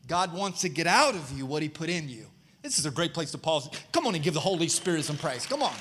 God 0.06 0.32
wants 0.32 0.60
to 0.60 0.68
get 0.68 0.86
out 0.86 1.14
of 1.14 1.32
you 1.36 1.46
what 1.46 1.62
he 1.62 1.68
put 1.68 1.88
in 1.88 2.08
you. 2.08 2.26
This 2.66 2.80
is 2.80 2.86
a 2.86 2.90
great 2.90 3.14
place 3.14 3.30
to 3.30 3.38
pause. 3.38 3.70
Come 3.92 4.08
on 4.08 4.16
and 4.16 4.24
give 4.24 4.34
the 4.34 4.40
Holy 4.40 4.66
Spirit 4.66 5.04
some 5.04 5.16
praise. 5.16 5.46
Come 5.46 5.62
on. 5.62 5.72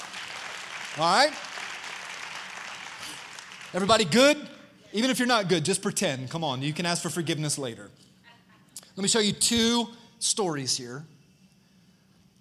All 1.00 1.16
right? 1.16 1.32
Everybody 3.74 4.06
good? 4.06 4.38
Even 4.94 5.10
if 5.10 5.18
you're 5.18 5.28
not 5.28 5.50
good, 5.50 5.66
just 5.66 5.82
pretend. 5.82 6.30
Come 6.30 6.44
on, 6.44 6.62
you 6.62 6.74
can 6.74 6.86
ask 6.86 7.02
for 7.02 7.10
forgiveness 7.10 7.58
later. 7.58 7.90
Let 8.96 9.02
me 9.02 9.08
show 9.08 9.18
you 9.18 9.32
two 9.32 9.88
stories 10.20 10.78
here. 10.78 11.04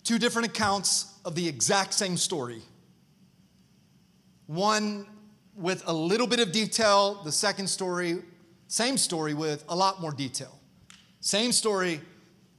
Two 0.02 0.18
different 0.18 0.48
accounts 0.48 1.14
of 1.24 1.35
the 1.35 1.48
exact 1.48 1.94
same 1.94 2.18
story. 2.18 2.61
One 4.46 5.07
with 5.57 5.83
a 5.87 5.92
little 5.92 6.26
bit 6.26 6.40
of 6.40 6.52
detail, 6.52 7.22
the 7.24 7.33
second 7.33 7.66
story, 7.66 8.18
same 8.68 8.98
story 8.98 9.33
with 9.33 9.64
a 9.70 9.74
lot 9.74 10.02
more 10.02 10.12
detail. 10.12 10.61
Same 11.20 11.50
story, 11.50 12.02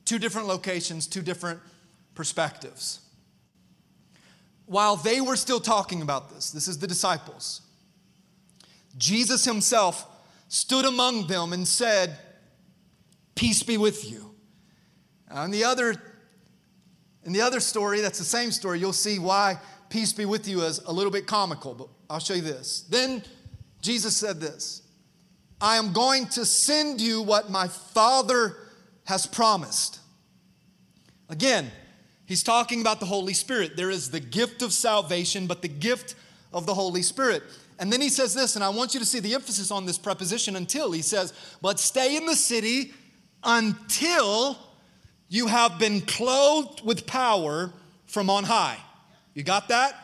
two 0.03 0.17
different 0.17 0.47
locations, 0.47 1.05
two 1.05 1.21
different 1.21 1.59
perspectives. 2.15 3.01
While 4.65 4.95
they 4.95 5.21
were 5.21 5.35
still 5.35 5.59
talking 5.59 6.01
about 6.01 6.33
this, 6.33 6.49
this 6.49 6.67
is 6.67 6.79
the 6.79 6.87
disciples. 6.87 7.61
Jesus 8.97 9.45
himself 9.45 10.07
stood 10.47 10.85
among 10.85 11.27
them 11.27 11.53
and 11.53 11.67
said, 11.67 12.17
Peace 13.35 13.61
be 13.63 13.77
with 13.77 14.09
you. 14.09 14.33
In 15.43 15.51
the 15.51 15.65
other, 15.65 15.95
in 17.25 17.33
the 17.33 17.41
other 17.41 17.59
story, 17.59 17.99
that's 17.99 18.17
the 18.17 18.25
same 18.25 18.51
story, 18.51 18.79
you'll 18.79 18.93
see 18.93 19.19
why 19.19 19.59
peace 19.89 20.13
be 20.13 20.25
with 20.25 20.47
you 20.47 20.61
is 20.61 20.79
a 20.79 20.91
little 20.91 21.11
bit 21.11 21.27
comical, 21.27 21.73
but 21.73 21.89
I'll 22.09 22.19
show 22.19 22.33
you 22.33 22.41
this. 22.41 22.85
Then 22.89 23.23
Jesus 23.81 24.15
said 24.15 24.39
this 24.39 24.81
I 25.59 25.77
am 25.77 25.93
going 25.93 26.27
to 26.27 26.45
send 26.45 27.01
you 27.01 27.21
what 27.21 27.49
my 27.49 27.67
Father 27.67 28.57
has 29.05 29.25
promised. 29.25 29.99
Again, 31.29 31.71
he's 32.25 32.43
talking 32.43 32.81
about 32.81 32.99
the 32.99 33.05
Holy 33.05 33.33
Spirit. 33.33 33.75
There 33.75 33.89
is 33.89 34.11
the 34.11 34.19
gift 34.19 34.61
of 34.61 34.73
salvation, 34.73 35.47
but 35.47 35.61
the 35.61 35.67
gift 35.67 36.15
of 36.53 36.65
the 36.65 36.73
Holy 36.73 37.01
Spirit. 37.01 37.43
And 37.79 37.91
then 37.91 38.01
he 38.01 38.09
says 38.09 38.33
this, 38.33 38.55
and 38.55 38.63
I 38.63 38.69
want 38.69 38.93
you 38.93 38.99
to 38.99 39.05
see 39.05 39.19
the 39.19 39.33
emphasis 39.33 39.71
on 39.71 39.85
this 39.85 39.97
preposition 39.97 40.55
until. 40.55 40.91
He 40.91 41.01
says, 41.01 41.33
But 41.61 41.79
stay 41.79 42.15
in 42.15 42.25
the 42.25 42.35
city 42.35 42.93
until 43.43 44.57
you 45.27 45.47
have 45.47 45.77
been 45.77 46.01
clothed 46.01 46.83
with 46.85 47.05
power 47.05 47.73
from 48.05 48.29
on 48.29 48.45
high. 48.45 48.77
You 49.33 49.43
got 49.43 49.67
that? 49.67 49.95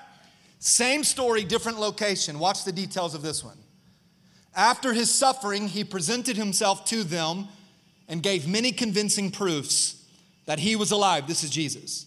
Same 0.59 1.03
story, 1.03 1.43
different 1.43 1.79
location. 1.79 2.37
Watch 2.37 2.65
the 2.65 2.71
details 2.71 3.15
of 3.15 3.21
this 3.21 3.43
one. 3.43 3.57
After 4.53 4.93
his 4.93 5.11
suffering, 5.11 5.69
he 5.69 5.83
presented 5.83 6.35
himself 6.35 6.85
to 6.85 7.03
them 7.03 7.47
and 8.07 8.21
gave 8.21 8.47
many 8.47 8.73
convincing 8.73 9.31
proofs 9.31 10.05
that 10.45 10.59
he 10.59 10.75
was 10.75 10.91
alive. 10.91 11.27
This 11.27 11.43
is 11.43 11.49
Jesus. 11.49 12.05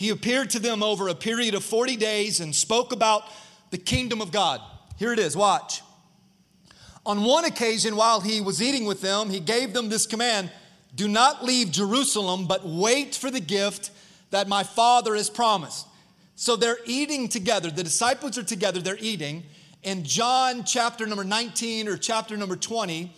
He 0.00 0.08
appeared 0.08 0.48
to 0.50 0.58
them 0.58 0.82
over 0.82 1.08
a 1.08 1.14
period 1.14 1.52
of 1.52 1.62
40 1.62 1.96
days 1.96 2.40
and 2.40 2.54
spoke 2.54 2.90
about 2.90 3.24
the 3.68 3.76
kingdom 3.76 4.22
of 4.22 4.32
God. 4.32 4.62
Here 4.96 5.12
it 5.12 5.18
is, 5.18 5.36
watch. 5.36 5.82
On 7.04 7.22
one 7.22 7.44
occasion, 7.44 7.96
while 7.96 8.22
he 8.22 8.40
was 8.40 8.62
eating 8.62 8.86
with 8.86 9.02
them, 9.02 9.28
he 9.28 9.40
gave 9.40 9.74
them 9.74 9.90
this 9.90 10.06
command 10.06 10.50
Do 10.94 11.06
not 11.06 11.44
leave 11.44 11.70
Jerusalem, 11.70 12.46
but 12.46 12.66
wait 12.66 13.14
for 13.14 13.30
the 13.30 13.40
gift 13.40 13.90
that 14.30 14.48
my 14.48 14.62
Father 14.62 15.14
has 15.16 15.28
promised. 15.28 15.86
So 16.34 16.56
they're 16.56 16.78
eating 16.86 17.28
together. 17.28 17.70
The 17.70 17.84
disciples 17.84 18.38
are 18.38 18.42
together, 18.42 18.80
they're 18.80 18.96
eating. 19.00 19.42
In 19.82 20.04
John 20.04 20.64
chapter 20.64 21.06
number 21.06 21.24
19 21.24 21.88
or 21.88 21.98
chapter 21.98 22.38
number 22.38 22.56
20, 22.56 23.12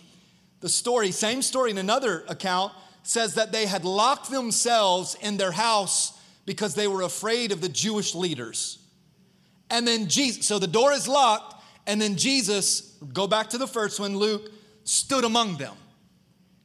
the 0.59 0.67
story, 0.67 1.11
same 1.11 1.43
story 1.43 1.71
in 1.71 1.77
another 1.77 2.25
account, 2.27 2.73
says 3.03 3.35
that 3.35 3.53
they 3.53 3.67
had 3.67 3.85
locked 3.85 4.29
themselves 4.29 5.15
in 5.21 5.37
their 5.37 5.53
house 5.53 6.12
because 6.45 6.75
they 6.75 6.87
were 6.87 7.01
afraid 7.01 7.51
of 7.51 7.61
the 7.61 7.69
Jewish 7.69 8.15
leaders. 8.15 8.79
And 9.69 9.87
then 9.87 10.07
Jesus, 10.07 10.45
so 10.45 10.59
the 10.59 10.67
door 10.67 10.91
is 10.91 11.07
locked, 11.07 11.63
and 11.87 12.01
then 12.01 12.15
Jesus, 12.15 12.97
go 13.13 13.27
back 13.27 13.49
to 13.51 13.57
the 13.57 13.67
first 13.67 13.99
one, 13.99 14.17
Luke, 14.17 14.51
stood 14.83 15.23
among 15.23 15.57
them. 15.57 15.75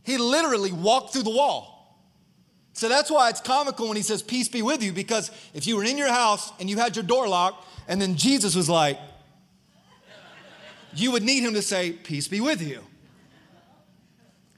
He 0.03 0.19
literally 0.19 0.73
walked 0.73 1.13
through 1.13 1.25
the 1.25 1.31
wall. 1.31 1.79
So 2.73 2.89
that's 2.89 3.11
why 3.11 3.29
it's 3.29 3.41
comical 3.41 3.89
when 3.89 3.97
he 3.97 4.03
says, 4.03 4.23
Peace 4.23 4.49
be 4.49 4.63
with 4.63 4.83
you, 4.83 4.93
because 4.93 5.31
if 5.53 5.67
you 5.67 5.77
were 5.77 5.85
in 5.85 5.99
your 5.99 6.09
house 6.13 6.53
and 6.61 6.71
you 6.71 6.77
had 6.77 6.97
your 6.97 7.03
door 7.03 7.29
locked, 7.29 7.67
and 7.89 8.01
then 8.01 8.15
Jesus 8.17 8.55
was 8.55 8.69
like, 8.69 8.99
you 10.95 11.13
would 11.13 11.23
need 11.23 11.43
him 11.43 11.55
to 11.55 11.63
say, 11.63 11.93
Peace 11.93 12.29
be 12.29 12.41
with 12.41 12.63
you. 12.63 12.83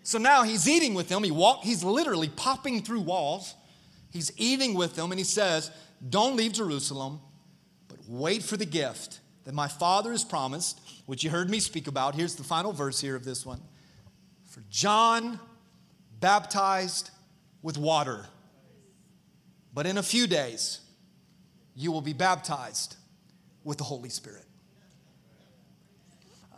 So 0.03 0.19
now 0.19 0.43
he's 0.43 0.69
eating 0.69 0.95
with 0.95 1.09
them. 1.09 1.23
He 1.23 1.31
walk, 1.31 1.63
he's 1.63 1.85
literally 1.85 2.29
popping 2.29 2.83
through 2.83 3.01
walls. 3.01 3.55
He's 4.11 4.33
eating 4.37 4.75
with 4.75 4.97
them, 4.97 5.13
and 5.13 5.19
he 5.19 5.25
says, 5.25 5.71
Don't 6.09 6.37
leave 6.37 6.53
Jerusalem, 6.53 7.21
but 7.89 7.99
wait 8.09 8.43
for 8.43 8.57
the 8.57 8.67
gift 8.67 9.21
that 9.45 9.55
my 9.55 9.69
Father 9.69 10.11
has 10.11 10.25
promised, 10.25 10.81
which 11.07 11.25
you 11.25 11.31
heard 11.31 11.49
me 11.49 11.61
speak 11.61 11.87
about. 11.87 12.15
Here's 12.15 12.35
the 12.35 12.45
final 12.45 12.73
verse 12.73 13.01
here 13.01 13.17
of 13.17 13.25
this 13.25 13.47
one. 13.47 13.61
For 14.45 14.63
John 14.69 15.39
baptized 16.19 17.11
with 17.63 17.79
water, 17.79 18.27
but 19.73 19.87
in 19.87 19.97
a 19.97 20.03
few 20.03 20.27
days 20.27 20.81
you 21.77 21.93
will 21.93 22.03
be 22.03 22.13
baptized 22.13 22.97
with 23.65 23.79
the 23.79 23.85
Holy 23.85 24.09
Spirit. 24.09 24.45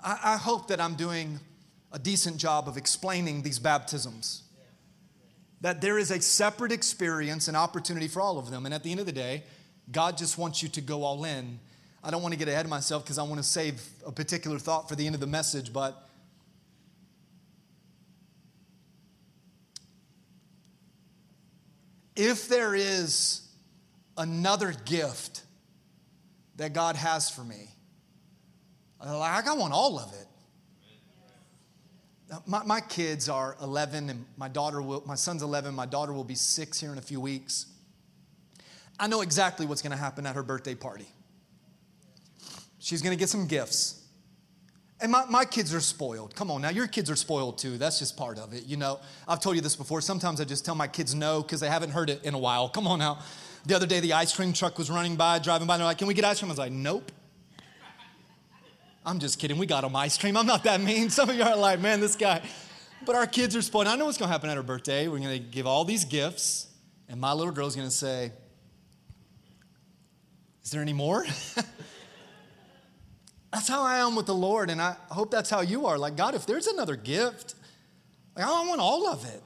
I, 0.02 0.18
I 0.24 0.36
hope 0.36 0.68
that 0.68 0.80
I'm 0.80 0.94
doing 0.94 1.38
a 1.92 1.98
decent 1.98 2.38
job 2.38 2.68
of 2.68 2.76
explaining 2.76 3.42
these 3.42 3.58
baptisms. 3.58 4.42
That 5.62 5.80
there 5.80 5.98
is 5.98 6.10
a 6.10 6.20
separate 6.20 6.72
experience 6.72 7.48
and 7.48 7.56
opportunity 7.56 8.08
for 8.08 8.20
all 8.20 8.38
of 8.38 8.50
them. 8.50 8.66
And 8.66 8.74
at 8.74 8.82
the 8.82 8.90
end 8.90 9.00
of 9.00 9.06
the 9.06 9.12
day, 9.12 9.44
God 9.90 10.16
just 10.16 10.38
wants 10.38 10.62
you 10.62 10.68
to 10.70 10.80
go 10.80 11.02
all 11.02 11.24
in. 11.24 11.58
I 12.04 12.10
don't 12.10 12.20
want 12.20 12.32
to 12.32 12.38
get 12.38 12.48
ahead 12.48 12.66
of 12.66 12.70
myself 12.70 13.04
because 13.04 13.18
I 13.18 13.22
want 13.22 13.38
to 13.38 13.44
save 13.44 13.80
a 14.04 14.12
particular 14.12 14.58
thought 14.58 14.88
for 14.88 14.96
the 14.96 15.06
end 15.06 15.14
of 15.14 15.20
the 15.20 15.26
message, 15.26 15.72
but 15.72 16.08
if 22.16 22.48
there 22.48 22.74
is 22.74 23.48
another 24.16 24.74
gift 24.84 25.42
that 26.56 26.72
God 26.72 26.96
has 26.96 27.30
for 27.30 27.42
me, 27.44 27.68
like, 29.04 29.46
I 29.46 29.54
want 29.54 29.72
all 29.72 29.98
of 29.98 30.12
it. 30.12 30.26
My, 32.46 32.62
my 32.64 32.80
kids 32.80 33.28
are 33.28 33.56
11, 33.62 34.08
and 34.08 34.24
my 34.36 34.48
daughter 34.48 34.80
will, 34.80 35.02
my 35.06 35.14
son's 35.14 35.42
11, 35.42 35.74
my 35.74 35.86
daughter 35.86 36.12
will 36.12 36.24
be 36.24 36.34
six 36.34 36.80
here 36.80 36.92
in 36.92 36.98
a 36.98 37.02
few 37.02 37.20
weeks. 37.20 37.66
I 38.98 39.06
know 39.06 39.20
exactly 39.20 39.66
what's 39.66 39.82
going 39.82 39.90
to 39.92 39.98
happen 39.98 40.26
at 40.26 40.34
her 40.34 40.42
birthday 40.42 40.74
party. 40.74 41.06
She's 42.78 43.02
going 43.02 43.16
to 43.16 43.18
get 43.18 43.28
some 43.28 43.46
gifts. 43.46 44.02
And 45.00 45.10
my, 45.10 45.24
my 45.28 45.44
kids 45.44 45.74
are 45.74 45.80
spoiled. 45.80 46.34
Come 46.36 46.50
on 46.50 46.62
now, 46.62 46.70
your 46.70 46.86
kids 46.86 47.10
are 47.10 47.16
spoiled 47.16 47.58
too. 47.58 47.76
That's 47.76 47.98
just 47.98 48.16
part 48.16 48.38
of 48.38 48.52
it. 48.54 48.66
You 48.66 48.76
know, 48.76 49.00
I've 49.26 49.40
told 49.40 49.56
you 49.56 49.62
this 49.62 49.74
before. 49.74 50.00
Sometimes 50.00 50.40
I 50.40 50.44
just 50.44 50.64
tell 50.64 50.76
my 50.76 50.86
kids 50.86 51.14
no 51.14 51.42
because 51.42 51.60
they 51.60 51.68
haven't 51.68 51.90
heard 51.90 52.08
it 52.08 52.24
in 52.24 52.34
a 52.34 52.38
while. 52.38 52.68
Come 52.68 52.86
on 52.86 53.00
now. 53.00 53.18
The 53.66 53.74
other 53.74 53.86
day, 53.86 54.00
the 54.00 54.12
ice 54.12 54.34
cream 54.34 54.52
truck 54.52 54.78
was 54.78 54.90
running 54.90 55.16
by, 55.16 55.38
driving 55.38 55.66
by, 55.66 55.74
and 55.74 55.80
they're 55.80 55.86
like, 55.86 55.98
Can 55.98 56.06
we 56.06 56.14
get 56.14 56.24
ice 56.24 56.38
cream? 56.38 56.50
I 56.50 56.52
was 56.52 56.58
like, 56.58 56.72
Nope. 56.72 57.10
I'm 59.04 59.18
just 59.18 59.38
kidding. 59.38 59.58
We 59.58 59.66
got 59.66 59.82
them 59.82 59.96
ice 59.96 60.16
cream. 60.16 60.36
I'm 60.36 60.46
not 60.46 60.64
that 60.64 60.80
mean. 60.80 61.10
Some 61.10 61.30
of 61.30 61.36
you 61.36 61.42
are 61.42 61.56
like, 61.56 61.80
Man, 61.80 62.00
this 62.00 62.16
guy. 62.16 62.42
But 63.04 63.16
our 63.16 63.26
kids 63.26 63.56
are 63.56 63.62
spoiled. 63.62 63.88
I 63.88 63.96
know 63.96 64.04
what's 64.04 64.18
going 64.18 64.28
to 64.28 64.32
happen 64.32 64.48
at 64.48 64.56
her 64.56 64.62
birthday. 64.62 65.08
We're 65.08 65.18
going 65.18 65.36
to 65.36 65.40
give 65.40 65.66
all 65.66 65.84
these 65.84 66.04
gifts, 66.04 66.68
and 67.08 67.20
my 67.20 67.32
little 67.32 67.52
girl's 67.52 67.74
going 67.74 67.88
to 67.88 67.94
say, 67.94 68.30
Is 70.62 70.70
there 70.70 70.80
any 70.80 70.92
more? 70.92 71.26
That's 73.52 73.68
how 73.68 73.82
I 73.82 73.98
am 73.98 74.16
with 74.16 74.26
the 74.26 74.34
Lord, 74.34 74.70
and 74.70 74.80
I 74.80 74.96
hope 75.10 75.30
that's 75.30 75.50
how 75.50 75.60
you 75.60 75.84
are. 75.84 75.98
Like, 75.98 76.16
God, 76.16 76.34
if 76.34 76.46
there's 76.46 76.66
another 76.66 76.96
gift, 76.96 77.54
like, 78.34 78.46
I 78.46 78.66
want 78.66 78.80
all 78.80 79.06
of 79.10 79.26
it. 79.26 79.42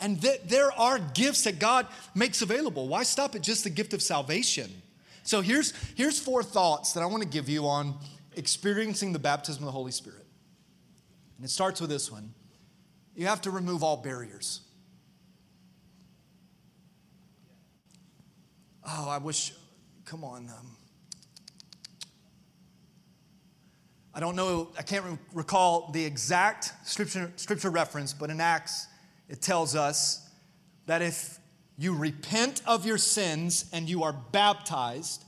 And 0.00 0.20
th- 0.20 0.40
there 0.46 0.72
are 0.72 0.98
gifts 0.98 1.44
that 1.44 1.60
God 1.60 1.86
makes 2.12 2.42
available. 2.42 2.88
Why 2.88 3.04
stop 3.04 3.36
at 3.36 3.42
just 3.42 3.62
the 3.62 3.70
gift 3.70 3.94
of 3.94 4.02
salvation? 4.02 4.82
So 5.22 5.42
here's, 5.42 5.72
here's 5.94 6.18
four 6.18 6.42
thoughts 6.42 6.92
that 6.94 7.02
I 7.02 7.06
want 7.06 7.22
to 7.22 7.28
give 7.28 7.48
you 7.48 7.68
on 7.68 7.94
experiencing 8.36 9.12
the 9.12 9.18
baptism 9.18 9.62
of 9.62 9.66
the 9.66 9.72
Holy 9.72 9.92
Spirit. 9.92 10.26
And 11.36 11.44
it 11.44 11.50
starts 11.50 11.80
with 11.80 11.90
this 11.90 12.10
one 12.10 12.34
you 13.14 13.26
have 13.26 13.42
to 13.42 13.50
remove 13.50 13.82
all 13.82 13.98
barriers. 13.98 14.62
Oh, 18.86 19.08
I 19.10 19.18
wish, 19.18 19.52
come 20.04 20.24
on. 20.24 20.48
Um, 20.48 20.76
I 24.14 24.20
don't 24.20 24.36
know, 24.36 24.70
I 24.78 24.82
can't 24.82 25.04
re- 25.04 25.18
recall 25.34 25.90
the 25.92 26.04
exact 26.04 26.72
scripture, 26.84 27.30
scripture 27.36 27.70
reference, 27.70 28.12
but 28.12 28.30
in 28.30 28.40
Acts, 28.40 28.86
it 29.28 29.40
tells 29.40 29.76
us 29.76 30.28
that 30.86 31.02
if 31.02 31.38
you 31.78 31.94
repent 31.94 32.62
of 32.66 32.84
your 32.84 32.98
sins 32.98 33.66
and 33.72 33.88
you 33.88 34.02
are 34.02 34.12
baptized, 34.12 35.24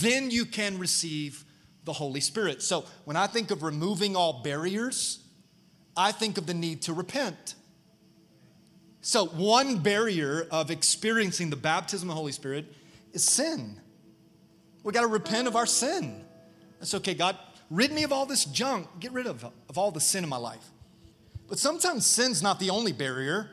then 0.00 0.30
you 0.30 0.44
can 0.44 0.78
receive 0.78 1.44
the 1.88 1.92
Holy 1.92 2.20
Spirit. 2.20 2.62
So 2.62 2.84
when 3.04 3.16
I 3.16 3.26
think 3.26 3.50
of 3.50 3.64
removing 3.64 4.14
all 4.14 4.42
barriers, 4.44 5.24
I 5.96 6.12
think 6.12 6.38
of 6.38 6.46
the 6.46 6.54
need 6.54 6.82
to 6.82 6.92
repent. 6.92 7.56
So, 9.00 9.26
one 9.26 9.78
barrier 9.78 10.46
of 10.50 10.70
experiencing 10.70 11.50
the 11.50 11.56
baptism 11.56 12.08
of 12.08 12.14
the 12.14 12.18
Holy 12.18 12.32
Spirit 12.32 12.66
is 13.12 13.24
sin. 13.24 13.80
We 14.82 14.92
got 14.92 15.00
to 15.00 15.06
repent 15.06 15.48
of 15.48 15.56
our 15.56 15.66
sin. 15.66 16.24
That's 16.78 16.94
okay, 16.94 17.14
God, 17.14 17.36
rid 17.70 17.92
me 17.92 18.02
of 18.02 18.12
all 18.12 18.26
this 18.26 18.44
junk, 18.44 18.86
get 19.00 19.12
rid 19.12 19.26
of, 19.26 19.44
of 19.44 19.78
all 19.78 19.90
the 19.90 20.00
sin 20.00 20.24
in 20.24 20.30
my 20.30 20.36
life. 20.36 20.64
But 21.48 21.58
sometimes 21.58 22.06
sin's 22.06 22.42
not 22.42 22.60
the 22.60 22.70
only 22.70 22.92
barrier. 22.92 23.50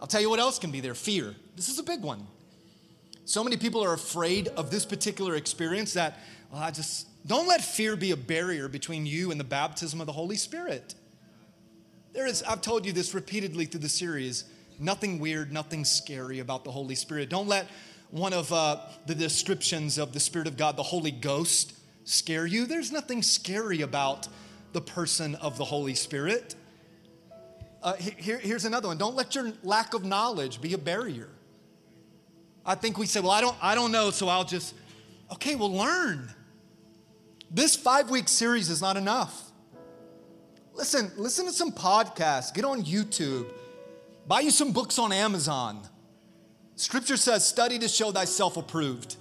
I'll 0.00 0.06
tell 0.06 0.20
you 0.20 0.30
what 0.30 0.38
else 0.38 0.58
can 0.58 0.70
be 0.70 0.80
there 0.80 0.94
fear. 0.94 1.34
This 1.56 1.68
is 1.68 1.78
a 1.78 1.82
big 1.82 2.00
one. 2.00 2.26
So 3.24 3.42
many 3.44 3.56
people 3.56 3.84
are 3.84 3.92
afraid 3.92 4.48
of 4.48 4.70
this 4.70 4.84
particular 4.84 5.36
experience 5.36 5.92
that, 5.94 6.18
well, 6.50 6.62
I 6.62 6.70
just 6.70 7.08
don't 7.26 7.46
let 7.46 7.62
fear 7.62 7.96
be 7.96 8.10
a 8.10 8.16
barrier 8.16 8.68
between 8.68 9.06
you 9.06 9.30
and 9.30 9.38
the 9.38 9.44
baptism 9.44 10.00
of 10.00 10.06
the 10.06 10.12
Holy 10.12 10.36
Spirit. 10.36 10.94
There 12.12 12.26
is, 12.26 12.42
I've 12.42 12.60
told 12.60 12.84
you 12.84 12.92
this 12.92 13.14
repeatedly 13.14 13.64
through 13.64 13.80
the 13.80 13.88
series, 13.88 14.44
nothing 14.78 15.18
weird, 15.18 15.52
nothing 15.52 15.84
scary 15.84 16.40
about 16.40 16.64
the 16.64 16.70
Holy 16.70 16.94
Spirit. 16.94 17.30
Don't 17.30 17.48
let 17.48 17.68
one 18.10 18.32
of 18.32 18.52
uh, 18.52 18.78
the 19.06 19.14
descriptions 19.14 19.98
of 19.98 20.12
the 20.12 20.20
Spirit 20.20 20.46
of 20.46 20.56
God, 20.56 20.76
the 20.76 20.82
Holy 20.82 21.10
Ghost, 21.10 21.74
scare 22.04 22.44
you. 22.44 22.66
There's 22.66 22.92
nothing 22.92 23.22
scary 23.22 23.82
about 23.82 24.28
the 24.72 24.80
person 24.80 25.34
of 25.36 25.56
the 25.56 25.64
Holy 25.64 25.94
Spirit. 25.94 26.54
Uh, 27.82 27.94
here, 27.94 28.38
here's 28.38 28.64
another 28.64 28.88
one. 28.88 28.98
Don't 28.98 29.14
let 29.14 29.34
your 29.34 29.52
lack 29.62 29.94
of 29.94 30.04
knowledge 30.04 30.60
be 30.60 30.74
a 30.74 30.78
barrier. 30.78 31.28
I 32.64 32.74
think 32.74 32.98
we 32.98 33.06
say, 33.06 33.20
well, 33.20 33.30
I 33.30 33.40
don't, 33.40 33.56
I 33.62 33.74
don't 33.74 33.92
know, 33.92 34.10
so 34.10 34.28
I'll 34.28 34.44
just, 34.44 34.74
okay, 35.32 35.54
well, 35.54 35.72
learn. 35.72 36.30
This 37.52 37.76
five 37.76 38.08
week 38.08 38.28
series 38.28 38.70
is 38.70 38.80
not 38.80 38.96
enough. 38.96 39.50
Listen, 40.72 41.12
listen 41.18 41.44
to 41.44 41.52
some 41.52 41.70
podcasts, 41.70 42.54
get 42.54 42.64
on 42.64 42.82
YouTube, 42.82 43.46
buy 44.26 44.40
you 44.40 44.50
some 44.50 44.72
books 44.72 44.98
on 44.98 45.12
Amazon. 45.12 45.82
Scripture 46.76 47.18
says, 47.18 47.46
study 47.46 47.78
to 47.78 47.88
show 47.88 48.10
thyself 48.10 48.56
approved. 48.56 49.16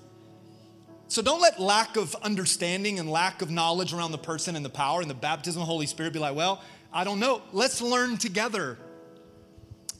So 1.09 1.21
don't 1.21 1.41
let 1.41 1.59
lack 1.59 1.97
of 1.97 2.15
understanding 2.23 2.99
and 2.99 3.09
lack 3.09 3.41
of 3.41 3.51
knowledge 3.51 3.91
around 3.93 4.13
the 4.13 4.17
person 4.17 4.55
and 4.55 4.63
the 4.63 4.69
power 4.69 5.01
and 5.01 5.09
the 5.09 5.15
baptism 5.15 5.61
of 5.61 5.67
the 5.67 5.71
Holy 5.71 5.85
Spirit 5.85 6.13
be 6.13 6.19
like, 6.19 6.33
well, 6.33 6.63
I 6.93 7.03
don't 7.03 7.19
know. 7.19 7.41
Let's 7.51 7.81
learn 7.81 8.17
together. 8.17 8.77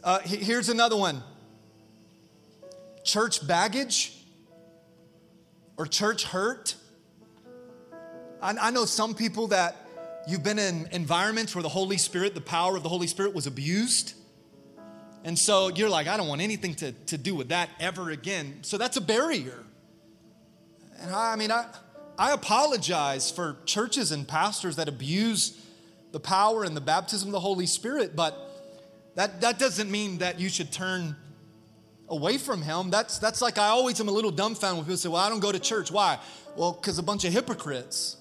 Uh, 0.02 0.20
here's 0.20 0.70
another 0.70 0.96
one 0.96 1.22
church 3.04 3.46
baggage 3.46 4.18
or 5.76 5.86
church 5.86 6.24
hurt. 6.24 6.76
I, 8.42 8.56
I 8.60 8.72
know 8.72 8.86
some 8.86 9.14
people 9.14 9.48
that 9.48 9.76
you've 10.28 10.44
been 10.44 10.60
in 10.60 10.88
environments 10.92 11.56
where 11.56 11.64
the 11.64 11.70
Holy 11.70 11.98
Spirit, 11.98 12.34
the 12.34 12.42
power 12.42 12.76
of 12.76 12.84
the 12.84 12.90
Holy 12.90 13.08
Spirit 13.08 13.34
was 13.34 13.48
abused. 13.48 14.14
And 15.24 15.38
so 15.38 15.70
you're 15.70 15.90
like, 15.90 16.08
I 16.08 16.18
don't 16.18 16.28
want 16.28 16.42
anything 16.42 16.74
to, 16.76 16.92
to 16.92 17.18
do 17.18 17.36
with 17.36 17.50
that 17.50 17.70
ever 17.80 18.10
again. 18.10 18.60
So 18.64 18.78
that's 18.78 18.98
a 18.98 19.02
barrier. 19.02 19.64
And 21.00 21.12
I, 21.12 21.34
I 21.34 21.36
mean, 21.36 21.52
I, 21.52 21.68
I 22.18 22.34
apologize 22.34 23.32
for 23.32 23.58
churches 23.66 24.12
and 24.12 24.28
pastors 24.28 24.76
that 24.78 24.88
abuse 24.88 25.60
the 26.12 26.20
power 26.20 26.64
and 26.64 26.76
the 26.76 26.82
baptism 26.82 27.30
of 27.30 27.34
the 27.34 27.40
Holy 27.40 27.66
Spirit, 27.66 28.16
but 28.16 28.38
that, 29.16 29.42
that 29.42 29.60
doesn't 29.60 29.90
mean 29.90 30.18
that 30.20 30.40
you 30.40 30.50
should 30.50 30.72
turn 30.72 31.16
away 32.10 32.38
from 32.38 32.62
Him. 32.62 32.90
That's, 32.90 33.18
that's 33.18 33.42
like 33.42 33.58
I 33.58 33.68
always 33.68 34.00
am 34.02 34.08
a 34.08 34.12
little 34.12 34.32
dumbfounded 34.32 34.78
when 34.78 34.86
people 34.86 34.98
say, 34.98 35.10
Well, 35.10 35.22
I 35.22 35.30
don't 35.30 35.40
go 35.40 35.52
to 35.52 35.60
church. 35.60 35.92
Why? 35.92 36.20
Well, 36.56 36.74
because 36.74 36.98
a 36.98 37.04
bunch 37.04 37.24
of 37.24 37.34
hypocrites. 37.34 38.18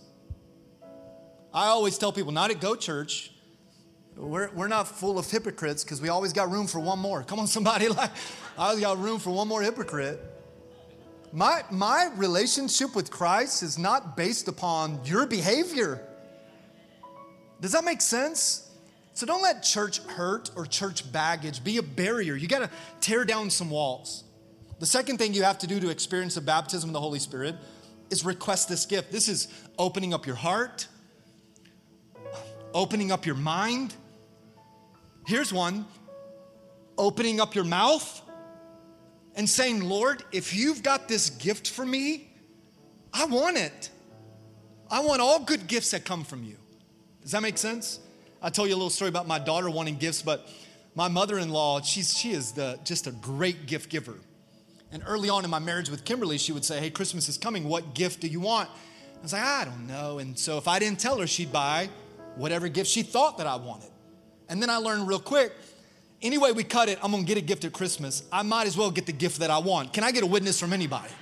I 1.53 1.67
always 1.67 1.99
tell 1.99 2.13
people 2.13 2.33
not 2.33 2.51
at 2.51 2.61
go 2.61 2.75
church. 2.77 3.33
We're, 4.17 4.51
we're 4.51 4.69
not 4.69 4.87
full 4.87 5.19
of 5.19 5.31
hypocrites 5.31 5.83
because 5.83 6.01
we 6.01 6.09
always 6.09 6.33
got 6.33 6.51
room 6.51 6.67
for 6.67 6.79
one 6.79 6.99
more. 6.99 7.23
Come 7.23 7.41
on, 7.41 7.47
somebody, 7.47 7.89
like, 8.01 8.11
I 8.59 8.69
always 8.69 8.81
got 8.81 8.99
room 8.99 9.19
for 9.19 9.31
one 9.31 9.49
more 9.49 9.63
hypocrite. 9.63 10.21
My, 11.33 11.63
my 11.71 12.11
relationship 12.17 12.95
with 12.95 13.11
Christ 13.11 13.63
is 13.63 13.79
not 13.79 14.17
based 14.17 14.49
upon 14.49 15.01
your 15.05 15.27
behavior. 15.27 16.07
Does 17.61 17.73
that 17.73 17.85
make 17.85 18.01
sense? 18.01 18.71
So 19.15 19.27
don't 19.27 19.43
let 19.43 19.63
church 19.63 19.99
hurt 20.01 20.51
or 20.57 20.67
church 20.67 21.11
baggage 21.13 21.63
be 21.63 21.77
a 21.77 21.83
barrier. 21.83 22.35
You 22.35 22.49
got 22.49 22.61
to 22.61 22.71
tear 23.01 23.25
down 23.25 23.51
some 23.51 23.71
walls. 23.71 24.25
The 24.79 24.87
second 24.87 25.19
thing 25.19 25.35
you 25.35 25.43
have 25.43 25.59
to 25.59 25.67
do 25.67 25.79
to 25.81 25.91
experience 25.91 26.35
the 26.35 26.41
baptism 26.41 26.89
of 26.89 26.95
the 26.95 27.01
Holy 27.01 27.19
Spirit 27.19 27.55
is 28.09 28.25
request 28.25 28.69
this 28.69 28.87
gift. 28.87 29.13
This 29.13 29.29
is 29.29 29.49
opening 29.79 30.15
up 30.15 30.27
your 30.27 30.37
heart, 30.37 30.89
opening 32.75 33.13
up 33.13 33.27
your 33.27 33.37
mind, 33.37 33.95
Here's 35.27 35.53
one 35.53 35.87
opening 36.99 37.41
up 37.41 37.55
your 37.55 37.65
mouth 37.65 38.21
and 39.35 39.49
saying, 39.49 39.81
Lord, 39.81 40.23
if 40.33 40.55
you've 40.55 40.83
got 40.83 41.09
this 41.09 41.31
gift 41.31 41.71
for 41.71 41.87
me, 41.87 42.29
I 43.13 43.25
want 43.25 43.57
it. 43.57 43.91
I 44.91 45.01
want 45.01 45.23
all 45.23 45.41
good 45.41 45.67
gifts 45.67 45.93
that 45.93 46.05
come 46.05 46.25
from 46.25 46.43
you. 46.45 46.57
Does 47.23 47.31
that 47.31 47.43
make 47.43 47.59
sense? 47.59 48.01
I'll 48.43 48.51
tell 48.51 48.67
you 48.67 48.75
a 48.75 48.77
little 48.77 48.91
story 48.91 49.09
about 49.09 49.27
my 49.27 49.39
daughter 49.39 49.71
wanting 49.71 49.97
gifts, 49.97 50.21
but 50.21 50.49
my 50.95 51.09
mother-in-law, 51.09 51.83
she's 51.83 52.17
she 52.17 52.33
is 52.33 52.53
the 52.53 52.79
just 52.85 53.07
a 53.07 53.13
great 53.13 53.67
gift 53.67 53.89
giver. 53.89 54.17
And 54.93 55.03
early 55.07 55.31
on 55.31 55.45
in 55.45 55.51
my 55.51 55.61
marriage 55.61 55.89
with 55.89 56.05
Kimberly, 56.05 56.39
she 56.39 56.53
would 56.53 56.65
say, 56.65 56.81
Hey, 56.81 56.91
Christmas 56.91 57.29
is 57.29 57.39
coming. 57.39 57.65
What 57.65 57.95
gift 57.95 58.21
do 58.21 58.27
you 58.27 58.41
want? 58.41 58.69
I 58.69 59.23
was 59.23 59.33
like, 59.33 59.43
I 59.43 59.65
don't 59.65 59.87
know. 59.87 60.19
And 60.19 60.37
so 60.37 60.59
if 60.59 60.67
I 60.67 60.79
didn't 60.81 60.99
tell 60.99 61.19
her, 61.19 61.27
she'd 61.27 61.53
buy 61.53 61.89
whatever 62.37 62.69
gift 62.69 62.91
she 62.91 63.03
thought 63.03 63.39
that 63.39 63.47
I 63.47 63.57
wanted. 63.57 63.91
And 64.49 64.61
then 64.61 64.71
I 64.71 64.77
learned 64.77 65.09
real 65.09 65.21
quick 65.21 65.53
anyway 66.23 66.53
we 66.53 66.65
cut 66.65 66.89
it, 66.89 66.99
I'm 67.03 67.11
gonna 67.11 67.25
get 67.25 67.39
a 67.39 67.43
gift 67.43 67.65
at 67.65 67.73
Christmas. 67.73 68.23
I 68.33 68.43
might 68.43 68.67
as 68.67 68.77
well 68.77 68.91
get 68.91 69.07
the 69.07 69.13
gift 69.13 69.41
that 69.41 69.51
I 69.51 69.59
want. 69.59 69.93
Can 69.93 70.05
I 70.05 70.13
get 70.13 70.23
a 70.23 70.27
witness 70.27 70.59
from 70.59 70.73
anybody? 70.73 71.13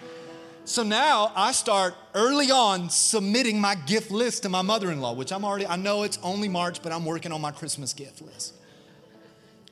So 0.64 0.82
now 0.82 1.32
I 1.34 1.52
start 1.52 1.94
early 2.14 2.50
on 2.50 2.90
submitting 2.90 3.58
my 3.58 3.74
gift 3.74 4.10
list 4.10 4.42
to 4.42 4.50
my 4.50 4.60
mother 4.60 4.90
in 4.90 5.00
law, 5.00 5.14
which 5.14 5.32
I'm 5.32 5.44
already, 5.44 5.66
I 5.66 5.76
know 5.76 6.02
it's 6.02 6.18
only 6.22 6.48
March, 6.48 6.82
but 6.82 6.92
I'm 6.92 7.06
working 7.06 7.32
on 7.32 7.40
my 7.40 7.50
Christmas 7.50 7.94
gift 7.94 8.20
list. 8.20 8.54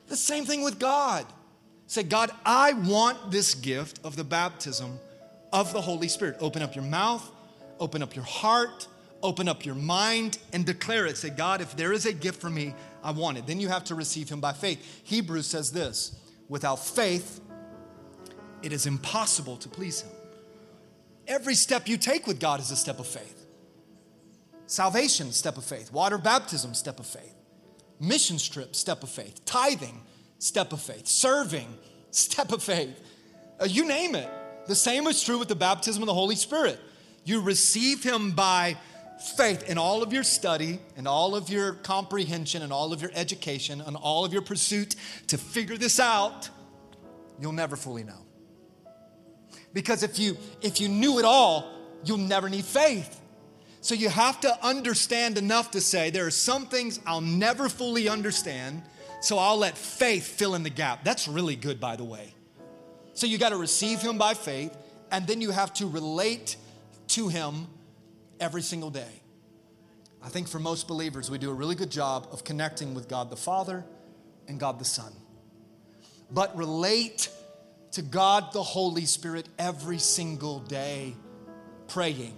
The 0.07 0.17
same 0.17 0.45
thing 0.45 0.63
with 0.63 0.79
God. 0.79 1.25
Say, 1.85 2.03
God, 2.03 2.31
I 2.45 2.73
want 2.73 3.31
this 3.31 3.53
gift 3.53 3.99
of 4.03 4.15
the 4.15 4.23
baptism 4.23 4.99
of 5.53 5.71
the 5.71 5.81
Holy 5.81 6.07
Spirit. 6.07 6.37
Open 6.39 6.61
up 6.61 6.75
your 6.75 6.83
mouth, 6.83 7.29
open 7.79 8.01
up 8.01 8.15
your 8.15 8.25
heart, 8.25 8.87
open 9.27 9.49
up 9.49 9.65
your 9.65 9.75
mind, 9.75 10.37
and 10.53 10.65
declare 10.65 11.05
it. 11.05 11.17
Say, 11.17 11.29
God, 11.29 11.59
if 11.59 11.75
there 11.75 11.91
is 11.91 12.05
a 12.05 12.13
gift 12.13 12.39
for 12.39 12.49
me, 12.49 12.73
I 13.03 13.11
want 13.11 13.37
it. 13.37 13.45
Then 13.45 13.59
you 13.59 13.67
have 13.67 13.83
to 13.85 13.95
receive 13.95 14.29
Him 14.29 14.39
by 14.39 14.53
faith. 14.53 15.01
Hebrews 15.03 15.45
says 15.45 15.71
this 15.71 16.17
without 16.47 16.77
faith, 16.77 17.41
it 18.63 18.71
is 18.71 18.85
impossible 18.85 19.57
to 19.57 19.69
please 19.69 20.01
Him. 20.01 20.11
Every 21.27 21.55
step 21.55 21.89
you 21.89 21.97
take 21.97 22.25
with 22.25 22.39
God 22.39 22.61
is 22.61 22.71
a 22.71 22.75
step 22.77 22.99
of 22.99 23.07
faith. 23.07 23.45
Salvation, 24.65 25.31
step 25.33 25.57
of 25.57 25.65
faith. 25.65 25.91
Water 25.91 26.17
baptism, 26.17 26.73
step 26.73 26.99
of 26.99 27.05
faith. 27.05 27.35
Mission 27.99 28.37
trip, 28.37 28.75
step 28.75 29.03
of 29.03 29.09
faith. 29.09 29.43
Tithing, 29.45 30.01
step 30.39 30.71
of 30.71 30.81
faith. 30.81 31.05
Serving, 31.05 31.67
step 32.11 32.53
of 32.53 32.63
faith. 32.63 32.97
Uh, 33.59 33.65
you 33.65 33.85
name 33.85 34.15
it. 34.15 34.29
The 34.67 34.75
same 34.75 35.05
is 35.07 35.21
true 35.21 35.37
with 35.37 35.47
the 35.49 35.55
baptism 35.55 36.01
of 36.01 36.07
the 36.07 36.13
Holy 36.13 36.35
Spirit. 36.35 36.79
You 37.23 37.41
receive 37.41 38.03
Him 38.03 38.31
by 38.31 38.77
faith 39.19 39.69
in 39.69 39.77
all 39.77 40.03
of 40.03 40.13
your 40.13 40.23
study 40.23 40.79
and 40.95 41.07
all 41.07 41.35
of 41.35 41.49
your 41.49 41.73
comprehension 41.73 42.61
and 42.61 42.71
all 42.71 42.93
of 42.93 43.01
your 43.01 43.11
education 43.13 43.81
and 43.81 43.95
all 43.95 44.25
of 44.25 44.33
your 44.33 44.41
pursuit 44.41 44.95
to 45.27 45.37
figure 45.37 45.77
this 45.77 45.99
out, 45.99 46.49
you'll 47.39 47.51
never 47.51 47.75
fully 47.75 48.03
know. 48.03 48.25
Because 49.73 50.03
if 50.03 50.17
you 50.17 50.37
if 50.61 50.79
you 50.79 50.87
knew 50.87 51.19
it 51.19 51.25
all, 51.25 51.71
you'll 52.03 52.17
never 52.17 52.49
need 52.49 52.65
faith. 52.65 53.19
So 53.81 53.95
you 53.95 54.09
have 54.09 54.39
to 54.41 54.65
understand 54.65 55.37
enough 55.37 55.71
to 55.71 55.81
say 55.81 56.09
there 56.09 56.25
are 56.25 56.31
some 56.31 56.65
things 56.65 56.99
I'll 57.05 57.21
never 57.21 57.69
fully 57.69 58.09
understand, 58.09 58.81
so 59.21 59.37
I'll 59.37 59.57
let 59.57 59.77
faith 59.77 60.27
fill 60.27 60.55
in 60.55 60.63
the 60.63 60.69
gap. 60.69 61.03
That's 61.03 61.27
really 61.27 61.55
good 61.55 61.79
by 61.79 61.95
the 61.95 62.03
way. 62.03 62.33
So 63.13 63.25
you 63.25 63.37
got 63.37 63.49
to 63.49 63.57
receive 63.57 64.01
him 64.01 64.17
by 64.17 64.33
faith 64.33 64.75
and 65.11 65.25
then 65.25 65.41
you 65.41 65.51
have 65.51 65.73
to 65.75 65.87
relate 65.87 66.57
to 67.09 67.29
him 67.29 67.67
every 68.39 68.61
single 68.61 68.89
day. 68.89 69.21
I 70.23 70.29
think 70.29 70.47
for 70.47 70.59
most 70.59 70.87
believers, 70.87 71.29
we 71.29 71.37
do 71.37 71.49
a 71.49 71.53
really 71.53 71.75
good 71.75 71.91
job 71.91 72.27
of 72.31 72.43
connecting 72.43 72.93
with 72.93 73.07
God 73.07 73.29
the 73.29 73.37
Father 73.37 73.85
and 74.47 74.59
God 74.59 74.79
the 74.79 74.85
Son. 74.85 75.13
But 76.31 76.55
relate 76.57 77.29
to 77.91 78.01
God 78.01 78.51
the 78.53 78.63
Holy 78.63 79.05
Spirit 79.05 79.47
every 79.57 79.99
single 79.99 80.59
day, 80.59 81.15
praying, 81.87 82.35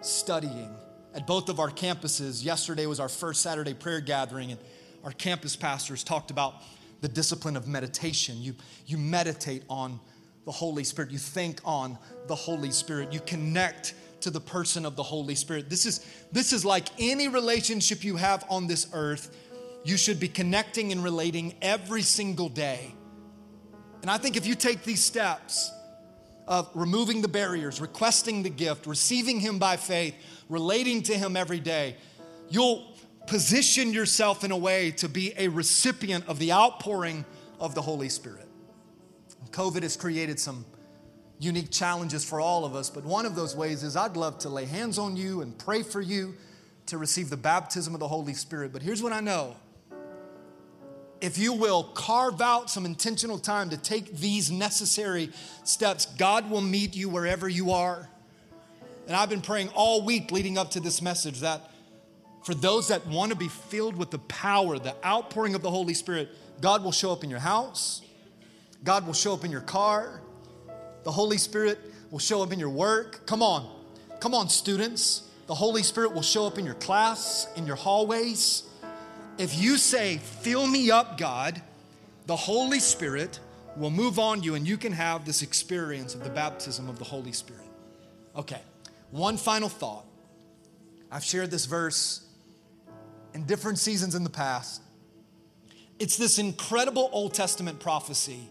studying. 0.00 0.74
At 1.14 1.26
both 1.26 1.48
of 1.48 1.60
our 1.60 1.70
campuses, 1.70 2.44
yesterday 2.44 2.86
was 2.86 3.00
our 3.00 3.08
first 3.08 3.42
Saturday 3.42 3.74
prayer 3.74 4.00
gathering, 4.00 4.52
and 4.52 4.60
our 5.04 5.12
campus 5.12 5.56
pastors 5.56 6.02
talked 6.04 6.30
about 6.30 6.54
the 7.00 7.08
discipline 7.08 7.56
of 7.56 7.66
meditation. 7.66 8.36
You, 8.40 8.54
you 8.86 8.98
meditate 8.98 9.62
on 9.68 10.00
the 10.44 10.52
Holy 10.52 10.84
Spirit, 10.84 11.10
you 11.10 11.18
think 11.18 11.60
on 11.64 11.98
the 12.28 12.34
Holy 12.34 12.70
Spirit, 12.70 13.12
you 13.12 13.20
connect 13.20 13.94
to 14.26 14.30
the 14.32 14.40
person 14.40 14.84
of 14.84 14.96
the 14.96 15.04
Holy 15.04 15.36
Spirit. 15.36 15.70
This 15.70 15.86
is, 15.86 16.04
this 16.32 16.52
is 16.52 16.64
like 16.64 16.88
any 16.98 17.28
relationship 17.28 18.02
you 18.02 18.16
have 18.16 18.44
on 18.50 18.66
this 18.66 18.88
earth. 18.92 19.36
You 19.84 19.96
should 19.96 20.18
be 20.18 20.26
connecting 20.26 20.90
and 20.90 21.04
relating 21.04 21.54
every 21.62 22.02
single 22.02 22.48
day. 22.48 22.92
And 24.02 24.10
I 24.10 24.18
think 24.18 24.36
if 24.36 24.44
you 24.44 24.56
take 24.56 24.82
these 24.82 25.02
steps 25.02 25.70
of 26.48 26.68
removing 26.74 27.22
the 27.22 27.28
barriers, 27.28 27.80
requesting 27.80 28.42
the 28.42 28.50
gift, 28.50 28.88
receiving 28.88 29.38
Him 29.38 29.60
by 29.60 29.76
faith, 29.76 30.16
relating 30.48 31.04
to 31.04 31.16
Him 31.16 31.36
every 31.36 31.60
day, 31.60 31.94
you'll 32.48 32.84
position 33.28 33.92
yourself 33.92 34.42
in 34.42 34.50
a 34.50 34.56
way 34.56 34.90
to 34.90 35.08
be 35.08 35.34
a 35.38 35.46
recipient 35.46 36.26
of 36.26 36.40
the 36.40 36.52
outpouring 36.52 37.24
of 37.60 37.76
the 37.76 37.82
Holy 37.82 38.08
Spirit. 38.08 38.48
COVID 39.52 39.84
has 39.84 39.96
created 39.96 40.40
some 40.40 40.66
unique 41.38 41.70
challenges 41.70 42.24
for 42.24 42.40
all 42.40 42.64
of 42.64 42.74
us, 42.74 42.88
but 42.90 43.04
one 43.04 43.26
of 43.26 43.34
those 43.34 43.54
ways 43.54 43.82
is 43.82 43.96
I'd 43.96 44.16
love 44.16 44.38
to 44.40 44.48
lay 44.48 44.64
hands 44.64 44.98
on 44.98 45.16
you 45.16 45.42
and 45.42 45.56
pray 45.58 45.82
for 45.82 46.00
you 46.00 46.34
to 46.86 46.98
receive 46.98 47.30
the 47.30 47.36
baptism 47.36 47.94
of 47.94 48.00
the 48.00 48.08
Holy 48.08 48.32
Spirit. 48.32 48.72
But 48.72 48.82
here's 48.82 49.02
what 49.02 49.12
I 49.12 49.20
know 49.20 49.56
if 51.20 51.38
you 51.38 51.52
will 51.52 51.82
carve 51.82 52.40
out 52.40 52.70
some 52.70 52.84
intentional 52.84 53.38
time 53.38 53.70
to 53.70 53.76
take 53.76 54.16
these 54.16 54.50
necessary 54.50 55.30
steps, 55.64 56.06
God 56.06 56.50
will 56.50 56.60
meet 56.60 56.94
you 56.94 57.08
wherever 57.08 57.48
you 57.48 57.72
are. 57.72 58.08
And 59.06 59.16
I've 59.16 59.30
been 59.30 59.40
praying 59.40 59.68
all 59.70 60.04
week 60.04 60.30
leading 60.30 60.58
up 60.58 60.72
to 60.72 60.80
this 60.80 61.00
message 61.00 61.40
that 61.40 61.70
for 62.44 62.54
those 62.54 62.88
that 62.88 63.06
want 63.06 63.32
to 63.32 63.36
be 63.36 63.48
filled 63.48 63.96
with 63.96 64.10
the 64.10 64.18
power, 64.18 64.78
the 64.78 64.94
outpouring 65.04 65.54
of 65.54 65.62
the 65.62 65.70
Holy 65.70 65.94
Spirit, 65.94 66.28
God 66.60 66.84
will 66.84 66.92
show 66.92 67.12
up 67.12 67.24
in 67.24 67.30
your 67.30 67.38
house, 67.38 68.02
God 68.84 69.06
will 69.06 69.14
show 69.14 69.32
up 69.32 69.44
in 69.44 69.50
your 69.50 69.62
car, 69.62 70.20
the 71.06 71.12
Holy 71.12 71.38
Spirit 71.38 71.78
will 72.10 72.18
show 72.18 72.42
up 72.42 72.52
in 72.52 72.58
your 72.58 72.68
work. 72.68 73.26
Come 73.26 73.40
on, 73.40 73.64
come 74.18 74.34
on, 74.34 74.48
students. 74.48 75.30
The 75.46 75.54
Holy 75.54 75.84
Spirit 75.84 76.12
will 76.12 76.20
show 76.20 76.48
up 76.48 76.58
in 76.58 76.64
your 76.64 76.74
class, 76.74 77.46
in 77.54 77.64
your 77.64 77.76
hallways. 77.76 78.64
If 79.38 79.56
you 79.56 79.76
say, 79.76 80.16
Fill 80.16 80.66
me 80.66 80.90
up, 80.90 81.16
God, 81.16 81.62
the 82.26 82.34
Holy 82.34 82.80
Spirit 82.80 83.38
will 83.76 83.92
move 83.92 84.18
on 84.18 84.42
you 84.42 84.56
and 84.56 84.66
you 84.66 84.76
can 84.76 84.90
have 84.90 85.24
this 85.24 85.42
experience 85.42 86.16
of 86.16 86.24
the 86.24 86.30
baptism 86.30 86.88
of 86.88 86.98
the 86.98 87.04
Holy 87.04 87.30
Spirit. 87.30 87.62
Okay, 88.34 88.60
one 89.12 89.36
final 89.36 89.68
thought. 89.68 90.06
I've 91.12 91.22
shared 91.22 91.52
this 91.52 91.66
verse 91.66 92.26
in 93.32 93.44
different 93.44 93.78
seasons 93.78 94.16
in 94.16 94.24
the 94.24 94.30
past. 94.30 94.82
It's 96.00 96.16
this 96.16 96.40
incredible 96.40 97.08
Old 97.12 97.32
Testament 97.32 97.78
prophecy 97.78 98.50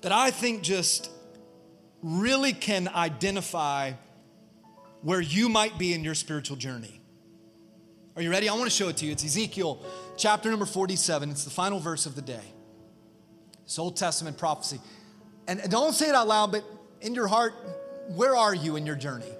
that 0.00 0.12
I 0.12 0.30
think 0.30 0.62
just 0.62 1.10
really 2.04 2.52
can 2.52 2.86
identify 2.88 3.92
where 5.00 5.22
you 5.22 5.48
might 5.48 5.78
be 5.78 5.94
in 5.94 6.04
your 6.04 6.14
spiritual 6.14 6.56
journey. 6.56 7.00
Are 8.14 8.20
you 8.20 8.30
ready? 8.30 8.46
I 8.46 8.52
want 8.52 8.64
to 8.64 8.70
show 8.70 8.88
it 8.88 8.98
to 8.98 9.06
you. 9.06 9.12
It's 9.12 9.24
Ezekiel 9.24 9.82
chapter 10.18 10.50
number 10.50 10.66
47. 10.66 11.30
It's 11.30 11.44
the 11.44 11.50
final 11.50 11.80
verse 11.80 12.04
of 12.04 12.14
the 12.14 12.20
day. 12.20 12.44
It's 13.64 13.78
Old 13.78 13.96
Testament 13.96 14.36
prophecy. 14.36 14.80
And 15.48 15.62
don't 15.70 15.94
say 15.94 16.10
it 16.10 16.14
out 16.14 16.28
loud, 16.28 16.52
but 16.52 16.62
in 17.00 17.14
your 17.14 17.26
heart, 17.26 17.54
where 18.08 18.36
are 18.36 18.54
you 18.54 18.76
in 18.76 18.84
your 18.84 18.96
journey? 18.96 19.32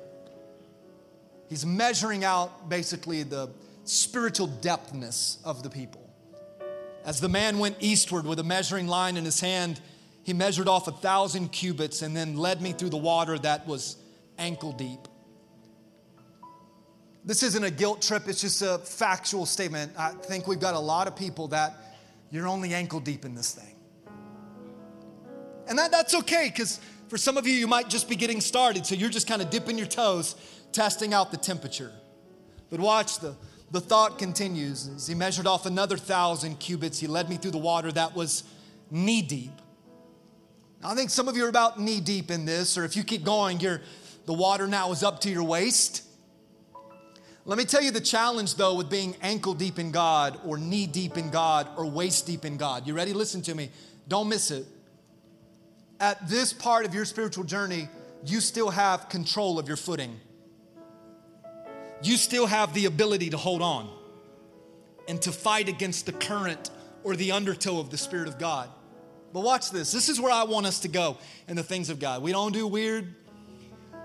He's 1.50 1.66
measuring 1.66 2.24
out 2.24 2.70
basically 2.70 3.24
the 3.24 3.50
spiritual 3.84 4.48
depthness 4.48 5.36
of 5.44 5.62
the 5.62 5.68
people. 5.68 6.00
As 7.04 7.20
the 7.20 7.28
man 7.28 7.58
went 7.58 7.76
eastward 7.80 8.24
with 8.24 8.38
a 8.38 8.42
measuring 8.42 8.86
line 8.86 9.18
in 9.18 9.26
his 9.26 9.38
hand, 9.38 9.82
he 10.24 10.32
measured 10.32 10.68
off 10.68 10.88
a 10.88 10.92
thousand 10.92 11.52
cubits 11.52 12.02
and 12.02 12.16
then 12.16 12.36
led 12.36 12.60
me 12.60 12.72
through 12.72 12.90
the 12.90 12.96
water 12.96 13.38
that 13.38 13.66
was 13.66 13.96
ankle 14.38 14.72
deep. 14.72 15.06
This 17.26 17.42
isn't 17.42 17.62
a 17.62 17.70
guilt 17.70 18.02
trip, 18.02 18.26
it's 18.26 18.40
just 18.40 18.60
a 18.62 18.78
factual 18.78 19.46
statement. 19.46 19.92
I 19.98 20.10
think 20.10 20.46
we've 20.46 20.60
got 20.60 20.74
a 20.74 20.78
lot 20.78 21.08
of 21.08 21.16
people 21.16 21.48
that 21.48 21.74
you're 22.30 22.48
only 22.48 22.74
ankle 22.74 23.00
deep 23.00 23.24
in 23.24 23.34
this 23.34 23.52
thing. 23.52 23.76
And 25.68 25.78
that, 25.78 25.90
that's 25.90 26.14
okay, 26.14 26.50
because 26.50 26.80
for 27.08 27.16
some 27.16 27.36
of 27.36 27.46
you, 27.46 27.54
you 27.54 27.66
might 27.66 27.88
just 27.88 28.08
be 28.08 28.16
getting 28.16 28.40
started. 28.40 28.84
So 28.84 28.94
you're 28.94 29.10
just 29.10 29.26
kind 29.26 29.40
of 29.40 29.50
dipping 29.50 29.78
your 29.78 29.86
toes, 29.86 30.36
testing 30.72 31.14
out 31.14 31.30
the 31.30 31.36
temperature. 31.36 31.92
But 32.70 32.80
watch 32.80 33.20
the, 33.20 33.36
the 33.70 33.80
thought 33.80 34.18
continues. 34.18 34.88
As 34.88 35.06
he 35.06 35.14
measured 35.14 35.46
off 35.46 35.64
another 35.64 35.96
thousand 35.96 36.60
cubits, 36.60 36.98
he 36.98 37.06
led 37.06 37.30
me 37.30 37.36
through 37.36 37.52
the 37.52 37.58
water 37.58 37.92
that 37.92 38.14
was 38.14 38.44
knee 38.90 39.22
deep. 39.22 39.52
I 40.84 40.94
think 40.94 41.08
some 41.08 41.28
of 41.28 41.36
you 41.36 41.46
are 41.46 41.48
about 41.48 41.80
knee 41.80 42.00
deep 42.00 42.30
in 42.30 42.44
this, 42.44 42.76
or 42.76 42.84
if 42.84 42.94
you 42.94 43.04
keep 43.04 43.24
going, 43.24 43.58
you 43.58 43.78
the 44.26 44.34
water 44.34 44.66
now 44.66 44.92
is 44.92 45.02
up 45.02 45.20
to 45.22 45.30
your 45.30 45.42
waist. 45.42 46.02
Let 47.46 47.58
me 47.58 47.64
tell 47.64 47.82
you 47.82 47.90
the 47.90 48.00
challenge 48.00 48.54
though 48.54 48.74
with 48.74 48.90
being 48.90 49.16
ankle 49.22 49.54
deep 49.54 49.78
in 49.78 49.90
God 49.90 50.38
or 50.44 50.56
knee 50.58 50.86
deep 50.86 51.16
in 51.16 51.30
God 51.30 51.68
or 51.76 51.86
waist 51.86 52.26
deep 52.26 52.44
in 52.44 52.56
God. 52.56 52.86
You 52.86 52.94
ready? 52.94 53.12
Listen 53.12 53.42
to 53.42 53.54
me. 53.54 53.70
Don't 54.08 54.28
miss 54.28 54.50
it. 54.50 54.66
At 56.00 56.28
this 56.28 56.52
part 56.52 56.84
of 56.84 56.94
your 56.94 57.04
spiritual 57.04 57.44
journey, 57.44 57.88
you 58.24 58.40
still 58.40 58.70
have 58.70 59.08
control 59.08 59.58
of 59.58 59.68
your 59.68 59.76
footing. 59.76 60.18
You 62.02 62.16
still 62.16 62.46
have 62.46 62.74
the 62.74 62.86
ability 62.86 63.30
to 63.30 63.36
hold 63.36 63.62
on 63.62 63.90
and 65.08 65.20
to 65.22 65.32
fight 65.32 65.68
against 65.68 66.06
the 66.06 66.12
current 66.12 66.70
or 67.04 67.16
the 67.16 67.32
undertow 67.32 67.78
of 67.78 67.90
the 67.90 67.98
Spirit 67.98 68.28
of 68.28 68.38
God. 68.38 68.68
But 69.34 69.42
watch 69.42 69.72
this. 69.72 69.90
This 69.90 70.08
is 70.08 70.20
where 70.20 70.32
I 70.32 70.44
want 70.44 70.64
us 70.64 70.78
to 70.80 70.88
go 70.88 71.18
in 71.48 71.56
the 71.56 71.64
things 71.64 71.90
of 71.90 71.98
God. 71.98 72.22
We 72.22 72.30
don't 72.30 72.52
do 72.52 72.68
weird, 72.68 73.12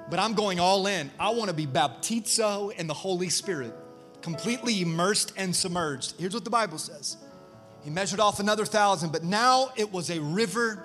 but 0.10 0.18
I'm 0.18 0.34
going 0.34 0.60
all 0.60 0.88
in. 0.88 1.12
I 1.20 1.30
want 1.30 1.50
to 1.52 1.56
be 1.56 1.68
baptizo 1.68 2.74
in 2.74 2.88
the 2.88 2.96
Holy 2.96 3.30
Spirit, 3.30 3.72
completely 4.24 4.82
immersed 4.82 5.34
and 5.38 5.56
submerged. 5.56 6.16
Here's 6.20 6.34
what 6.34 6.46
the 6.46 6.50
Bible 6.50 6.80
says 6.80 7.18
He 7.84 7.92
measured 7.92 8.20
off 8.20 8.40
another 8.40 8.66
thousand, 8.66 9.12
but 9.12 9.24
now 9.24 9.70
it 9.76 9.94
was 9.94 10.10
a 10.10 10.20
river 10.20 10.84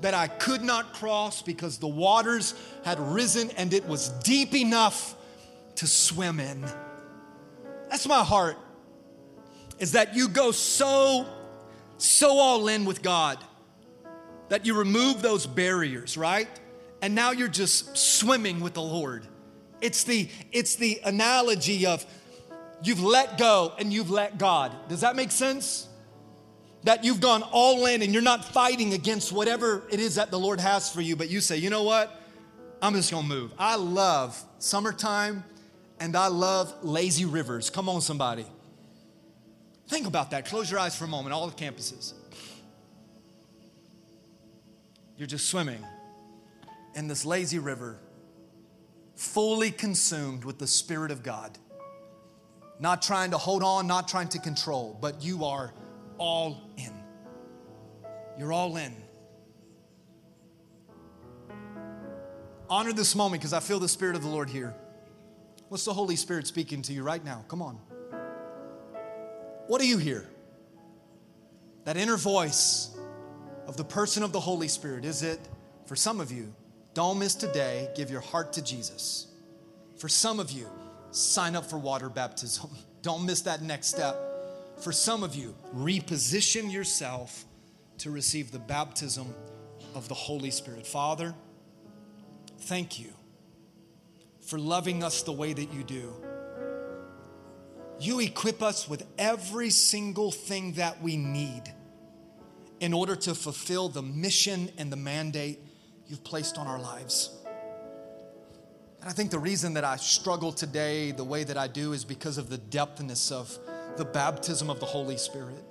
that 0.00 0.14
I 0.14 0.26
could 0.26 0.62
not 0.62 0.94
cross 0.94 1.42
because 1.42 1.76
the 1.76 1.86
waters 1.86 2.54
had 2.86 2.98
risen 2.98 3.50
and 3.58 3.74
it 3.74 3.86
was 3.86 4.08
deep 4.24 4.54
enough 4.54 5.14
to 5.76 5.86
swim 5.86 6.40
in. 6.40 6.64
That's 7.90 8.08
my 8.08 8.24
heart, 8.24 8.56
is 9.78 9.92
that 9.92 10.16
you 10.16 10.28
go 10.28 10.50
so, 10.50 11.26
so 11.98 12.38
all 12.38 12.68
in 12.68 12.86
with 12.86 13.02
God 13.02 13.38
that 14.52 14.66
you 14.66 14.74
remove 14.74 15.22
those 15.22 15.46
barriers, 15.46 16.18
right? 16.18 16.46
And 17.00 17.14
now 17.14 17.30
you're 17.30 17.48
just 17.48 17.96
swimming 17.96 18.60
with 18.60 18.74
the 18.74 18.82
Lord. 18.82 19.26
It's 19.80 20.04
the, 20.04 20.28
it's 20.52 20.74
the 20.74 21.00
analogy 21.06 21.86
of 21.86 22.04
you've 22.82 23.02
let 23.02 23.38
go 23.38 23.72
and 23.78 23.90
you've 23.90 24.10
let 24.10 24.36
God. 24.36 24.76
Does 24.90 25.00
that 25.00 25.16
make 25.16 25.30
sense? 25.30 25.88
That 26.84 27.02
you've 27.02 27.22
gone 27.22 27.42
all 27.44 27.86
in 27.86 28.02
and 28.02 28.12
you're 28.12 28.20
not 28.20 28.44
fighting 28.44 28.92
against 28.92 29.32
whatever 29.32 29.84
it 29.90 30.00
is 30.00 30.16
that 30.16 30.30
the 30.30 30.38
Lord 30.38 30.60
has 30.60 30.92
for 30.92 31.00
you, 31.00 31.16
but 31.16 31.30
you 31.30 31.40
say, 31.40 31.56
you 31.56 31.70
know 31.70 31.84
what? 31.84 32.14
I'm 32.82 32.92
just 32.92 33.10
gonna 33.10 33.26
move. 33.26 33.54
I 33.58 33.76
love 33.76 34.38
summertime 34.58 35.44
and 35.98 36.14
I 36.14 36.26
love 36.26 36.74
lazy 36.82 37.24
rivers. 37.24 37.70
Come 37.70 37.88
on, 37.88 38.02
somebody. 38.02 38.44
Think 39.88 40.06
about 40.06 40.32
that. 40.32 40.44
Close 40.44 40.70
your 40.70 40.78
eyes 40.78 40.94
for 40.94 41.06
a 41.06 41.08
moment, 41.08 41.32
all 41.32 41.46
the 41.46 41.56
campuses. 41.56 42.12
You're 45.22 45.28
just 45.28 45.50
swimming 45.50 45.86
in 46.96 47.06
this 47.06 47.24
lazy 47.24 47.60
river, 47.60 48.00
fully 49.14 49.70
consumed 49.70 50.44
with 50.44 50.58
the 50.58 50.66
Spirit 50.66 51.12
of 51.12 51.22
God. 51.22 51.56
Not 52.80 53.02
trying 53.02 53.30
to 53.30 53.38
hold 53.38 53.62
on, 53.62 53.86
not 53.86 54.08
trying 54.08 54.26
to 54.30 54.40
control, 54.40 54.98
but 55.00 55.22
you 55.22 55.44
are 55.44 55.72
all 56.18 56.60
in. 56.76 56.92
You're 58.36 58.52
all 58.52 58.76
in. 58.76 58.96
Honor 62.68 62.92
this 62.92 63.14
moment 63.14 63.42
because 63.42 63.52
I 63.52 63.60
feel 63.60 63.78
the 63.78 63.88
Spirit 63.88 64.16
of 64.16 64.22
the 64.22 64.28
Lord 64.28 64.50
here. 64.50 64.74
What's 65.68 65.84
the 65.84 65.94
Holy 65.94 66.16
Spirit 66.16 66.48
speaking 66.48 66.82
to 66.82 66.92
you 66.92 67.04
right 67.04 67.24
now? 67.24 67.44
Come 67.46 67.62
on. 67.62 67.76
What 69.68 69.80
do 69.80 69.86
you 69.86 69.98
hear? 69.98 70.28
That 71.84 71.96
inner 71.96 72.16
voice 72.16 72.91
of 73.66 73.76
the 73.76 73.84
person 73.84 74.22
of 74.22 74.32
the 74.32 74.40
Holy 74.40 74.68
Spirit, 74.68 75.04
is 75.04 75.22
it 75.22 75.40
for 75.86 75.96
some 75.96 76.20
of 76.20 76.30
you? 76.32 76.54
Don't 76.94 77.18
miss 77.18 77.34
today, 77.34 77.88
give 77.96 78.10
your 78.10 78.20
heart 78.20 78.52
to 78.54 78.62
Jesus. 78.62 79.28
For 79.96 80.08
some 80.08 80.40
of 80.40 80.50
you, 80.50 80.68
sign 81.10 81.56
up 81.56 81.64
for 81.64 81.78
water 81.78 82.08
baptism. 82.08 82.70
Don't 83.02 83.24
miss 83.26 83.42
that 83.42 83.62
next 83.62 83.88
step. 83.88 84.16
For 84.80 84.92
some 84.92 85.22
of 85.22 85.34
you, 85.34 85.54
reposition 85.74 86.72
yourself 86.72 87.44
to 87.98 88.10
receive 88.10 88.50
the 88.50 88.58
baptism 88.58 89.34
of 89.94 90.08
the 90.08 90.14
Holy 90.14 90.50
Spirit. 90.50 90.86
Father, 90.86 91.34
thank 92.60 92.98
you 92.98 93.12
for 94.40 94.58
loving 94.58 95.02
us 95.02 95.22
the 95.22 95.32
way 95.32 95.52
that 95.52 95.72
you 95.72 95.84
do. 95.84 96.12
You 98.00 98.20
equip 98.20 98.62
us 98.62 98.88
with 98.88 99.06
every 99.18 99.70
single 99.70 100.32
thing 100.32 100.72
that 100.72 101.00
we 101.00 101.16
need 101.16 101.62
in 102.82 102.92
order 102.92 103.14
to 103.14 103.32
fulfill 103.32 103.88
the 103.88 104.02
mission 104.02 104.68
and 104.76 104.90
the 104.90 104.96
mandate 104.96 105.60
you've 106.08 106.24
placed 106.24 106.58
on 106.58 106.66
our 106.66 106.80
lives. 106.80 107.30
And 109.00 109.08
I 109.08 109.12
think 109.12 109.30
the 109.30 109.38
reason 109.38 109.74
that 109.74 109.84
I 109.84 109.94
struggle 109.94 110.52
today 110.52 111.12
the 111.12 111.22
way 111.22 111.44
that 111.44 111.56
I 111.56 111.68
do 111.68 111.92
is 111.92 112.04
because 112.04 112.38
of 112.38 112.50
the 112.50 112.58
depthness 112.58 113.30
of 113.30 113.56
the 113.96 114.04
baptism 114.04 114.68
of 114.68 114.80
the 114.80 114.86
Holy 114.86 115.16
Spirit. 115.16 115.64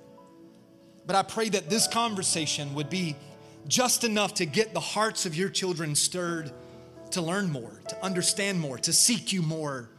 But 1.06 1.14
I 1.14 1.22
pray 1.22 1.50
that 1.50 1.68
this 1.68 1.86
conversation 1.86 2.72
would 2.72 2.88
be 2.88 3.14
just 3.68 4.04
enough 4.04 4.32
to 4.34 4.46
get 4.46 4.72
the 4.72 4.80
hearts 4.80 5.26
of 5.26 5.34
your 5.34 5.50
children 5.50 5.94
stirred 5.94 6.50
to 7.10 7.20
learn 7.20 7.52
more, 7.52 7.82
to 7.88 8.02
understand 8.02 8.58
more, 8.58 8.78
to 8.78 8.92
seek 8.92 9.34
you 9.34 9.42
more. 9.42 9.90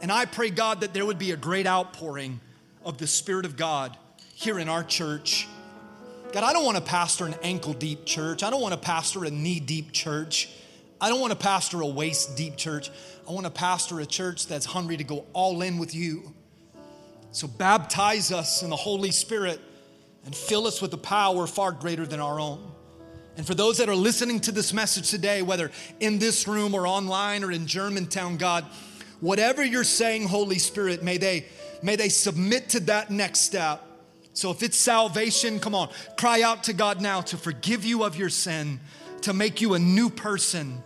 And 0.00 0.10
I 0.10 0.24
pray, 0.24 0.48
God, 0.48 0.80
that 0.80 0.94
there 0.94 1.04
would 1.04 1.18
be 1.18 1.32
a 1.32 1.36
great 1.36 1.66
outpouring 1.66 2.40
of 2.82 2.96
the 2.96 3.06
Spirit 3.06 3.44
of 3.44 3.58
God 3.58 3.94
here 4.34 4.58
in 4.58 4.70
our 4.70 4.82
church 4.82 5.46
God, 6.32 6.44
I 6.44 6.52
don't 6.52 6.64
want 6.64 6.76
to 6.76 6.82
pastor 6.82 7.26
an 7.26 7.34
ankle 7.42 7.72
deep 7.72 8.04
church. 8.04 8.44
I 8.44 8.50
don't 8.50 8.60
want 8.60 8.72
to 8.72 8.78
pastor 8.78 9.24
a 9.24 9.30
knee 9.30 9.58
deep 9.58 9.90
church. 9.90 10.48
I 11.00 11.08
don't 11.08 11.20
want 11.20 11.32
to 11.32 11.38
pastor 11.38 11.80
a 11.80 11.86
waist 11.86 12.36
deep 12.36 12.56
church. 12.56 12.88
I 13.28 13.32
want 13.32 13.46
to 13.46 13.50
pastor 13.50 13.98
a 13.98 14.06
church 14.06 14.46
that's 14.46 14.64
hungry 14.64 14.96
to 14.98 15.02
go 15.04 15.26
all 15.32 15.60
in 15.62 15.76
with 15.76 15.92
you. 15.92 16.32
So 17.32 17.48
baptize 17.48 18.30
us 18.30 18.62
in 18.62 18.70
the 18.70 18.76
Holy 18.76 19.10
Spirit 19.10 19.60
and 20.24 20.34
fill 20.34 20.68
us 20.68 20.80
with 20.80 20.94
a 20.94 20.98
power 20.98 21.48
far 21.48 21.72
greater 21.72 22.06
than 22.06 22.20
our 22.20 22.38
own. 22.38 22.70
And 23.36 23.44
for 23.44 23.54
those 23.54 23.78
that 23.78 23.88
are 23.88 23.96
listening 23.96 24.38
to 24.40 24.52
this 24.52 24.72
message 24.72 25.10
today, 25.10 25.42
whether 25.42 25.72
in 25.98 26.20
this 26.20 26.46
room 26.46 26.74
or 26.74 26.86
online 26.86 27.42
or 27.42 27.50
in 27.50 27.66
Germantown, 27.66 28.36
God, 28.36 28.66
whatever 29.18 29.64
you're 29.64 29.82
saying, 29.82 30.28
Holy 30.28 30.58
Spirit, 30.58 31.02
may 31.02 31.18
they, 31.18 31.46
may 31.82 31.96
they 31.96 32.08
submit 32.08 32.68
to 32.70 32.80
that 32.80 33.10
next 33.10 33.40
step 33.40 33.84
so 34.32 34.50
if 34.50 34.62
it's 34.62 34.76
salvation, 34.76 35.58
come 35.58 35.74
on, 35.74 35.90
cry 36.16 36.42
out 36.42 36.64
to 36.64 36.72
God 36.72 37.00
now 37.00 37.20
to 37.22 37.36
forgive 37.36 37.84
you 37.84 38.04
of 38.04 38.16
your 38.16 38.28
sin, 38.28 38.80
to 39.22 39.32
make 39.32 39.60
you 39.60 39.74
a 39.74 39.78
new 39.78 40.08
person, 40.08 40.82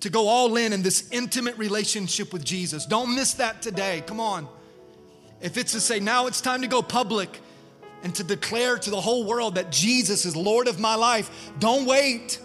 to 0.00 0.10
go 0.10 0.28
all 0.28 0.56
in 0.56 0.72
in 0.72 0.82
this 0.82 1.08
intimate 1.10 1.56
relationship 1.56 2.32
with 2.32 2.44
Jesus. 2.44 2.86
Don't 2.86 3.14
miss 3.14 3.34
that 3.34 3.62
today. 3.62 4.02
Come 4.06 4.20
on. 4.20 4.48
If 5.40 5.56
it's 5.56 5.72
to 5.72 5.80
say, 5.80 6.00
now 6.00 6.26
it's 6.26 6.40
time 6.40 6.62
to 6.62 6.68
go 6.68 6.82
public 6.82 7.40
and 8.02 8.14
to 8.16 8.24
declare 8.24 8.76
to 8.76 8.90
the 8.90 9.00
whole 9.00 9.24
world 9.24 9.54
that 9.54 9.70
Jesus 9.70 10.24
is 10.24 10.36
Lord 10.36 10.68
of 10.68 10.80
my 10.80 10.94
life, 10.94 11.50
don't 11.58 11.86
wait. 11.86 12.40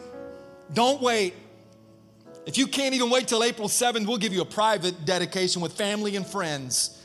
Don't 0.73 1.01
wait. 1.01 1.33
If 2.45 2.57
you 2.57 2.67
can't 2.67 2.93
even 2.93 3.09
wait 3.09 3.27
till 3.27 3.43
April 3.43 3.67
7th, 3.67 4.05
we'll 4.05 4.17
give 4.17 4.33
you 4.33 4.41
a 4.41 4.45
private 4.45 5.05
dedication 5.05 5.61
with 5.61 5.73
family 5.73 6.15
and 6.15 6.25
friends. 6.25 7.01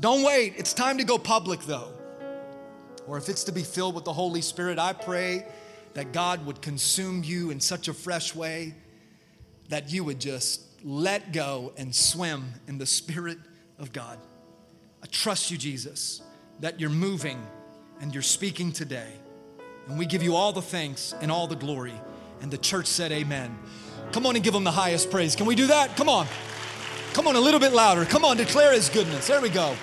Don't 0.00 0.22
wait. 0.22 0.54
It's 0.56 0.72
time 0.72 0.98
to 0.98 1.04
go 1.04 1.18
public 1.18 1.60
though 1.60 1.95
or 3.06 3.18
if 3.18 3.28
it's 3.28 3.44
to 3.44 3.52
be 3.52 3.62
filled 3.62 3.94
with 3.94 4.04
the 4.04 4.12
Holy 4.12 4.40
Spirit, 4.40 4.78
I 4.78 4.92
pray 4.92 5.46
that 5.94 6.12
God 6.12 6.44
would 6.46 6.60
consume 6.60 7.22
you 7.24 7.50
in 7.50 7.60
such 7.60 7.88
a 7.88 7.94
fresh 7.94 8.34
way 8.34 8.74
that 9.68 9.90
you 9.90 10.04
would 10.04 10.20
just 10.20 10.62
let 10.84 11.32
go 11.32 11.72
and 11.76 11.94
swim 11.94 12.52
in 12.68 12.78
the 12.78 12.86
Spirit 12.86 13.38
of 13.78 13.92
God. 13.92 14.18
I 15.02 15.06
trust 15.06 15.50
you, 15.50 15.58
Jesus, 15.58 16.22
that 16.60 16.80
you're 16.80 16.90
moving 16.90 17.44
and 18.00 18.12
you're 18.12 18.22
speaking 18.22 18.72
today. 18.72 19.10
And 19.88 19.98
we 19.98 20.06
give 20.06 20.22
you 20.22 20.34
all 20.34 20.52
the 20.52 20.62
thanks 20.62 21.14
and 21.20 21.30
all 21.30 21.46
the 21.46 21.56
glory. 21.56 21.94
And 22.40 22.50
the 22.50 22.58
church 22.58 22.86
said, 22.86 23.12
Amen. 23.12 23.56
Come 24.12 24.26
on 24.26 24.36
and 24.36 24.44
give 24.44 24.54
him 24.54 24.64
the 24.64 24.70
highest 24.70 25.10
praise. 25.10 25.34
Can 25.34 25.46
we 25.46 25.54
do 25.54 25.66
that? 25.68 25.96
Come 25.96 26.08
on. 26.08 26.26
Come 27.12 27.26
on, 27.26 27.36
a 27.36 27.40
little 27.40 27.60
bit 27.60 27.72
louder. 27.72 28.04
Come 28.04 28.24
on, 28.24 28.36
declare 28.36 28.72
his 28.72 28.88
goodness. 28.88 29.26
There 29.26 29.40
we 29.40 29.48
go. 29.48 29.74